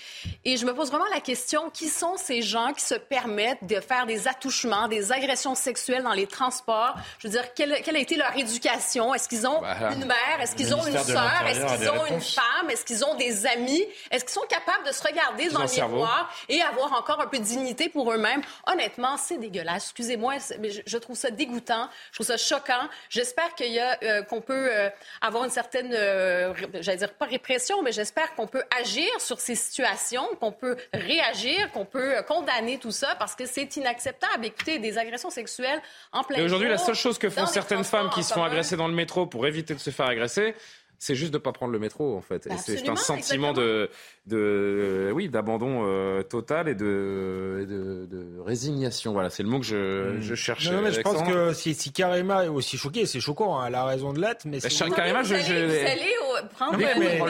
[0.45, 3.79] Et je me pose vraiment la question, qui sont ces gens qui se permettent de
[3.79, 6.95] faire des attouchements, des agressions sexuelles dans les transports?
[7.19, 9.13] Je veux dire, quelle, quelle a été leur éducation?
[9.13, 10.41] Est-ce qu'ils ont bah, une mère?
[10.41, 11.43] Est-ce qu'ils ont une sœur?
[11.47, 12.69] Est-ce qu'ils ont une femme?
[12.69, 13.83] Est-ce qu'ils ont des amis?
[14.09, 17.39] Est-ce qu'ils sont capables de se regarder dans, le miroir et avoir encore un peu
[17.39, 18.41] de dignité pour eux-mêmes.
[18.67, 19.85] Honnêtement, c'est dégueulasse.
[19.85, 21.89] Excusez-moi, mais je, trouve ça dégoûtant.
[22.11, 22.87] Je trouve ça choquant.
[23.09, 24.89] J'espère qu'il y a euh, qu'on peut euh,
[25.21, 29.55] avoir une certaine, euh, j'allais dire pas répression, mais j'espère qu'on peut agir sur ces
[29.55, 34.45] situations, qu'on peut réagir, qu'on peut condamner tout ça parce que c'est inacceptable.
[34.45, 35.81] Écoutez, des agressions sexuelles
[36.11, 36.43] en plein.
[36.43, 39.25] Aujourd'hui, la seule chose que font certaines femmes qui se font agresser dans le métro
[39.25, 40.55] pour éviter de se faire agresser,
[41.01, 42.47] c'est juste de ne pas prendre le métro, en fait.
[42.59, 43.89] c'est un sentiment de,
[44.27, 49.11] de, oui, d'abandon euh, total et de, de, résignation.
[49.11, 50.21] Voilà, c'est le mot que je, hmm.
[50.21, 50.69] je cherchais.
[50.71, 53.75] Non, mais je pense que si, si Karima est aussi choquée, c'est choquant, hein, elle
[53.75, 54.45] a raison de l'être.
[54.45, 55.65] Mais bah, Karima, je, je...
[55.65, 56.13] Vous allez
[56.53, 57.27] prendre le métro.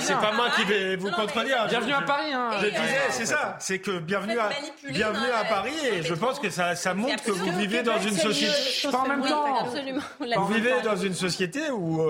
[0.00, 1.66] C'est pas moi qui vais vous contredire.
[1.68, 2.32] Bienvenue à Paris.
[2.32, 2.50] Hein.
[2.60, 4.50] Je disais, c'est ça, c'est que bienvenue à,
[4.90, 8.16] bienvenue à Paris et je pense que ça, ça montre que vous vivez dans une
[8.16, 8.88] société.
[8.90, 9.64] Pas en même temps.
[9.64, 12.02] Vous vivez dans une société où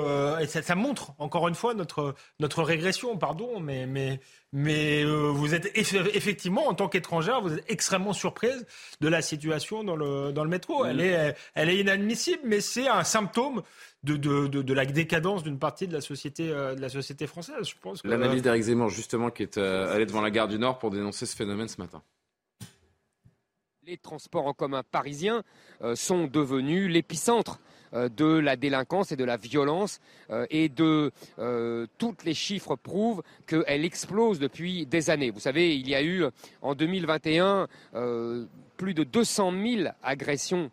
[0.57, 4.21] euh, ça, montre encore une fois notre, notre régression, pardon, mais, mais,
[4.53, 8.67] mais euh, vous êtes effectivement, en tant qu'étrangère, vous êtes extrêmement surprise
[9.01, 10.85] de la situation dans le, dans le métro.
[10.85, 13.63] Elle, est, elle est inadmissible, mais c'est un symptôme
[14.05, 17.27] de, de, de, de, la décadence d'une partie de la société, euh, de la société
[17.27, 17.67] française.
[17.67, 20.79] Je pense L'analyse d'Éric Zemmour, justement, qui est euh, allé devant la gare du Nord
[20.79, 22.03] pour dénoncer ce phénomène ce matin.
[23.87, 25.43] Les transports en commun parisiens
[25.95, 30.01] sont devenus l'épicentre euh, de la délinquance et de la violence
[30.31, 35.31] euh, et de euh, toutes les chiffres prouvent qu'elle explose depuis des années.
[35.31, 36.25] Vous savez, il y a eu
[36.63, 37.69] en 2021
[38.77, 40.71] plus de 200 000 agressions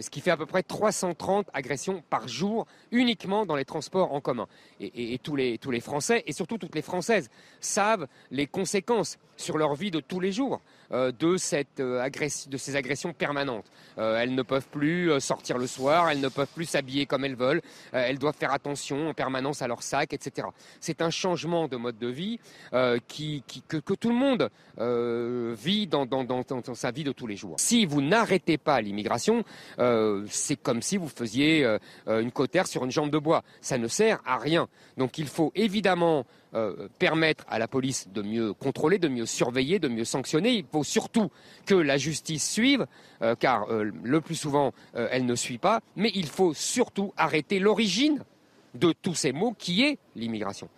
[0.00, 4.20] ce qui fait à peu près 330 agressions par jour uniquement dans les transports en
[4.20, 4.46] commun.
[4.80, 7.30] Et, tous, les, tous les Français, et surtout toutes les Françaises,
[7.60, 10.60] savent les conséquences sur leur vie de tous les jours
[10.92, 12.08] euh, euh,
[12.48, 13.66] de ces agressions permanentes.
[13.98, 17.36] Euh, elles ne peuvent plus sortir le soir, elles ne peuvent plus s'habiller comme elles
[17.36, 17.62] veulent,
[17.92, 20.48] elles doivent faire attention en permanence à leur sac, etc.
[20.80, 22.40] C'est un changement de mode de vie
[22.72, 24.50] que, tout le monde
[25.56, 26.06] vit dans,
[26.74, 27.56] sa vie de tous les jours.
[27.58, 29.44] Si vous n'arrêtez pas l'immigration,
[30.26, 31.66] c'est comme si vous faisiez
[32.06, 33.44] une cotère sur une jambe de bois.
[33.60, 34.68] Ça ne sert à rien.
[34.96, 39.78] Donc il faut évidemment euh, permettre à la police de mieux contrôler, de mieux surveiller,
[39.78, 40.52] de mieux sanctionner.
[40.52, 41.30] Il faut surtout
[41.66, 42.86] que la justice suive,
[43.20, 45.80] euh, car euh, le plus souvent, elle ne suit pas.
[45.96, 48.24] Mais il faut surtout arrêter l'origine
[48.74, 50.68] de tous ces maux qui est l'immigration.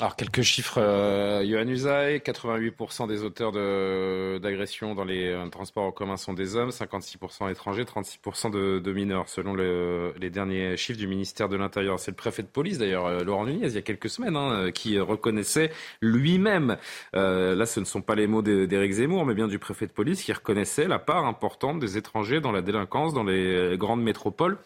[0.00, 5.92] Alors quelques chiffres, euh, Johan Usaï, 88% des auteurs d'agressions dans les euh, transports en
[5.92, 10.98] commun sont des hommes, 56% étrangers, 36% de, de, mineurs, selon le, les derniers chiffres
[10.98, 12.00] du ministère de l'Intérieur.
[12.00, 14.72] C'est le préfet de police d'ailleurs, euh, Laurent Nunez, il y a quelques semaines, hein,
[14.72, 16.76] qui reconnaissait lui-même,
[17.14, 19.92] euh, là ce ne sont pas les mots d'Éric Zemmour, mais bien du préfet de
[19.92, 24.58] police, qui reconnaissait la part importante des étrangers dans la délinquance dans les grandes métropoles.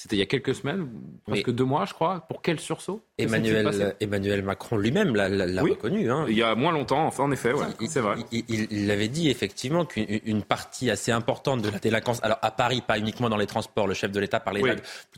[0.00, 0.88] C'était il y a quelques semaines,
[1.26, 2.24] presque deux mois, je crois.
[2.28, 6.08] Pour quel sursaut Emmanuel, Emmanuel Macron lui-même l'a reconnu.
[6.08, 6.24] Hein.
[6.28, 8.14] Il y a moins longtemps, enfin, en effet, ouais, c'est vrai.
[8.30, 12.96] Il, avait dit effectivement qu'une partie assez importante de la délinquance, alors à Paris, pas
[12.96, 14.62] uniquement dans les transports, le chef de l'État parlait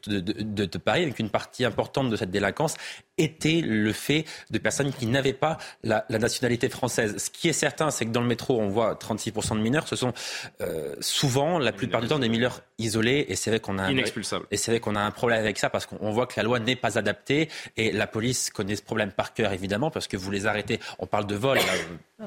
[0.07, 2.79] de, de, de, Paris, mais qu'une partie importante de cette délinquance
[3.23, 7.17] était le fait de personnes qui n'avaient pas la, nationalité française.
[7.19, 9.89] Ce qui est certain, c'est que dans le métro, on voit 36% de mineurs.
[9.89, 10.13] Ce sont
[10.61, 13.27] euh, souvent, la plupart du temps, des mineurs isolés.
[13.29, 13.91] Et c'est vrai qu'on a...
[13.91, 14.47] Inexpulsables
[14.81, 17.49] qu'on a un problème avec ça parce qu'on voit que la loi n'est pas adaptée
[17.77, 20.81] et la police connaît ce problème par cœur évidemment parce que vous les arrêtez.
[20.99, 21.59] On parle de vol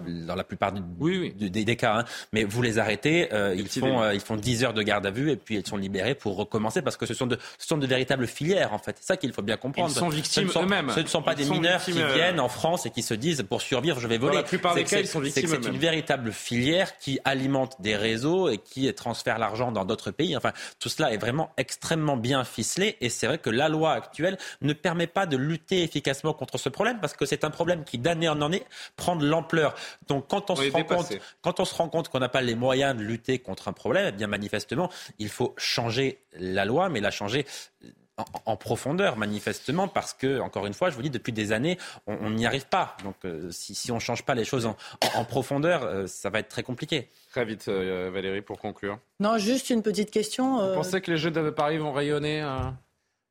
[0.01, 2.05] dans la plupart Des, cas, hein.
[2.31, 5.11] mais vous les arrêtez, euh, ils, font, euh, ils font 10 heures de garde à
[5.11, 7.77] vue et puis ils sont libérés pour recommencer parce que ce sont de, ce sont
[7.77, 8.97] de véritables filières en fait.
[8.99, 9.89] C'est ça qu'il faut bien comprendre.
[9.89, 10.89] Ils sont victimes eux-mêmes.
[10.89, 13.43] Ce ne sont pas des mineurs qui euh, viennent en France et qui se disent
[13.43, 14.33] pour survivre, je vais voler.
[14.33, 17.95] Dans la plupart des cas, ils sont victimes C'est une véritable filière qui alimente des
[17.95, 20.35] réseaux et qui transfère l'argent dans d'autres pays.
[20.35, 24.37] Enfin, tout cela est vraiment extrêmement bien ficelé et c'est vrai que la loi actuelle
[24.61, 27.97] ne permet pas de lutter efficacement contre ce problème parce que c'est un problème qui
[27.97, 28.63] d'année en année
[28.95, 29.75] prend de l'ampleur.
[30.07, 32.55] Donc quand on, se rend compte, quand on se rend compte qu'on n'a pas les
[32.55, 34.89] moyens de lutter contre un problème, eh bien manifestement,
[35.19, 37.45] il faut changer la loi, mais la changer
[38.45, 42.29] en, profondeur, manifestement, parce que, encore une fois, je vous dis, depuis des années, on
[42.29, 42.95] n'y arrive pas.
[43.03, 46.49] Donc, euh, si, on ne change pas les choses en, profondeur, euh, ça va être
[46.49, 47.09] très compliqué.
[47.31, 48.99] Très vite, euh, Valérie, pour conclure.
[49.19, 50.67] Non, juste une petite question.
[50.67, 52.47] Vous pensez que les Jeux de Paris vont rayonner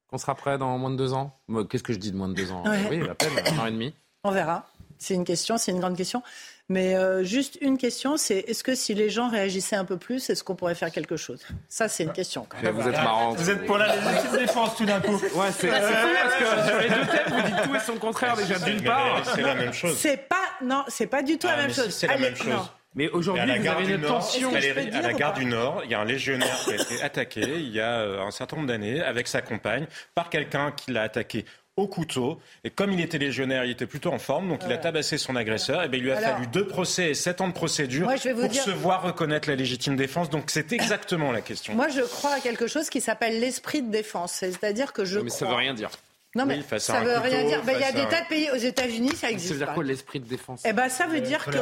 [0.08, 1.38] Qu'on sera prêt dans moins de deux ans?
[1.70, 2.64] Qu'est-ce que je dis de moins de deux ans?
[2.90, 3.94] Oui, à peine, un an et demi.
[4.24, 4.66] On verra.
[5.02, 6.22] C'est une question, c'est une grande question.
[6.68, 10.30] Mais euh, juste une question, c'est est-ce que si les gens réagissaient un peu plus,
[10.30, 11.44] est-ce qu'on pourrait faire quelque chose?
[11.68, 12.46] Ça, c'est une question.
[12.48, 12.74] Quand même.
[12.74, 13.32] Vous êtes marrant.
[13.32, 15.20] Vous êtes pour la légitime défense tout d'un coup.
[15.34, 18.36] Ouais, c'est fou parce que sur les deux thèmes, vous dites tout et son contraire
[18.36, 19.22] déjà d'une part.
[19.34, 19.98] C'est la même chose.
[19.98, 21.90] C'est pas, non, c'est pas du tout la ah, même chose.
[21.90, 22.70] c'est la même chose.
[22.94, 24.50] Mais aujourd'hui, vous avez une tension.
[24.54, 27.70] à la gare du Nord, il y a un légionnaire qui a été attaqué il
[27.70, 31.44] y a euh, un certain nombre d'années avec sa compagne par quelqu'un qui l'a attaqué
[31.76, 32.38] au couteau.
[32.64, 35.36] Et comme il était légionnaire, il était plutôt en forme, donc il a tabassé son
[35.36, 35.82] agresseur.
[35.82, 38.70] Et bien, il lui a fallu deux procès et sept ans de procédure pour se
[38.70, 40.30] voir reconnaître la légitime défense.
[40.30, 41.74] Donc c'est exactement la question.
[41.74, 44.32] Moi, je crois à quelque chose qui s'appelle l'esprit de défense.
[44.32, 45.18] C'est-à-dire que je.
[45.20, 45.90] Mais ça veut rien dire.
[46.34, 47.62] Non, mais ça veut rien dire.
[47.64, 49.48] Ben, il y a des tas de pays aux États-Unis, ça existe.
[49.48, 51.58] Ça veut dire quoi l'esprit de défense Eh ben, ça veut dire que,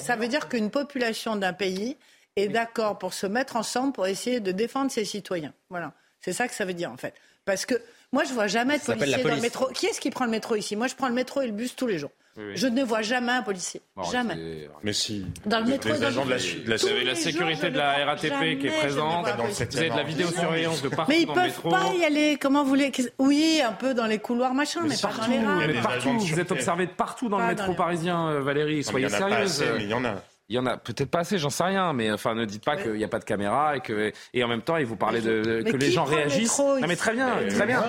[0.00, 1.96] ça veut dire qu'une population d'un pays
[2.34, 5.52] est d'accord pour se mettre ensemble pour essayer de défendre ses citoyens.
[5.70, 7.14] Voilà, c'est ça que ça veut dire en fait.
[7.44, 7.74] Parce que
[8.12, 9.68] moi, je vois jamais de policiers dans le métro.
[9.72, 10.76] Qui est-ce qui prend le métro ici?
[10.76, 12.10] Moi, je prends le métro et le bus tous les jours.
[12.54, 13.82] Je ne vois jamais un policier.
[14.10, 14.68] jamais.
[14.82, 15.26] Mais si.
[15.46, 18.66] Dans le métro, les agents de la, Vous avez la sécurité de la RATP qui
[18.66, 19.26] est présente.
[19.26, 21.70] Vous avez de la vidéosurveillance de partout Mais ils dans peuvent le métro.
[21.70, 22.38] pas y aller.
[22.40, 25.38] Comment vous voulez Oui, un peu dans les couloirs, machin, mais, pas dans les
[25.72, 25.82] rames.
[25.82, 28.82] Partout, vous êtes observé de partout dans le métro parisien, euh, Valérie.
[28.84, 29.64] Soyez sérieuse.
[29.76, 30.14] Mais il y en a.
[30.48, 32.76] Il y en a peut-être pas assez, j'en sais rien, mais enfin ne dites pas
[32.76, 35.20] qu'il n'y a pas de caméra et que et en même temps il vous parlez
[35.20, 36.58] de, que les gens réagissent.
[36.58, 37.82] non mais très bien, très bien.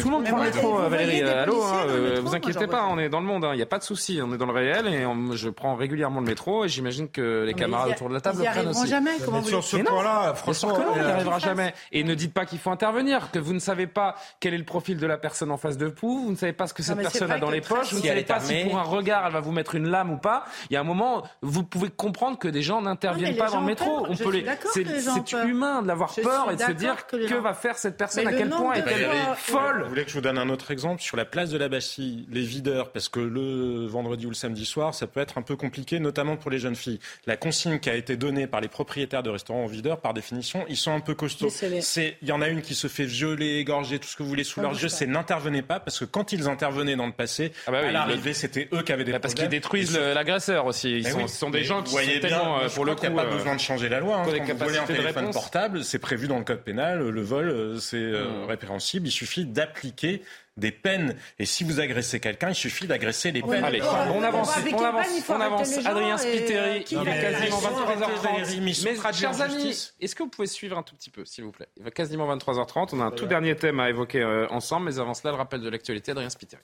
[0.00, 1.22] tout le monde prend le métro, Valérie.
[1.22, 3.66] Allô, hein, euh, vous inquiétez pas, on est dans le monde, hein, il n'y a
[3.66, 5.06] pas de souci, on est dans le réel et
[5.36, 8.44] je prends régulièrement le métro et j'imagine que les camarades autour de la table le
[8.44, 8.88] prennent aussi.
[8.88, 9.12] jamais.
[9.24, 11.74] Comment sur ce point-là, franchement, on n'y arrivera jamais.
[11.92, 14.64] Et ne dites pas qu'il faut intervenir, que vous ne savez pas quel est le
[14.64, 16.98] profil de la personne en face de vous, vous ne savez pas ce que cette
[16.98, 19.40] personne a dans les poches, vous ne savez pas si pour un regard elle va
[19.40, 20.44] vous mettre une lame ou pas.
[20.70, 23.66] Il y a un moment, vous pouvez comprendre que des gens n'interviennent pas dans le
[23.66, 24.06] métro.
[24.08, 24.44] On peut les.
[24.72, 28.32] C'est humain de l'avoir peur et de se dire que, va faire cette personne, à
[28.32, 29.82] quel point est-elle folle.
[29.84, 32.26] Vous voulez que je vous donne un autre exemple sur la place de la Bastille,
[32.30, 35.56] les videurs, parce que le vendredi ou le samedi soir, ça peut être un peu
[35.56, 37.00] compliqué, notamment pour les jeunes filles.
[37.26, 40.64] La consigne qui a été donnée par les propriétaires de restaurants aux videurs, par définition,
[40.68, 41.48] ils sont un peu costauds.
[41.80, 44.28] C'est, il y en a une qui se fait violer, égorger, tout ce que vous
[44.28, 44.88] voulez sous leurs yeux.
[44.88, 48.34] C'est n'intervenez pas parce que quand ils intervenaient dans le passé, ah bah à l'arrivée,
[48.34, 50.98] c'était eux qui avaient des bah parce qu'ils détruisent l'agresseur aussi.
[50.98, 53.30] Ils sont des gens qui sont tellement euh, pour le coup, il n'y a pas
[53.30, 54.18] besoin de changer la loi.
[54.18, 54.24] Hein.
[54.46, 57.08] Quand vous volez un téléphone portable, c'est prévu dans le code pénal.
[57.08, 58.44] Le vol, euh, c'est euh, hmm.
[58.46, 59.08] répréhensible.
[59.08, 60.22] Il suffit d'appliquer
[60.56, 61.16] des peines.
[61.38, 63.64] Et si vous agressez quelqu'un, il suffit d'agresser les peines.
[63.64, 65.86] Allez, on avance, on avance, on avance.
[65.86, 68.60] Adrien Spiteri, il est quasiment 23h30.
[68.62, 71.68] Mais, chers amis, est-ce que vous pouvez suivre un tout petit peu, s'il vous plaît?
[71.76, 72.90] Il va quasiment 23h30.
[72.92, 75.60] On a un tout dernier thème à évoquer euh, ensemble, mais avant cela, le rappel
[75.60, 76.62] de l'actualité, Adrien Spiteri.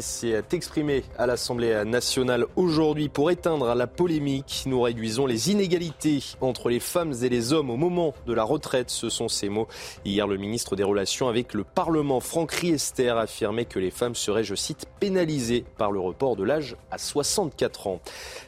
[0.00, 4.64] S'est exprimé à l'Assemblée nationale aujourd'hui pour éteindre la polémique.
[4.66, 8.90] Nous réduisons les inégalités entre les femmes et les hommes au moment de la retraite.
[8.90, 9.68] Ce sont ces mots.
[10.04, 14.44] Hier, le ministre des Relations avec le Parlement, Franck Riester, affirmait que les femmes seraient,
[14.44, 18.00] je cite, pénalisées par le report de l'âge à 64 ans.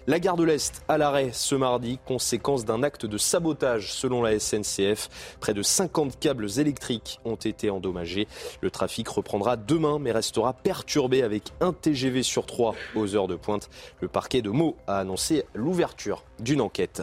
[0.07, 4.39] La gare de l'Est à l'arrêt ce mardi, conséquence d'un acte de sabotage selon la
[4.39, 5.37] SNCF.
[5.41, 8.27] Près de 50 câbles électriques ont été endommagés.
[8.61, 13.37] Le trafic reprendra demain mais restera perturbé avec un TGV sur trois aux heures de
[13.37, 13.69] pointe.
[14.01, 17.03] Le parquet de Meaux a annoncé l'ouverture d'une enquête.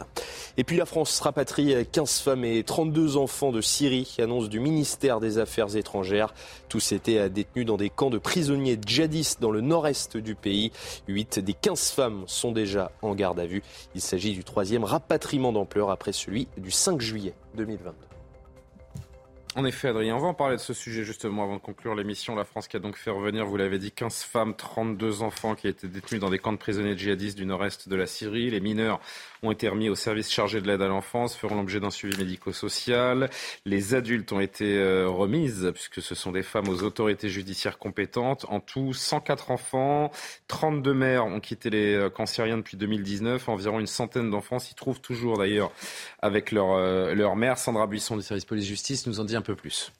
[0.56, 5.20] Et puis la France rapatrie 15 femmes et 32 enfants de Syrie, annonce du ministère
[5.20, 6.34] des Affaires étrangères.
[6.68, 10.72] Tous étaient détenus dans des camps de prisonniers djihadistes dans le nord-est du pays.
[11.06, 13.62] 8 des 15 femmes sont déjà en garde à vue.
[13.94, 17.92] Il s'agit du troisième rapatriement d'ampleur après celui du 5 juillet 2022.
[19.56, 22.34] En effet, Adrien, on va en parler de ce sujet justement avant de conclure l'émission.
[22.34, 25.68] La France qui a donc fait revenir, vous l'avez dit, 15 femmes, 32 enfants qui
[25.68, 28.50] étaient détenus dans des camps de prisonniers djihadistes du nord-est de la Syrie.
[28.50, 29.00] Les mineurs
[29.46, 33.30] ont été remis au service chargé de l'aide à l'enfance, feront l'objet d'un suivi médico-social.
[33.64, 38.46] Les adultes ont été euh, remises, puisque ce sont des femmes aux autorités judiciaires compétentes.
[38.48, 40.10] En tout, 104 enfants,
[40.48, 43.48] 32 mères ont quitté les euh, camps syriens depuis 2019.
[43.48, 45.70] Environ une centaine d'enfants s'y trouvent toujours d'ailleurs
[46.20, 47.58] avec leur, euh, leur mère.
[47.58, 49.92] Sandra Buisson du service police-justice nous en dit un peu plus.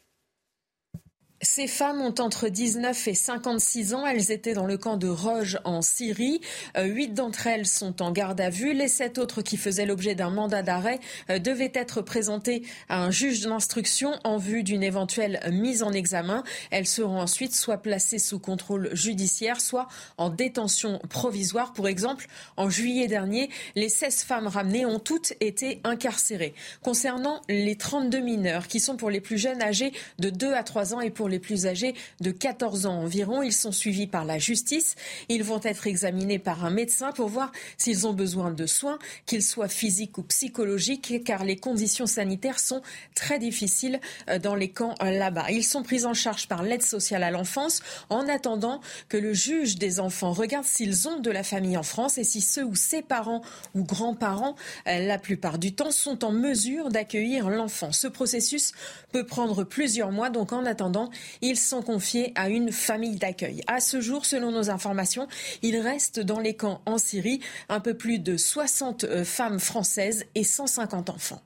[1.42, 4.06] Ces femmes ont entre 19 et 56 ans.
[4.06, 6.40] Elles étaient dans le camp de Roge en Syrie.
[6.76, 8.72] Euh, huit d'entre elles sont en garde à vue.
[8.72, 11.00] Les sept autres qui faisaient l'objet d'un mandat d'arrêt
[11.30, 16.44] euh, devaient être présentées à un juge d'instruction en vue d'une éventuelle mise en examen.
[16.70, 21.72] Elles seront ensuite soit placées sous contrôle judiciaire, soit en détention provisoire.
[21.72, 26.54] Pour exemple, en juillet dernier, les 16 femmes ramenées ont toutes été incarcérées.
[26.82, 30.94] Concernant les 32 mineurs, qui sont pour les plus jeunes âgés de 2 à 3
[30.94, 33.42] ans et pour les plus âgés de 14 ans environ.
[33.42, 34.96] Ils sont suivis par la justice.
[35.28, 39.42] Ils vont être examinés par un médecin pour voir s'ils ont besoin de soins, qu'ils
[39.42, 42.82] soient physiques ou psychologiques, car les conditions sanitaires sont
[43.14, 45.50] très difficiles euh, dans les camps euh, là-bas.
[45.50, 49.76] Ils sont pris en charge par l'aide sociale à l'enfance en attendant que le juge
[49.76, 53.02] des enfants regarde s'ils ont de la famille en France et si ceux ou ses
[53.02, 53.42] parents
[53.74, 54.56] ou grands-parents,
[54.88, 57.92] euh, la plupart du temps, sont en mesure d'accueillir l'enfant.
[57.92, 58.72] Ce processus
[59.12, 61.10] peut prendre plusieurs mois, donc en attendant,
[61.40, 63.62] ils sont confiés à une famille d'accueil.
[63.66, 65.28] À ce jour, selon nos informations,
[65.62, 70.24] il reste dans les camps en Syrie un peu plus de 60 euh, femmes françaises
[70.34, 71.42] et 150 enfants.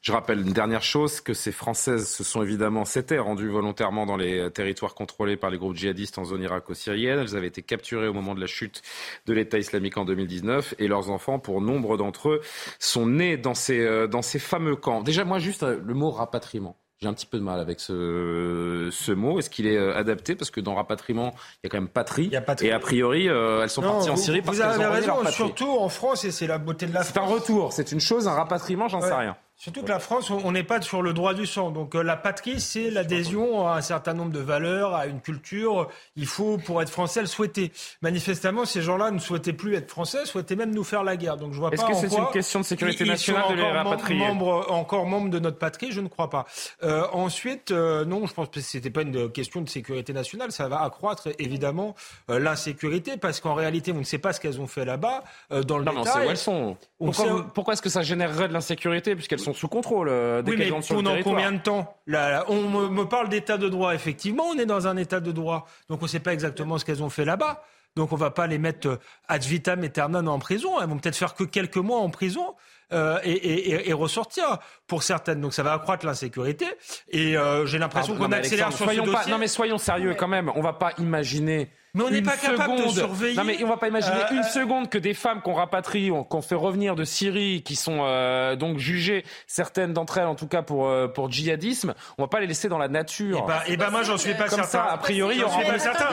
[0.00, 4.16] Je rappelle une dernière chose, que ces Françaises se sont évidemment, s'étaient rendues volontairement dans
[4.16, 7.18] les territoires contrôlés par les groupes djihadistes en zone irako-syrienne.
[7.18, 8.82] Elles avaient été capturées au moment de la chute
[9.26, 12.40] de l'État islamique en 2019 et leurs enfants, pour nombre d'entre eux,
[12.78, 15.02] sont nés dans ces, euh, dans ces fameux camps.
[15.02, 16.76] Déjà, moi, juste euh, le mot rapatriement.
[17.00, 19.38] J'ai un petit peu de mal avec ce, ce mot.
[19.38, 20.34] Est-ce qu'il est euh, adapté?
[20.34, 22.28] Parce que dans rapatriement, il y a quand même patrie.
[22.60, 25.88] Et a priori, euh, elles sont parties en Syrie parce qu'elles ont raison, Surtout en
[25.88, 27.14] France, et c'est la beauté de la France.
[27.14, 29.36] C'est un retour, c'est une chose, un rapatriement, j'en sais rien.
[29.60, 31.72] Surtout que la France, on n'est pas sur le droit du sang.
[31.72, 35.88] Donc euh, la patrie, c'est l'adhésion à un certain nombre de valeurs, à une culture.
[36.14, 37.72] Il faut, pour être français, le souhaiter.
[38.00, 41.36] Manifestement, ces gens-là ne souhaitaient plus être français, souhaitaient même nous faire la guerre.
[41.36, 44.70] Donc je vois Est-ce que c'est une question de sécurité nationale de les rapatrier membres,
[44.70, 46.46] Encore membres de notre patrie, je ne crois pas.
[46.84, 50.52] Euh, ensuite, euh, non, je pense que c'était pas une question de sécurité nationale.
[50.52, 51.96] Ça va accroître évidemment
[52.30, 55.64] euh, l'insécurité parce qu'en réalité, on ne sait pas ce qu'elles ont fait là-bas euh,
[55.64, 56.22] dans le non, détail.
[56.22, 56.76] Non, où elles sont.
[56.98, 60.56] Pourquoi, pourquoi est-ce que ça générerait de l'insécurité puisqu'elles sont sous contrôle euh, dès oui,
[60.58, 61.96] mais pendant combien de temps?
[62.06, 63.94] Là, là, On me, me parle d'état de droit.
[63.94, 65.66] Effectivement, on est dans un état de droit.
[65.88, 67.62] Donc on ne sait pas exactement ce qu'elles ont fait là-bas.
[67.96, 68.96] Donc on ne va pas les mettre euh,
[69.28, 70.80] ad vitam aeternam en prison.
[70.80, 72.54] Elles vont peut-être faire que quelques mois en prison.
[72.90, 75.42] Euh, et, et, et, ressortir pour certaines.
[75.42, 76.64] Donc ça va accroître l'insécurité.
[77.10, 79.32] Et euh, j'ai l'impression qu'on accélère sur soyons ce pas- dossier.
[79.32, 80.50] Non mais soyons sérieux quand même.
[80.54, 81.70] On va pas imaginer.
[81.98, 83.36] Mais on n'est pas capable de seconde- surveiller.
[83.36, 86.10] Non mais on va pas imaginer Euh, une euh, seconde que des femmes qu'on rapatrie,
[86.30, 90.46] qu'on fait revenir de Syrie, qui sont euh, donc jugées, certaines d'entre elles en tout
[90.48, 93.40] cas pour euh, pour djihadisme, on va pas les laisser dans la nature.
[93.44, 94.86] Eh ben, eh ben moi j'en suis pas Comme certain.
[94.88, 95.36] ça, a priori,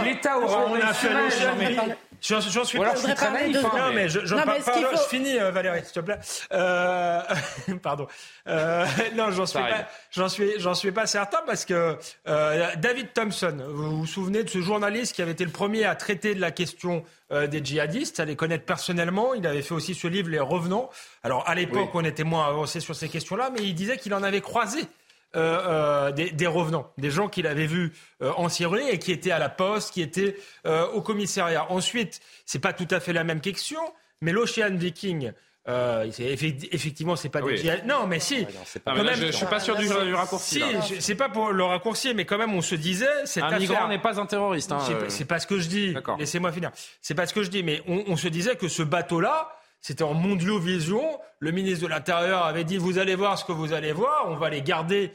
[0.03, 1.09] l'État aura On a fait
[2.21, 4.35] J'en j'en suis Ou alors pas je suis très naïf, hein, Non, mais- je, je,
[4.35, 6.19] Non, mais pardon, faut- je finis, euh, Valérie, s'il te plaît.
[6.53, 7.21] Euh,
[7.83, 8.07] pardon.
[8.47, 8.85] Euh,
[9.15, 11.97] non, j'en suis pas, j'en suis, j'en suis pas certain parce que
[12.27, 15.95] euh, David Thompson, vous vous souvenez de ce journaliste qui avait été le premier à
[15.95, 19.33] traiter de la question euh, des djihadistes, à les connaître personnellement.
[19.33, 20.89] Il avait fait aussi ce livre Les Revenants.
[21.23, 24.23] Alors à l'époque, on était moins avancé sur ces questions-là, mais il disait qu'il en
[24.23, 24.81] avait croisé.
[25.35, 29.11] Euh, euh, des, des revenants, des gens qu'il avait vus euh, en Syrie et qui
[29.11, 31.71] étaient à la poste, qui étaient euh, au commissariat.
[31.71, 33.79] Ensuite, c'est pas tout à fait la même question,
[34.21, 35.31] mais l'Ocean Viking.
[35.67, 37.59] Euh, effectivement, c'est pas Oui.
[37.61, 38.45] des Non, mais si.
[38.47, 40.61] Ah, mais Quand là, même- je, je suis pas sûr du, du raccourci.
[40.83, 43.07] Si, c'est pas pour le raccourci, mais quand même, on se disait.
[43.25, 44.71] Cette Un affaire- migrant n'est pas un terroriste.
[44.71, 44.77] hein,
[45.09, 45.27] c'est euh.
[45.27, 45.95] pas ce que je dis.
[46.19, 46.69] Laissez-moi finir.
[47.01, 49.49] C'est pas ce que je dis, mais on, on se disait que ce bateau-là,
[49.85, 51.19] c'était en mondiovision.
[51.37, 54.35] Le ministre de l'Intérieur avait dit vous allez voir ce que vous allez voir, on
[54.35, 55.11] va les garder,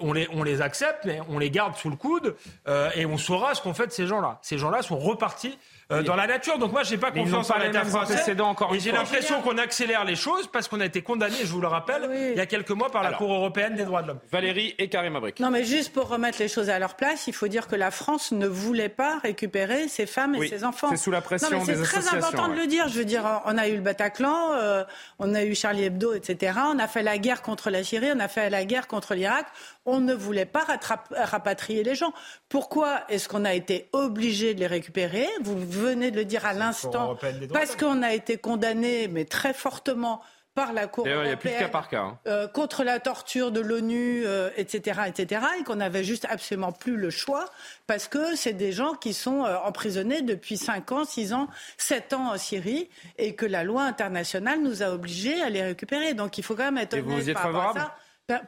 [0.00, 2.34] on les, accepte, mais on les garde sous le coude
[2.66, 4.38] euh, et on saura ce qu'on fait ces gens-là.
[4.40, 5.58] Ces gens-là sont repartis
[5.92, 6.58] euh, dans la nature.
[6.58, 8.40] Donc moi, j'ai pas Mais confiance en l'État français.
[8.40, 11.60] encore et j'ai l'impression qu'on accélère les choses parce qu'on a été condamné, je vous
[11.60, 13.18] le rappelle, il y a quelques mois par la Alors.
[13.18, 14.20] Cour européenne des droits de l'homme.
[14.30, 15.40] Valérie et Karim Abrik.
[15.40, 17.90] Non, mais juste pour remettre les choses à leur place, il faut dire que la
[17.90, 20.88] France ne voulait pas récupérer ses femmes et Oui, ses enfants.
[20.90, 22.88] c'est sous la pression non, mais des C'est très associations, important de le dire.
[22.88, 24.84] Je veux dire, on a eu le Bataclan, euh,
[25.18, 26.58] on a eu Charlie Hebdo, etc.
[26.74, 29.46] On a fait la guerre contre la Syrie, on a fait la guerre contre l'Irak.
[29.86, 30.64] On ne voulait pas
[31.10, 32.12] rapatrier les gens.
[32.48, 35.26] Pourquoi est-ce qu'on a été obligé de les récupérer?
[35.42, 37.16] Vous venez de le dire à l'instant.
[37.52, 40.22] Parce qu'on a été condamné, mais très fortement
[40.54, 42.00] par la Cour D'ailleurs, il y a européenne plus de cas par cas.
[42.00, 42.18] hein.
[42.28, 46.96] euh, contre la torture de l'ONU, euh, etc., etc., et qu'on n'avait juste absolument plus
[46.96, 47.46] le choix
[47.86, 52.12] parce que c'est des gens qui sont euh, emprisonnés depuis 5 ans, 6 ans, 7
[52.12, 52.88] ans en Syrie
[53.18, 56.14] et que la loi internationale nous a obligés à les récupérer.
[56.14, 57.96] Donc il faut quand même être Et vous honnête y êtes par rapport à ça.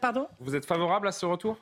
[0.01, 1.59] Pardon Vous êtes favorable à ce retour?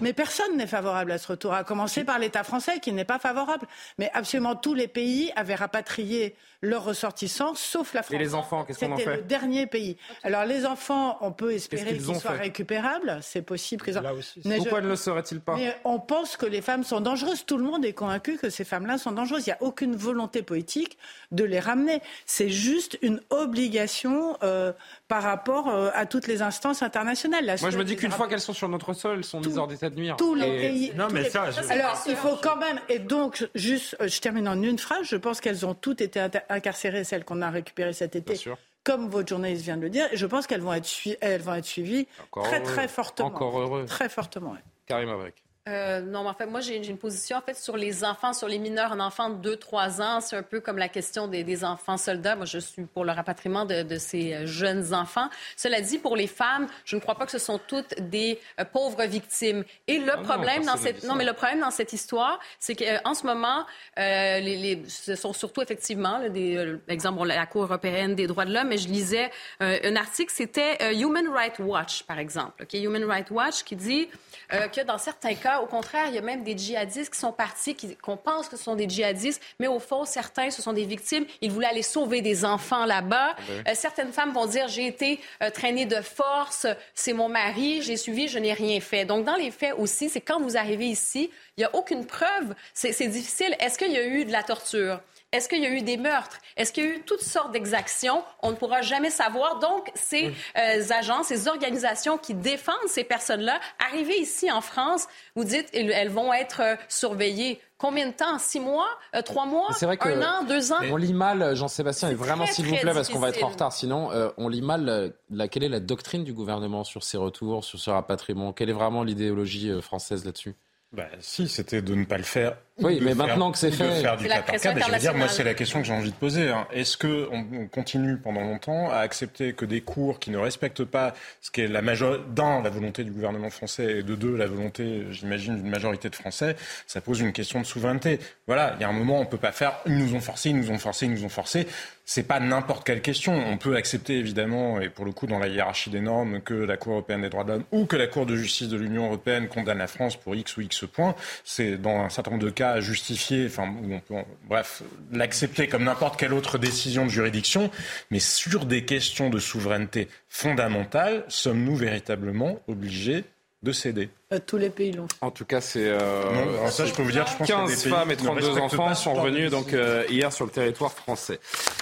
[0.00, 3.18] Mais personne n'est favorable à ce retour, à commencer par l'État français qui n'est pas
[3.18, 3.66] favorable.
[3.98, 8.14] Mais absolument tous les pays avaient rapatrié leurs ressortissants, sauf la France.
[8.14, 9.96] Et les enfants, qu'est-ce qu'on en C'était fait le dernier pays.
[10.22, 13.18] Alors les enfants, on peut espérer qu'ils soient récupérables.
[13.22, 14.02] C'est possible qu'ils en...
[14.44, 15.56] Mais Pourquoi je- ne le serait-il pas?
[15.56, 17.46] Mais on pense que les femmes sont dangereuses.
[17.46, 19.46] Tout le monde est convaincu que ces femmes-là sont dangereuses.
[19.46, 20.98] Il n'y a aucune volonté politique
[21.32, 22.02] de les ramener.
[22.26, 24.72] C'est juste une obligation euh,
[25.08, 27.44] par rapport euh, à toutes les instances internationales.
[27.44, 29.56] La Moi, je me dis qu'une fois qu'elles sont sur notre sol, elles sont mises
[29.56, 30.16] hors d'état de nuire.
[30.16, 30.92] tous les Et- pays.
[30.96, 32.78] tous les- Alors, il faut quand même.
[32.90, 35.04] Et donc, juste, euh, je termine en une phrase.
[35.04, 36.20] Je pense qu'elles ont toutes été
[36.50, 38.38] incarcérées, celles qu'on a récupérées cet été.
[38.84, 40.88] Comme votre journaliste vient de le dire, et je pense qu'elles vont être,
[41.20, 42.66] elles vont être suivies Encore très heureux.
[42.66, 43.28] très fortement.
[43.28, 43.84] Encore heureux.
[43.86, 44.52] Très fortement.
[44.52, 44.58] ouais.
[44.86, 45.34] Karim Avrik.
[45.68, 48.48] Euh, non, mais en fait, moi, j'ai une position en fait sur les enfants, sur
[48.48, 50.20] les mineurs, un enfant de 2-3 ans.
[50.20, 52.36] C'est un peu comme la question des, des enfants soldats.
[52.36, 55.28] Moi, je suis pour le rapatriement de, de ces euh, jeunes enfants.
[55.56, 58.64] Cela dit, pour les femmes, je ne crois pas que ce sont toutes des euh,
[58.64, 59.62] pauvres victimes.
[59.86, 62.74] Et le Ah non, problème dans cette, non, mais le problème dans cette histoire, c'est
[62.74, 63.66] qu'en ce moment,
[63.98, 68.46] euh, les, les- ce sont surtout effectivement, là, des, exemple, la Cour européenne des droits
[68.46, 69.30] de l'homme, mais je lisais
[69.60, 72.62] un article, c'était Human Rights Watch, par exemple.
[72.62, 72.72] ok?
[72.74, 74.08] Human Rights Watch qui dit
[74.50, 77.76] que dans certains cas, au contraire, il y a même des djihadistes qui sont partis,
[78.02, 81.24] qu'on pense que ce sont des djihadistes, mais au fond, certains, ce sont des victimes.
[81.40, 83.34] Ils voulaient aller sauver des enfants là-bas.
[83.36, 83.70] Ouais.
[83.70, 87.96] Euh, certaines femmes vont dire, j'ai été euh, traînée de force, c'est mon mari, j'ai
[87.96, 89.04] suivi, je n'ai rien fait.
[89.04, 92.54] Donc, dans les faits aussi, c'est quand vous arrivez ici, il n'y a aucune preuve.
[92.74, 93.54] C'est c'est difficile.
[93.60, 95.00] Est-ce qu'il y a eu de la torture?
[95.32, 96.38] Est-ce qu'il y a eu des meurtres?
[96.56, 98.24] Est-ce qu'il y a eu toutes sortes d'exactions?
[98.42, 99.58] On ne pourra jamais savoir.
[99.58, 105.06] Donc, ces euh, agences, ces organisations qui défendent ces personnes-là, arrivées ici en France,
[105.36, 107.60] vous dites, elles elles vont être euh, surveillées.
[107.76, 108.38] Combien de temps?
[108.38, 108.88] Six mois?
[109.14, 109.68] Euh, trois mois?
[109.72, 110.44] C'est vrai que Un an?
[110.44, 110.78] Deux ans?
[110.90, 113.74] On lit mal, Jean-Sébastien, et vraiment, s'il vous plaît, parce qu'on va être en retard.
[113.74, 117.18] Sinon, euh, on lit mal euh, la, quelle est la doctrine du gouvernement sur ces
[117.18, 118.54] retours, sur ce rapatriement?
[118.54, 120.56] Quelle est vraiment l'idéologie euh, française là-dessus?
[120.92, 122.56] Bah, si, c'était de ne pas le faire.
[122.78, 124.00] Ou Oui, mais faire- maintenant que c'est fait.
[124.00, 124.74] faire du cas par cas.
[124.78, 126.48] Je veux dire, moi, c'est la question que j'ai envie de poser.
[126.48, 126.66] hein.
[126.72, 130.84] Est-ce que on, on continue pendant longtemps à accepter que des cours qui ne respectent
[130.84, 132.18] pas ce qui est la major...
[132.18, 136.14] d'un, la volonté du gouvernement français, et de deux, la volonté, j'imagine, d'une majorité de
[136.16, 136.56] Français,
[136.86, 138.20] ça pose une question de souveraineté.
[138.46, 139.74] Voilà, il y a un moment, on peut pas faire.
[139.86, 141.66] Ils nous ont forcé, ils nous ont forcé, ils nous ont forcé.
[142.04, 143.34] C'est pas n'importe quelle question.
[143.34, 146.78] On peut accepter évidemment, et pour le coup dans la hiérarchie des normes, que la
[146.78, 149.46] Cour européenne des droits de l'homme ou que la Cour de justice de l'Union européenne
[149.48, 151.14] condamne la France pour X ou X points.
[151.44, 154.14] C'est dans un certain nombre de cas enfin où on peut,
[154.48, 154.82] bref,
[155.12, 157.70] l'accepter comme n'importe quelle autre décision de juridiction.
[158.10, 163.24] Mais sur des questions de souveraineté fondamentale, sommes-nous véritablement obligés
[163.62, 164.10] de céder?
[164.30, 165.16] Euh, tous les pays l'ont fait.
[165.22, 165.88] En tout cas, c'est.
[165.88, 168.10] euh, ça, je peux vous dire, je pense qu'il y a 15 des pays femmes
[168.10, 171.40] et qui ne 32 respectent enfants sont revenus donc, euh, hier sur le territoire français.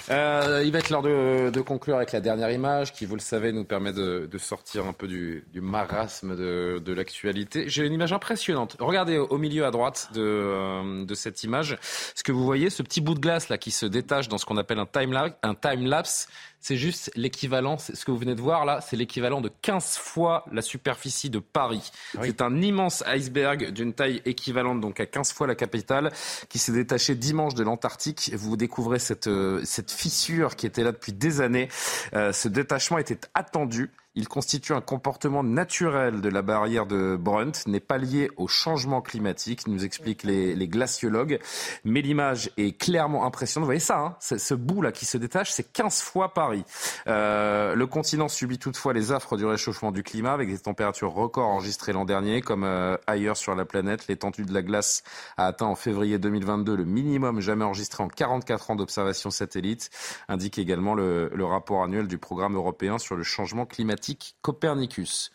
[0.09, 3.21] Euh, il va être l'heure de, de conclure avec la dernière image qui, vous le
[3.21, 7.67] savez, nous permet de, de sortir un peu du, du marasme de, de l'actualité.
[7.67, 8.77] J'ai une image impressionnante.
[8.79, 11.77] Regardez au, milieu à droite de, euh, de cette image
[12.15, 14.45] ce que vous voyez, ce petit bout de glace là qui se détache dans ce
[14.45, 15.13] qu'on appelle un time,
[15.43, 16.29] un time lapse.
[16.59, 20.43] C'est juste l'équivalent, ce que vous venez de voir là, c'est l'équivalent de 15 fois
[20.51, 21.91] la superficie de Paris.
[22.37, 26.11] C'est un immense iceberg d'une taille équivalente donc à 15 fois la capitale
[26.49, 28.31] qui s'est détaché dimanche de l'Antarctique.
[28.35, 31.67] Vous découvrez cette, euh, cette fissure qui était là depuis des années.
[32.13, 33.89] Euh, ce détachement était attendu.
[34.17, 38.99] Il constitue un comportement naturel de la barrière de Brunt, n'est pas lié au changement
[38.99, 41.39] climatique, nous expliquent les, glaciologues.
[41.85, 43.65] Mais l'image est clairement impressionnante.
[43.65, 46.63] Vous voyez ça, hein ce, bout-là qui se détache, c'est 15 fois Paris.
[47.05, 51.49] Euh, le continent subit toutefois les affres du réchauffement du climat avec des températures records
[51.49, 54.07] enregistrées l'an dernier, comme euh, ailleurs sur la planète.
[54.07, 55.03] L'étendue de la glace
[55.37, 59.91] a atteint en février 2022 le minimum jamais enregistré en 44 ans d'observation satellite,
[60.27, 64.06] indique également le, le rapport annuel du programme européen sur le changement climatique
[64.41, 65.31] Copernicus.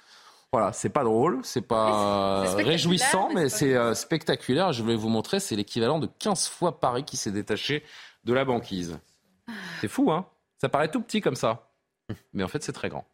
[0.53, 4.73] Voilà, c'est pas drôle, c'est pas spectaculaire, réjouissant, mais c'est euh, spectaculaire.
[4.73, 7.83] Je voulais vous montrer, c'est l'équivalent de 15 fois Paris qui s'est détaché
[8.25, 8.99] de la banquise.
[9.81, 10.27] C'est fou, hein?
[10.59, 11.71] Ça paraît tout petit comme ça,
[12.35, 13.07] mais en fait c'est très grand.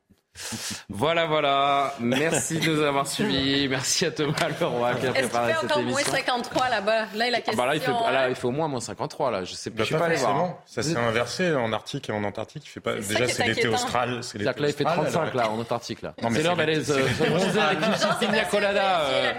[0.89, 1.95] Voilà, voilà.
[2.01, 3.67] Merci de nous avoir suivis.
[3.69, 6.07] Merci à Thomas Leroy qui a Est-ce qu'il préparé fait cette encore émission.
[6.07, 6.93] moins 53 là-bas?
[6.93, 7.57] Là, la Ah question.
[7.57, 8.13] bah là, il fait, ah hein.
[8.13, 9.45] là, il fait au moins moins 53 là.
[9.45, 10.31] Je sais Bah, je suis pas pas allé voir.
[10.37, 10.61] forcément.
[10.67, 12.63] Ça s'est inversé en Arctique et en Antarctique.
[12.67, 12.95] Il fait pas.
[12.95, 14.19] Déjà, c'est l'été austral.
[14.23, 16.15] C'est C'est-à-dire que là, il fait 35 là, en Antarctique là.
[16.19, 19.33] C'est l'heure c'est d'aller l'été- se bronzer avec une petite pina colada a euh,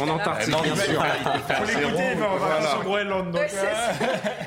[0.00, 0.08] en.
[0.08, 1.04] Antarctique, Non, bien sûr.
[1.04, 3.36] Faut l'écouter, il va Groenland.
[3.36, 3.46] euh,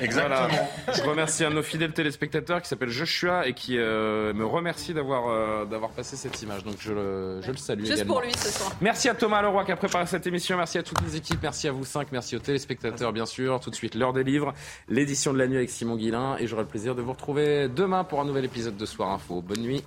[0.00, 0.48] Exactement.
[0.94, 4.94] Je remercie un de nos fidèles téléspectateurs qui s'appelle Joshua et qui euh, me remercie
[4.94, 6.64] d'avoir euh, d'avoir passé cette image.
[6.64, 8.14] Donc je le, je le salue Juste également.
[8.14, 8.72] pour lui ce soir.
[8.80, 10.56] Merci à Thomas Leroy qui a préparé cette émission.
[10.56, 11.40] Merci à toutes les équipes.
[11.42, 12.08] Merci à vous cinq.
[12.12, 13.60] Merci aux téléspectateurs, bien sûr.
[13.60, 14.52] Tout de suite, l'heure des livres,
[14.88, 16.36] l'édition de la nuit avec Simon Guillain.
[16.38, 19.42] Et j'aurai le plaisir de vous retrouver demain pour un nouvel épisode de Soir Info.
[19.42, 19.82] Bonne nuit.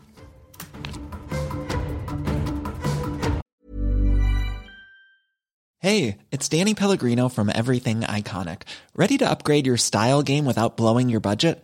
[5.79, 8.63] Hey, it's Danny Pellegrino from Everything Iconic.
[8.95, 11.63] Ready to upgrade your style game without blowing your budget?